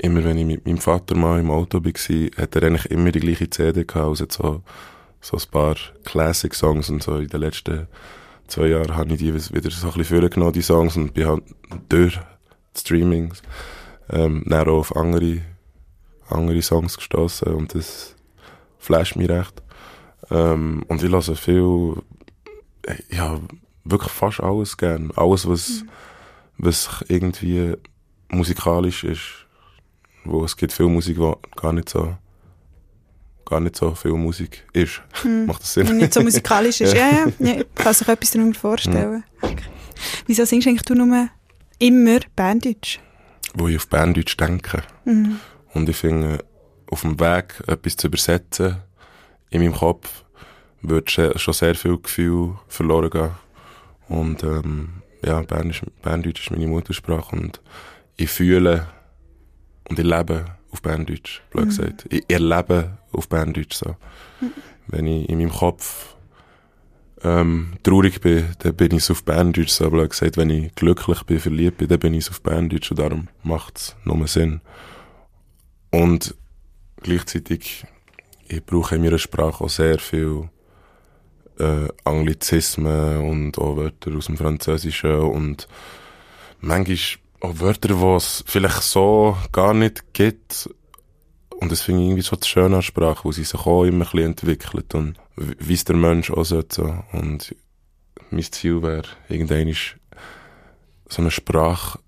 immer 0.00 0.22
wenn 0.24 0.36
ich 0.36 0.44
mit 0.44 0.66
meinem 0.66 0.78
Vater 0.78 1.14
mal 1.14 1.40
im 1.40 1.50
Auto 1.50 1.82
war, 1.82 2.42
hat 2.42 2.56
er 2.56 2.62
eigentlich 2.64 2.90
immer 2.90 3.12
die 3.12 3.20
gleiche 3.20 3.48
CD 3.48 3.84
gehabt. 3.84 4.08
Also 4.08 4.26
so, 4.28 4.62
so 5.22 5.36
ein 5.38 5.50
paar 5.50 5.76
Classic-Songs 6.04 6.90
und 6.90 7.02
so. 7.02 7.16
In 7.16 7.28
den 7.28 7.40
letzten 7.40 7.88
zwei 8.46 8.66
Jahren 8.66 8.94
habe 8.94 9.14
ich 9.14 9.20
die 9.20 9.32
wieder 9.32 9.40
so 9.40 9.54
ein 9.54 9.94
bisschen 9.94 10.20
vorgenommen, 10.20 10.52
die 10.52 10.60
Songs, 10.60 10.98
und 10.98 11.14
bin 11.14 11.26
halt 11.26 11.44
durch 11.88 12.18
Streamings 12.76 13.42
ähm, 14.10 14.44
dann 14.46 14.68
auch 14.68 14.78
auf 14.78 14.96
andere, 14.96 15.40
andere 16.28 16.62
Songs 16.62 16.96
gestoßen 16.96 17.52
und 17.52 17.74
das 17.74 18.14
flasht 18.78 19.16
mich 19.16 19.28
recht. 19.28 19.62
Ähm, 20.30 20.84
und 20.88 21.02
ich 21.02 21.10
lasse 21.10 21.36
viel, 21.36 21.96
ja, 23.10 23.40
wirklich 23.84 24.12
fast 24.12 24.40
alles 24.40 24.76
gern. 24.76 25.10
Alles, 25.16 25.48
was, 25.48 25.84
was 26.58 27.04
irgendwie 27.08 27.74
musikalisch 28.28 29.04
ist. 29.04 29.20
Wo 30.24 30.44
es 30.44 30.56
gibt 30.56 30.72
viel 30.72 30.86
Musik, 30.86 31.18
wo 31.18 31.36
gar 31.56 31.72
nicht 31.72 31.88
so, 31.88 32.16
gar 33.44 33.60
nicht 33.60 33.76
so 33.76 33.94
viel 33.94 34.12
Musik 34.12 34.64
ist. 34.72 35.02
Macht 35.46 35.62
das 35.62 35.74
Sinn? 35.74 35.88
Und 35.88 35.96
nicht 35.96 36.14
so 36.14 36.22
musikalisch 36.22 36.80
ist. 36.80 36.94
ja, 36.96 37.10
ja, 37.10 37.26
ja, 37.38 37.60
ich 37.60 37.74
kann 37.74 37.92
sich 37.92 38.08
etwas 38.08 38.30
darunter 38.30 38.58
vorstellen. 38.58 39.24
Wieso 40.26 40.44
singst 40.44 40.68
eigentlich 40.68 40.82
du 40.82 40.94
nur 40.94 41.28
immer 41.82 42.20
Berndeutsch? 42.36 42.98
wo 43.54 43.68
ich 43.68 43.76
auf 43.76 43.88
Berndeutsch 43.88 44.36
denke. 44.36 44.82
Und 45.74 45.88
ich 45.88 45.96
finde, 45.96 46.44
auf 46.90 47.02
dem 47.02 47.18
Weg 47.20 47.62
etwas 47.66 47.96
zu 47.96 48.06
übersetzen, 48.08 48.76
in 49.50 49.62
meinem 49.62 49.74
Kopf, 49.74 50.24
wird 50.80 51.10
schon 51.10 51.54
sehr 51.54 51.74
viel 51.74 51.98
Gefühl 51.98 52.58
verloren 52.68 53.10
gehen. 53.10 53.30
Und 54.08 54.42
ähm, 54.42 54.88
ja, 55.24 55.40
Bernisch, 55.42 55.82
Berndeutsch 56.02 56.42
ist 56.42 56.50
meine 56.50 56.66
Muttersprache 56.66 57.36
und 57.36 57.60
ich 58.16 58.30
fühle 58.30 58.88
und 59.88 59.98
ich 59.98 60.04
lebe 60.04 60.44
auf 60.70 60.82
Berndeutsch, 60.82 61.42
blöd 61.50 61.66
gesagt. 61.66 62.06
Ich 62.10 62.24
erlebe 62.28 62.98
auf 63.12 63.28
Berndeutsch 63.28 63.74
so. 63.74 63.96
Wenn 64.88 65.06
ich 65.06 65.28
in 65.28 65.38
meinem 65.38 65.50
Kopf 65.50 66.16
ähm, 67.24 67.74
traurig 67.82 68.20
bin, 68.20 68.48
dann 68.58 68.74
bin 68.74 68.94
ich 68.94 69.10
auf 69.10 69.24
Berndeutsch, 69.24 69.78
blöd 69.78 70.10
gesagt. 70.10 70.36
Wenn 70.36 70.50
ich 70.50 70.74
glücklich 70.74 71.22
bin, 71.22 71.38
verliebt 71.38 71.78
bin, 71.78 71.88
dann 71.88 71.98
bin 71.98 72.14
ich 72.14 72.30
auf 72.30 72.40
Berndeutsch 72.40 72.90
und 72.90 72.98
darum 72.98 73.28
macht 73.42 73.78
es 73.78 73.96
nur 74.04 74.26
Sinn. 74.26 74.60
Und 75.90 76.34
gleichzeitig, 77.02 77.84
ich 78.48 78.64
brauche 78.64 78.96
in 78.96 79.02
meiner 79.02 79.18
Sprache 79.18 79.64
auch 79.64 79.70
sehr 79.70 79.98
viel 79.98 80.48
äh, 81.58 81.88
Anglizismen 82.04 83.28
und 83.28 83.58
auch 83.58 83.76
Wörter 83.76 84.16
aus 84.16 84.26
dem 84.26 84.36
Französischen 84.36 85.20
und 85.20 85.68
manchmal 86.60 86.96
auch 87.40 87.60
Wörter, 87.60 87.88
die 87.88 88.16
es 88.16 88.44
vielleicht 88.46 88.82
so 88.82 89.36
gar 89.52 89.74
nicht 89.74 90.12
gibt. 90.12 90.70
Und 91.62 91.70
das 91.70 91.82
finde 91.82 92.00
ich 92.02 92.08
irgendwie 92.08 92.22
so 92.22 92.36
schön 92.44 92.74
an 92.74 92.82
Sprache, 92.82 93.22
wo 93.22 93.30
sie 93.30 93.44
sich 93.44 93.54
auch 93.54 93.84
immer 93.84 94.04
ein 94.04 94.10
bisschen 94.10 94.30
entwickelt 94.30 94.96
und 94.96 95.14
wie 95.36 95.74
es 95.74 95.84
der 95.84 95.94
Mensch 95.94 96.32
auch 96.32 96.44
sollte. 96.44 96.74
So. 96.74 97.04
Und 97.12 97.54
mein 98.30 98.42
Ziel 98.42 98.82
wäre, 98.82 99.04
irgendwann 99.28 99.72
so 101.08 101.22
eine 101.22 101.30
Sprache 101.30 102.00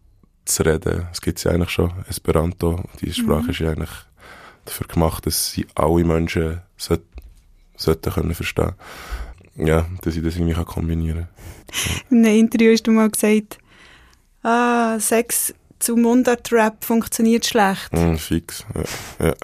zu 0.45 0.65
reden. 0.65 1.07
Es 1.13 1.21
gibt 1.21 1.45
ja 1.45 1.53
eigentlich 1.53 1.71
schon, 1.71 1.93
Esperanto. 2.09 2.83
Diese 3.01 3.15
Sprache 3.15 3.53
ist 3.53 3.61
ja 3.61 3.71
eigentlich 3.71 3.93
dafür 4.65 4.89
gemacht, 4.89 5.25
dass 5.25 5.53
sie 5.53 5.69
alle 5.77 6.03
Menschen 6.03 6.61
sollt, 6.77 7.03
sollten 7.77 8.13
können 8.13 8.35
verstehen. 8.35 8.73
Ja, 9.55 9.87
dass 10.03 10.17
ich 10.17 10.25
das 10.25 10.35
irgendwie 10.35 10.55
kann 10.55 10.65
kombinieren 10.65 11.29
In 12.11 12.27
einem 12.27 12.41
Interview 12.41 12.73
hast 12.73 12.89
du 12.89 12.91
mal 12.91 13.09
gesagt, 13.09 13.59
ah, 14.43 14.99
Sex 14.99 15.55
zu 15.79 15.97
Mundart-Rap 15.97 16.85
funktioniert 16.85 17.47
schlecht. 17.47 17.93
Mm, 17.93 18.15
fix. 18.17 18.65
Ja. 19.21 19.27
ja. 19.27 19.35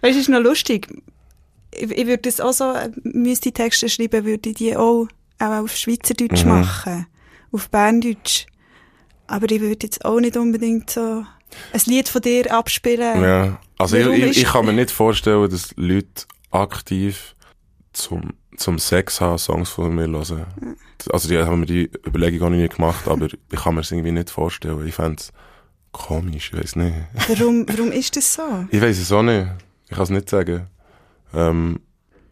Weißt 0.00 0.16
du, 0.16 0.20
ist 0.20 0.28
noch 0.28 0.40
lustig. 0.40 0.88
Ich, 1.74 1.90
ich 1.90 2.06
würde 2.06 2.18
das 2.22 2.40
auch 2.40 2.52
so, 2.52 2.72
äh, 2.72 2.90
müsste 3.02 3.48
ich 3.48 3.54
Texte 3.54 3.88
schreiben, 3.88 4.24
würde 4.24 4.50
ich 4.50 4.56
die 4.56 4.76
auch, 4.76 5.06
auch 5.38 5.62
auf 5.64 5.76
Schweizerdeutsch 5.76 6.44
Mhm. 6.44 6.50
machen. 6.50 7.06
Auf 7.50 7.68
Berndeutsch. 7.70 8.46
Aber 9.26 9.50
ich 9.50 9.60
würde 9.60 9.86
jetzt 9.86 10.04
auch 10.04 10.20
nicht 10.20 10.36
unbedingt 10.36 10.90
so 10.90 11.24
ein 11.72 11.80
Lied 11.86 12.08
von 12.08 12.20
dir 12.22 12.52
abspielen. 12.52 13.22
Ja, 13.22 13.58
also 13.78 13.96
ich, 13.96 14.06
ich, 14.06 14.36
ich 14.38 14.44
kann 14.44 14.66
mir 14.66 14.72
nicht 14.72 14.90
vorstellen, 14.90 15.48
dass 15.50 15.74
Leute 15.76 16.26
aktiv 16.50 17.34
zum, 17.92 18.34
zum 18.56 18.78
Sex 18.78 19.20
haben 19.20 19.38
Songs 19.38 19.70
von 19.70 19.94
mir 19.94 20.06
hören. 20.08 20.46
Also 21.10 21.28
die 21.28 21.38
haben 21.38 21.60
mir 21.60 21.66
die 21.66 21.90
Überlegung 22.06 22.48
auch 22.48 22.50
nie 22.50 22.68
gemacht, 22.68 23.08
aber 23.08 23.26
ich 23.26 23.60
kann 23.60 23.74
mir 23.74 23.80
es 23.80 23.90
irgendwie 23.90 24.12
nicht 24.12 24.30
vorstellen. 24.30 24.86
Ich 24.86 24.94
fände 24.94 25.22
komisch, 25.92 26.50
ich 26.52 26.58
weiß 26.58 26.76
nicht. 26.76 26.94
Warum, 27.28 27.68
warum 27.68 27.92
ist 27.92 28.16
das 28.16 28.34
so? 28.34 28.42
Ich 28.70 28.80
weiß 28.80 28.98
es 28.98 29.12
auch 29.12 29.22
nicht. 29.22 29.46
Ich 29.88 29.94
kann 29.94 30.04
es 30.04 30.10
nicht 30.10 30.28
sagen. 30.28 30.66
Ähm, 31.34 31.80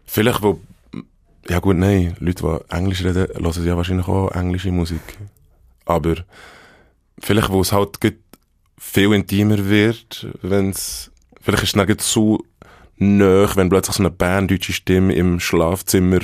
vielleicht, 0.06 0.42
wo, 0.42 0.60
ja 1.48 1.58
gut, 1.60 1.76
nein, 1.76 2.16
Leute, 2.18 2.64
die 2.68 2.74
Englisch 2.74 3.04
reden, 3.04 3.28
hören 3.28 3.66
ja 3.66 3.76
wahrscheinlich 3.76 4.08
auch 4.08 4.30
englische 4.32 4.72
Musik. 4.72 5.00
Aber 5.84 6.16
vielleicht, 7.18 7.50
wo 7.50 7.60
es 7.60 7.72
halt 7.72 7.98
viel 8.78 9.12
intimer 9.12 9.68
wird, 9.68 10.26
wenn 10.42 10.70
es, 10.70 11.10
vielleicht 11.40 11.64
ist 11.64 11.70
es 11.70 11.74
dann 11.74 11.86
gut 11.86 12.00
zu 12.00 12.44
nöch, 12.96 13.56
wenn 13.56 13.68
plötzlich 13.68 13.96
so 13.96 14.02
eine 14.02 14.10
berndeutsche 14.10 14.72
Stimme 14.72 15.14
im 15.14 15.40
Schlafzimmer 15.40 16.20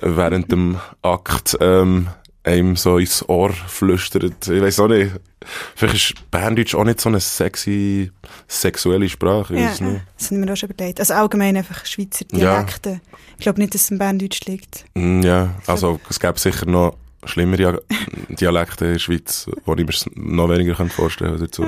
während 0.00 0.52
dem 0.52 0.78
Akt, 1.02 1.56
ähm, 1.60 2.08
einem 2.44 2.76
so 2.76 2.98
ins 2.98 3.26
Ohr 3.28 3.50
flüstert. 3.52 4.46
Ich 4.48 4.62
weiß 4.62 4.80
auch 4.80 4.88
nicht. 4.88 5.12
Vielleicht 5.74 5.94
ist 6.12 6.30
Berndeutsch 6.30 6.74
auch 6.74 6.84
nicht 6.84 7.00
so 7.00 7.08
eine 7.10 7.20
sexy, 7.20 8.10
sexuelle 8.48 9.08
Sprache. 9.08 9.54
Ja, 9.58 9.68
das 10.16 10.30
haben 10.30 10.44
wir 10.46 10.52
auch 10.52 10.56
schon 10.56 10.70
überlegt. 10.70 11.00
Also 11.00 11.14
allgemein 11.14 11.56
einfach 11.56 11.84
Schweizer 11.84 12.24
Ja. 12.32 12.38
Dialekte. 12.38 13.00
Ich 13.36 13.42
glaube 13.42 13.60
nicht, 13.60 13.74
dass 13.74 13.82
es 13.82 13.90
im 13.90 13.98
Berndeutsch 13.98 14.40
liegt. 14.46 14.84
Mm, 14.94 15.20
Ja, 15.22 15.54
also 15.66 16.00
es 16.08 16.18
gäbe 16.20 16.38
sicher 16.38 16.66
noch 16.66 16.96
schlimmere 17.26 17.82
Dialekte 18.28 18.84
in 18.86 18.92
der 18.94 18.98
Schweiz, 18.98 19.46
wo 19.64 19.74
ich 19.74 19.86
mir 19.86 19.92
noch 20.14 20.48
weniger 20.50 20.74
könnte 20.74 20.94
vorstellen 20.94 21.38
dazu. 21.38 21.64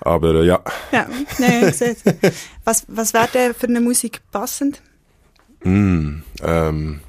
Aber 0.00 0.34
äh, 0.36 0.46
ja, 0.46 0.60
Ja, 0.92 1.08
nein, 1.38 1.68
ich. 1.68 2.32
Was, 2.64 2.84
was 2.88 3.14
wäre 3.14 3.28
denn 3.32 3.54
für 3.54 3.66
eine 3.68 3.80
Musik 3.80 4.20
passend? 4.32 4.80
mm, 5.64 5.68
ähm, 5.70 6.22
ein 6.42 7.00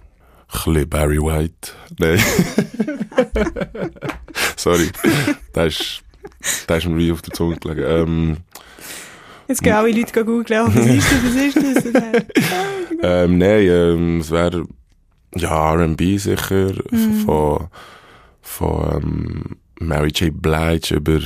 bisschen 0.74 0.90
Barry 0.90 1.20
White. 1.20 1.72
Nein. 2.00 2.20
Sorry, 4.56 4.90
da 5.54 5.66
ist, 5.66 6.02
da 6.68 6.76
ist 6.76 6.86
mir 6.88 6.98
wie 6.98 7.12
auf 7.12 7.22
der 7.22 7.34
Zunge 7.34 7.58
gelegen. 7.58 7.84
Ähm, 7.86 8.38
Jetzt 9.48 9.64
gehen 9.64 9.74
alle 9.74 9.92
Leute 9.92 10.26
googeln, 10.26 10.68
was 10.68 10.86
ist 10.86 11.12
das, 11.12 11.56
was 11.56 11.86
ist 11.86 11.96
das? 11.96 12.24
Ähm, 13.02 13.38
nein, 13.38 13.62
ähm, 13.62 14.20
es 14.20 14.30
wäre 14.30 14.66
ja 15.34 15.74
R&B 15.74 16.18
sicher. 16.18 16.74
Von 17.26 17.70
von 18.42 19.02
ähm, 19.02 19.44
Mary 19.80 20.10
J. 20.10 20.34
Blige 20.34 20.96
über 20.96 21.20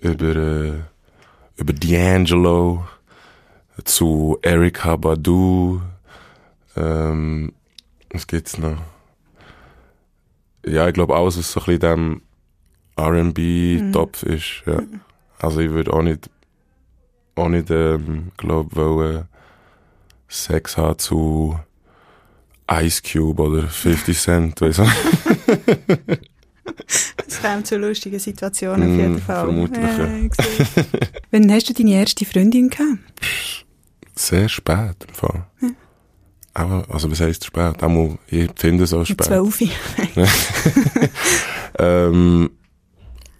über 0.00 0.36
äh, 0.36 0.72
über 1.56 1.72
D'Angelo 1.72 2.84
zu 3.84 4.38
Erika 4.42 4.96
Badu. 4.96 5.80
Ähm, 6.76 7.52
was 8.12 8.26
gibt's 8.26 8.58
noch 8.58 8.78
ja 10.66 10.86
ich 10.88 10.94
glaube 10.94 11.16
alles 11.16 11.38
was 11.38 11.52
so 11.52 11.60
ein 11.60 11.64
bisschen 11.66 11.80
dem 11.80 12.22
R&B 12.96 13.90
Topf 13.92 14.22
ist 14.24 14.62
ja. 14.66 14.82
also 15.38 15.60
ich 15.60 15.70
würde 15.70 15.92
auch 15.92 16.02
nicht 16.02 16.28
auch 17.36 17.48
nicht 17.48 17.70
ähm, 17.70 18.32
glaube 18.36 18.76
wollen 18.76 19.24
Sex 20.28 20.76
haben 20.76 20.98
zu 20.98 21.58
Ice 22.70 23.02
Cube 23.02 23.42
oder 23.42 23.62
50 23.66 24.16
Cent, 24.18 24.60
weißt 24.60 24.78
du? 24.78 24.86
Das 27.16 27.40
käme 27.42 27.62
zu 27.64 27.76
lustigen 27.78 28.18
Situationen 28.20 28.82
auf 28.82 28.96
Mm, 28.96 29.00
jeden 29.00 29.18
Fall. 29.20 29.44
vermutlich, 29.44 29.82
ja. 29.82 30.08
Wann 31.32 31.50
hast 31.52 31.68
du 31.68 31.74
deine 31.74 31.92
erste 31.94 32.24
Freundin 32.24 32.70
gehabt? 32.70 32.98
Sehr 34.14 34.48
spät 34.48 34.96
im 35.08 35.14
Fall. 35.14 35.46
Aber, 36.52 36.84
also 36.88 37.10
was 37.10 37.20
heisst 37.20 37.44
spät? 37.44 37.82
Einmal, 37.82 38.18
ich 38.26 38.50
finde 38.56 38.84
es 38.84 38.92
auch 38.92 39.04
spät. 39.04 39.24
zwölf. 39.24 39.60
Ähm, 41.78 42.50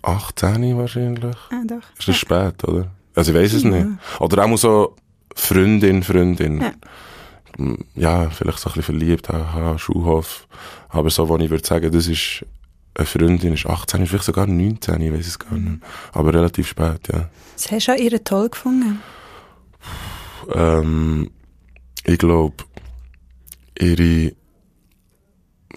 18 0.03 0.79
wahrscheinlich. 0.79 1.37
ah, 1.51 1.63
doch. 1.67 1.83
Ist 1.99 2.09
das 2.09 2.17
spät, 2.17 2.65
oder? 2.65 2.91
Also 3.15 3.33
ich 3.33 3.39
weiß 3.39 3.53
es 3.53 3.65
nicht. 3.65 3.87
Oder 4.19 4.45
auch 4.45 4.57
so 4.57 4.97
Freundin, 5.35 6.03
Freundin. 6.03 6.61
Ja. 6.61 6.73
Ja, 7.95 8.31
vielleicht 8.31 8.59
so 8.61 8.71
ein 8.71 8.75
bisschen 8.75 8.99
verliebt, 8.99 9.29
aha, 9.29 9.77
Schulhof. 9.77 10.47
Aber 10.89 11.11
so, 11.11 11.29
wo 11.29 11.37
ich 11.37 11.51
würde 11.51 11.67
sagen, 11.67 11.93
das 11.93 12.07
ist 12.07 12.47
eine 12.95 13.05
Freundin, 13.07 13.53
ist 13.53 13.67
18, 13.67 14.07
vielleicht 14.07 14.25
sogar 14.25 14.47
19, 14.47 15.01
ich 15.03 15.13
weiß 15.13 15.27
es 15.27 15.39
gar 15.39 15.53
nicht. 15.53 15.83
Aber 16.13 16.33
relativ 16.33 16.69
spät, 16.69 17.09
ja. 17.13 17.29
Das 17.55 17.71
hast 17.71 17.89
du 17.89 17.93
auch 17.93 17.99
ihre 17.99 18.25
toll 18.25 18.49
gefunden. 18.49 19.03
Ähm, 20.55 21.31
ich 22.05 22.19
glaube, 22.19 22.55
ihre, 23.81 24.33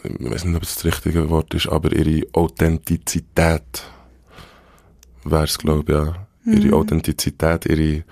ich 0.03 0.31
weiß 0.31 0.45
nicht, 0.45 0.55
ob 0.55 0.63
es 0.63 0.75
das 0.75 0.85
richtige 0.85 1.29
Wort 1.29 1.53
ist, 1.53 1.67
aber 1.67 1.91
ihre 1.93 2.27
Authentizität 2.33 3.83
wäre 5.23 5.43
es, 5.43 5.57
glaube 5.57 5.91
ich, 5.91 5.97
ja. 5.97 6.27
Ihre 6.45 6.75
Authentizität, 6.75 7.65
ihre, 7.67 8.03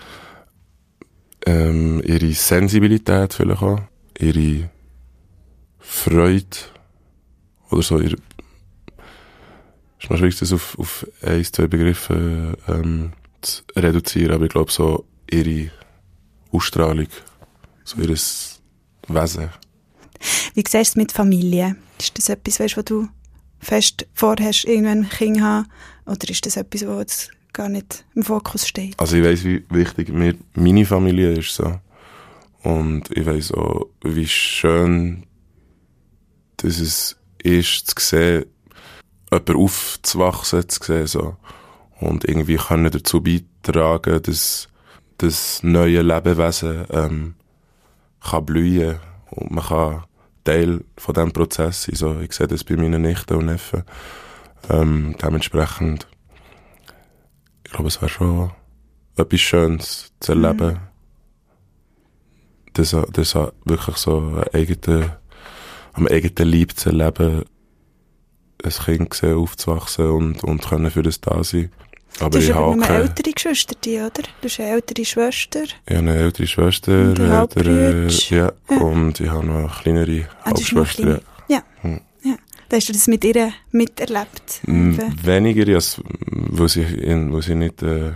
ähm, 1.45 2.01
ihre 2.05 2.31
Sensibilität 2.31 3.33
vielleicht 3.33 3.61
auch, 3.61 3.81
ihre 4.17 4.69
Freude 5.79 6.57
oder 7.69 7.81
so, 7.81 7.99
ihre, 7.99 8.15
ist 9.99 10.09
noch 10.09 10.17
schwierig, 10.17 10.39
das 10.39 10.53
auf, 10.53 10.79
auf 10.79 11.05
ein, 11.21 11.43
zwei 11.43 11.67
Begriffe 11.67 12.57
ähm, 12.69 13.11
zu 13.41 13.63
reduzieren, 13.75 14.33
aber 14.33 14.45
ich 14.45 14.51
glaube 14.51 14.71
so 14.71 15.05
ihre 15.29 15.71
Ausstrahlung, 16.53 17.07
so 17.83 18.01
ihr 18.01 18.09
Wesen. 18.09 19.49
Wie 20.53 20.63
siehst 20.67 20.73
du 20.73 20.79
es 20.79 20.95
mit 20.95 21.11
Familie? 21.11 21.75
Ist 21.99 22.17
das 22.17 22.29
etwas, 22.29 22.59
weißt, 22.59 22.77
was 22.77 22.85
du 22.85 23.07
fest 23.59 24.07
vorhast, 24.13 24.65
irgendwann 24.65 25.03
ein 25.03 25.09
Kind 25.09 25.41
haben? 25.41 25.67
Oder 26.05 26.29
ist 26.29 26.45
das 26.45 26.57
etwas, 26.57 26.85
was 26.87 26.99
jetzt 26.99 27.31
gar 27.53 27.69
nicht 27.69 28.05
im 28.15 28.23
Fokus 28.23 28.67
steht? 28.67 28.99
Also 28.99 29.17
ich 29.17 29.23
weiß, 29.23 29.43
wie 29.43 29.63
wichtig 29.69 30.09
mir 30.09 30.35
meine 30.53 30.85
Familie 30.85 31.33
ist 31.33 31.53
so. 31.53 31.79
Und 32.63 33.09
ich 33.15 33.25
weiß 33.25 33.53
auch, 33.53 33.87
wie 34.03 34.27
schön 34.27 35.25
dass 36.57 36.79
es 36.79 37.17
ist, 37.41 37.87
zu 37.87 37.95
sehen, 37.97 38.45
jemanden 39.31 39.55
aufzuwachsen, 39.55 40.69
zu 40.69 40.83
sehen, 40.83 41.07
so. 41.07 41.37
Und 41.99 42.25
irgendwie 42.25 42.57
können 42.57 42.91
dazu 42.91 43.21
beitragen, 43.21 44.21
dass 44.21 44.67
das 45.17 45.63
neue 45.63 46.01
Lebewesen, 46.01 46.85
ähm, 46.91 47.35
kann 48.21 48.45
blühen. 48.45 48.99
Und 49.31 49.51
man 49.51 49.63
kann 49.63 50.03
Teil 50.43 50.83
von 50.97 51.13
diesem 51.13 51.31
Prozess 51.31 51.83
sein. 51.83 51.95
So, 51.95 52.19
ich 52.19 52.33
sehe 52.33 52.47
das 52.47 52.63
bei 52.63 52.75
meinen 52.75 53.01
Nichten 53.01 53.35
und 53.35 53.45
Neffen. 53.45 53.83
Ähm, 54.69 55.15
dementsprechend, 55.21 56.07
ich 57.65 57.71
glaube, 57.71 57.87
es 57.87 58.01
wäre 58.01 58.09
schon 58.09 58.51
etwas 59.17 59.39
Schönes 59.39 60.13
zu 60.19 60.31
erleben. 60.33 60.79
Das, 62.73 62.95
das 63.11 63.35
wirklich 63.65 63.97
so 63.97 64.17
einen 64.17 64.43
eigenen, 64.53 65.11
am 65.93 66.07
eigenen 66.07 66.51
Leib 66.51 66.71
zu 66.71 66.89
erleben, 66.89 67.43
ein 68.63 68.71
Kind 68.71 69.13
sehen, 69.13 69.37
aufzuwachsen 69.37 70.09
und, 70.09 70.43
und 70.43 70.61
können 70.61 70.91
für 70.91 71.03
das 71.03 71.19
da 71.19 71.43
sein. 71.43 71.71
Aber 72.21 72.29
Du 72.29 72.37
hast 72.37 72.45
ich 72.49 72.55
aber 72.55 72.65
habe 72.67 72.77
nur 72.77 72.89
ältere 72.89 73.31
Geschwister, 73.31 73.75
die, 73.83 73.97
oder? 73.97 74.09
Du 74.41 74.47
hast 74.47 74.59
eine 74.59 74.69
ältere 74.69 75.05
Schwester. 75.05 75.63
ich 75.63 75.95
habe 75.95 75.97
eine 75.99 76.15
ältere 76.15 76.47
Schwester, 76.47 76.91
Und 77.09 77.19
ältere, 77.19 78.07
ja, 78.29 78.51
Ja. 78.69 78.77
und 78.77 79.19
ich 79.19 79.29
habe 79.29 79.45
noch 79.45 79.55
eine 79.57 79.67
kleinere 79.69 80.27
Ah, 80.41 80.45
Halbschwester. 80.45 81.01
ja. 81.01 81.05
kleine. 81.17 81.21
Ja. 81.49 81.63
Hm. 81.81 82.01
ja. 82.23 82.35
Hast 82.71 82.89
du 82.89 82.93
das 82.93 83.07
mit 83.07 83.23
ihr 83.25 83.51
miterlebt. 83.71 84.61
Weniger, 84.65 85.75
als, 85.75 86.01
wo 86.31 86.67
sie, 86.67 86.83
in, 86.83 87.31
wo 87.33 87.41
sie 87.41 87.55
nicht, 87.55 87.81
äh, 87.83 88.11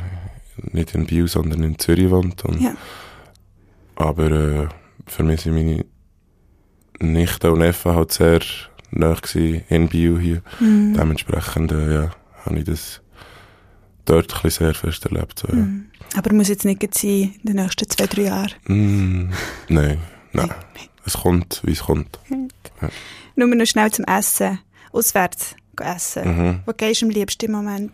nicht 0.71 0.95
in 0.95 1.05
Biel, 1.05 1.27
sondern 1.27 1.63
in 1.63 1.77
Zürich 1.79 2.09
wohnt. 2.09 2.45
Und, 2.45 2.61
Ja. 2.61 2.75
Aber 3.95 4.31
äh, 4.31 4.67
für 5.07 5.23
mich 5.23 5.41
sind 5.41 5.55
meine 5.55 5.85
Nichten 6.99 7.49
und 7.51 7.59
Neffen 7.59 7.93
halt 7.95 8.11
sehr 8.11 8.39
nah 8.91 9.15
in 9.69 9.89
Biel 9.89 10.19
hier. 10.19 10.41
Mhm. 10.59 10.93
Dementsprechend 10.93 11.71
äh, 11.71 11.93
ja, 11.93 12.11
habe 12.45 12.59
ich 12.59 12.63
das 12.65 13.01
dort 14.05 14.33
ein 14.35 14.41
bisschen 14.43 14.65
sehr 14.65 14.73
fest 14.73 15.05
erlebt. 15.05 15.39
So, 15.39 15.47
ja. 15.47 15.55
Mhm. 15.55 15.85
Aber 16.15 16.33
muss 16.33 16.47
jetzt 16.47 16.65
nicht 16.65 16.81
sein 16.97 17.09
in 17.11 17.39
den 17.43 17.55
nächsten 17.57 17.89
zwei, 17.89 18.07
drei 18.07 18.21
Jahren. 18.23 18.51
Mm, 18.67 19.31
nein, 19.69 19.99
nein. 20.33 20.49
Es 21.05 21.13
kommt, 21.17 21.61
wie 21.63 21.71
es 21.73 21.81
kommt. 21.83 22.19
Nur 23.35 23.47
noch 23.47 23.65
schnell 23.65 23.91
zum 23.91 24.05
Essen. 24.05 24.59
Auswärts 24.91 25.55
gehen 25.75 25.87
essen. 25.87 26.37
Mhm. 26.37 26.59
Wo 26.65 26.71
gehst 26.73 27.01
du 27.01 27.05
am 27.05 27.11
liebsten 27.11 27.45
im 27.45 27.51
Moment? 27.51 27.91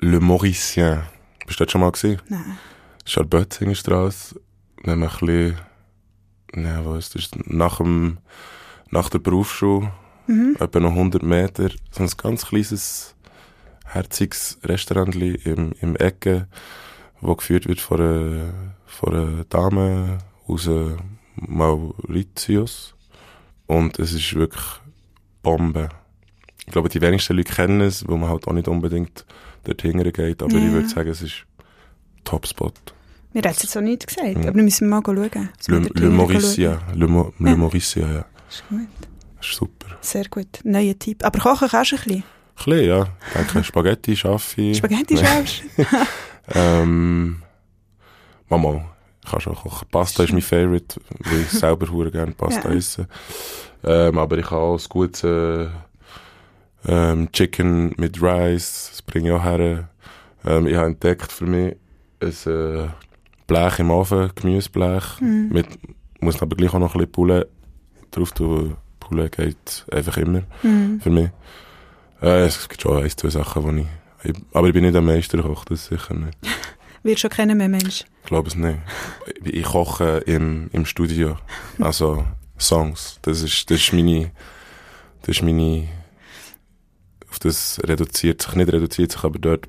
Le 0.00 0.20
Mauricien. 0.20 1.02
Bist 1.46 1.60
du 1.60 1.64
dort 1.64 1.70
schon 1.72 1.80
mal 1.82 1.92
gesehen? 1.92 2.20
Nein. 2.28 2.58
Das 3.04 3.12
ist 3.12 3.18
an 3.18 3.28
der 3.28 3.38
Bötzingerstrasse. 3.38 4.40
Wenn 4.82 4.98
man 5.00 5.10
ein 5.10 5.18
bisschen, 5.18 5.58
ja, 6.56 6.84
was 6.86 7.14
ist 7.14 7.14
das? 7.14 7.30
Nach 7.46 7.76
dem, 7.76 8.18
nach 8.90 9.10
der 9.10 9.18
Berufsschule, 9.18 9.92
Mhm. 10.26 10.56
etwa 10.58 10.80
noch 10.80 10.92
100 10.92 11.22
Meter, 11.22 11.68
so 11.90 12.02
ein 12.02 12.10
ganz 12.16 12.46
kleines, 12.46 13.13
herziges 13.84 14.58
Restaurant 14.64 15.14
im, 15.14 15.72
im 15.80 15.96
Ecke, 15.96 16.48
wo 17.20 17.34
geführt 17.36 17.66
wird 17.68 17.80
von 17.80 18.00
einer, 18.00 18.54
von 18.86 19.14
einer 19.14 19.44
Dame 19.44 20.18
aus 20.46 20.68
Mauritius. 21.36 22.94
Und 23.66 23.98
es 23.98 24.12
ist 24.12 24.34
wirklich 24.34 24.62
Bombe. 25.42 25.88
Ich 26.66 26.72
glaube, 26.72 26.88
die 26.88 27.00
wenigsten 27.00 27.36
Leute 27.36 27.52
kennen 27.52 27.80
es, 27.80 28.06
weil 28.08 28.16
man 28.18 28.30
halt 28.30 28.46
auch 28.46 28.52
nicht 28.52 28.68
unbedingt 28.68 29.24
dorthin 29.64 30.02
geht, 30.12 30.42
aber 30.42 30.52
Ja. 30.52 30.66
ich 30.66 30.72
würde 30.72 30.88
sagen, 30.88 31.10
es 31.10 31.22
ist 31.22 31.44
Topspot. 32.24 32.74
Mir 33.32 33.42
hat 33.42 33.56
es 33.56 33.62
jetzt 33.64 33.76
auch 33.76 33.80
nicht 33.80 34.06
gesagt, 34.06 34.36
Mhm. 34.36 34.42
aber 34.46 34.54
wir 34.54 34.62
müssen 34.62 34.88
mal 34.88 35.02
schauen. 35.04 35.16
wir 35.16 35.30
Le, 35.68 35.80
dort 35.82 35.98
Le 35.98 36.10
Mauricia. 36.10 36.78
Le, 36.94 37.06
Mo, 37.08 37.32
Le 37.38 37.50
Ja. 37.50 37.56
Mauricia, 37.56 38.06
ja. 38.06 38.24
Ist 38.48 38.64
gut. 38.68 38.88
Ist 39.40 39.52
super. 39.54 39.86
Sehr 40.00 40.24
gut. 40.28 40.60
Neuer 40.64 40.98
Tipp. 40.98 41.24
Aber 41.24 41.38
kochen 41.40 41.68
kannst 41.68 41.92
du 41.92 41.96
ein 41.96 42.02
bisschen. 42.04 42.24
Ein 42.56 42.64
bisschen, 42.64 42.84
ja. 42.86 43.06
Ich 43.28 43.32
denke, 43.34 43.64
Spaghetti 43.64 44.16
schaffe 44.16 44.60
ich. 44.60 44.76
Spaghetti 44.78 45.16
schaffst 45.16 45.62
Ähm, 46.54 47.42
Mama, 48.48 48.84
ich 49.24 49.30
kann 49.30 49.40
schon 49.40 49.54
kochen. 49.54 49.88
Pasta 49.90 50.24
ist 50.24 50.32
mein 50.32 50.42
Favorite, 50.42 51.00
weil 51.20 51.40
ich 51.40 51.48
selber 51.50 51.90
hure 51.90 52.10
gerne 52.10 52.32
Pasta 52.32 52.68
Ja. 52.70 52.74
esse. 52.76 53.08
Ähm, 53.82 54.18
aber 54.18 54.38
ich 54.38 54.46
kann 54.46 54.58
auch 54.58 54.78
ein 54.78 54.84
gutes, 54.88 55.24
äh, 55.24 55.68
Ähm, 56.86 57.32
Chicken 57.32 57.94
mit 57.96 58.20
Rice, 58.20 58.88
das 58.90 59.00
bringe 59.02 59.28
ich 59.30 59.34
auch 59.34 59.42
her. 59.42 59.88
Ähm, 60.44 60.66
ich 60.66 60.76
habe 60.76 60.88
entdeckt 60.88 61.32
für 61.32 61.46
mich 61.46 61.76
ein 62.20 62.52
äh, 62.52 62.88
Blech 63.46 63.78
im 63.78 63.90
Ofen, 63.90 64.30
Gemüseblech. 64.34 65.18
Mhm. 65.20 65.48
Mit, 65.50 65.66
muss 66.20 66.42
aber 66.42 66.54
gleich 66.56 66.74
auch 66.74 66.78
noch 66.78 66.94
ein 66.94 66.98
bisschen 66.98 67.12
Poulet 67.12 67.46
drauf 68.10 68.32
tun. 68.32 68.76
Poulet 69.00 69.32
geht 69.34 69.86
einfach 69.90 70.18
immer 70.18 70.42
Mhm. 70.62 71.00
für 71.00 71.08
mich. 71.10 71.30
Äh, 72.24 72.46
es 72.46 72.68
gibt 72.68 72.80
schon 72.80 73.02
ein, 73.02 73.10
zwei 73.10 73.28
Sachen, 73.28 73.76
die 73.76 73.82
ich, 73.82 74.30
ich... 74.30 74.42
Aber 74.54 74.66
ich 74.66 74.72
bin 74.72 74.82
nicht 74.82 74.96
ein 74.96 75.04
Meisterkoch, 75.04 75.66
das 75.66 75.86
sicher 75.86 76.14
nicht. 76.14 76.38
Wird 77.02 77.20
schon 77.20 77.28
kennen 77.28 77.58
mehr 77.58 77.68
Mensch. 77.68 78.04
Ich 78.22 78.28
glaube 78.28 78.48
es 78.48 78.54
nicht. 78.54 78.78
Ich, 79.44 79.52
ich 79.52 79.64
koche 79.64 80.22
im, 80.24 80.70
im 80.72 80.86
Studio. 80.86 81.36
Also 81.78 82.24
Songs. 82.58 83.18
Das 83.22 83.42
ist, 83.42 83.70
das 83.70 83.78
ist 83.78 83.92
meine... 83.92 84.30
Das 85.20 85.36
ist 85.36 85.42
meine... 85.42 85.88
Auf 87.28 87.38
das 87.40 87.78
reduziert 87.84 88.40
sich, 88.40 88.54
nicht 88.54 88.72
reduziert 88.72 89.12
sich, 89.12 89.22
aber 89.22 89.38
dort 89.38 89.68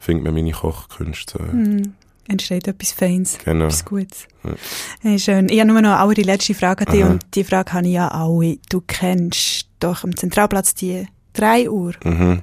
findet 0.00 0.24
man 0.24 0.34
meine 0.34 0.50
Kochkünste. 0.50 1.40
Mhm. 1.40 1.94
Entsteht 2.26 2.66
etwas 2.66 2.92
Feins. 2.92 3.38
Genau. 3.44 3.66
Etwas 3.66 3.84
Gutes. 3.84 4.26
Ja. 4.42 4.54
Hey, 5.02 5.18
schön. 5.18 5.48
Ich 5.50 5.60
habe 5.60 5.70
nur 5.70 5.82
noch 5.82 6.00
eine 6.00 6.14
letzte 6.22 6.54
Frage 6.54 6.86
an 6.86 6.92
dich 6.92 7.04
Aha. 7.04 7.10
und 7.12 7.24
die 7.34 7.44
Frage 7.44 7.74
habe 7.74 7.86
ich 7.86 7.92
ja 7.92 8.08
alle. 8.08 8.58
Du 8.70 8.80
kennst 8.80 9.68
doch 9.78 10.04
am 10.04 10.16
Zentralplatz 10.16 10.74
die 10.74 11.06
3 11.34 11.68
Uhr. 11.70 11.94
Mhm, 12.04 12.42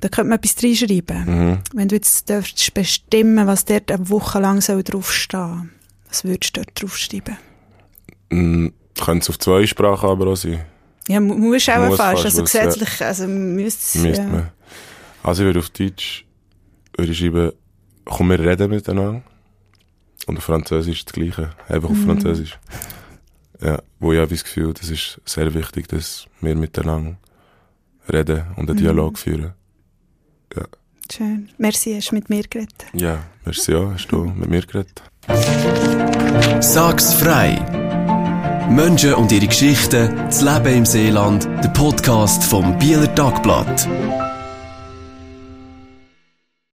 Da 0.00 0.08
könnte 0.08 0.28
man 0.30 0.38
etwas 0.38 0.62
reinschreiben. 0.62 1.24
mhm. 1.26 1.58
Wenn 1.74 1.88
du 1.88 1.94
jetzt 1.96 2.28
dürftest 2.28 2.74
bestimmen, 2.74 3.46
was 3.46 3.64
dort 3.64 3.90
eine 3.92 4.08
Woche 4.10 4.38
lang 4.40 4.60
soll 4.60 4.82
draufstehen 4.82 5.70
was 6.08 6.24
würdest 6.24 6.56
du 6.56 6.62
dort 6.62 6.80
draufschreiben? 6.80 7.36
Mm, 8.30 8.68
Könnte 8.98 9.22
es 9.24 9.28
auf 9.30 9.38
zwei 9.38 9.66
Sprachen 9.66 10.08
aber 10.08 10.28
auch 10.28 10.36
sein. 10.36 10.64
Ja, 11.08 11.20
mu- 11.20 11.34
musst 11.36 11.68
auch 11.68 11.86
Muss 11.88 11.96
fast. 11.98 12.24
Also 12.24 12.42
was, 12.42 12.52
ja. 12.52 12.64
gesetzlich, 12.64 13.02
also 13.04 13.26
müsste 13.28 13.98
es, 13.98 14.04
Müsste 14.04 14.22
ja. 14.22 14.28
man. 14.28 14.50
Also 15.22 15.42
ich 15.42 15.46
würde 15.46 15.58
auf 15.58 15.70
Deutsch 15.70 16.24
würde 16.96 17.12
ich 17.12 17.18
schreiben, 17.18 17.52
komm, 18.04 18.30
wir 18.30 18.38
reden 18.40 18.70
miteinander. 18.70 19.22
Und 20.26 20.38
auf 20.38 20.44
Französisch 20.44 21.04
das 21.04 21.12
Gleiche. 21.12 21.50
Einfach 21.68 21.90
auf 21.90 21.96
Mhm. 21.96 22.06
Französisch. 22.06 22.58
Ja, 23.60 23.82
wo 24.00 24.12
ich 24.12 24.18
habe 24.18 24.30
das 24.30 24.44
Gefühl, 24.44 24.72
das 24.74 24.88
ist 24.90 25.20
sehr 25.24 25.52
wichtig, 25.54 25.88
dass 25.88 26.26
wir 26.40 26.54
miteinander 26.54 27.16
reden 28.12 28.44
und 28.56 28.68
einen 28.68 28.78
Mhm. 28.78 28.82
Dialog 28.82 29.18
führen. 29.18 29.52
Schön. 31.12 31.48
Merci, 31.58 31.94
hast 31.94 32.10
du 32.10 32.16
mit 32.16 32.28
mir 32.30 32.42
geredet. 32.42 32.84
Ja, 32.92 33.18
merci 33.44 33.70
ja, 33.72 33.92
hast 33.92 34.08
du 34.08 34.24
mit 34.24 34.48
mir 34.50 34.62
geredet. 34.62 35.02
Sag's 36.60 37.14
frei! 37.14 37.54
Menschen 38.68 39.14
und 39.14 39.30
ihre 39.30 39.46
Geschichten, 39.46 40.16
das 40.16 40.42
Leben 40.42 40.78
im 40.78 40.84
Seeland, 40.86 41.44
der 41.62 41.68
Podcast 41.68 42.42
vom 42.42 42.76
Bieler 42.80 43.14
Tagblatt. 43.14 43.86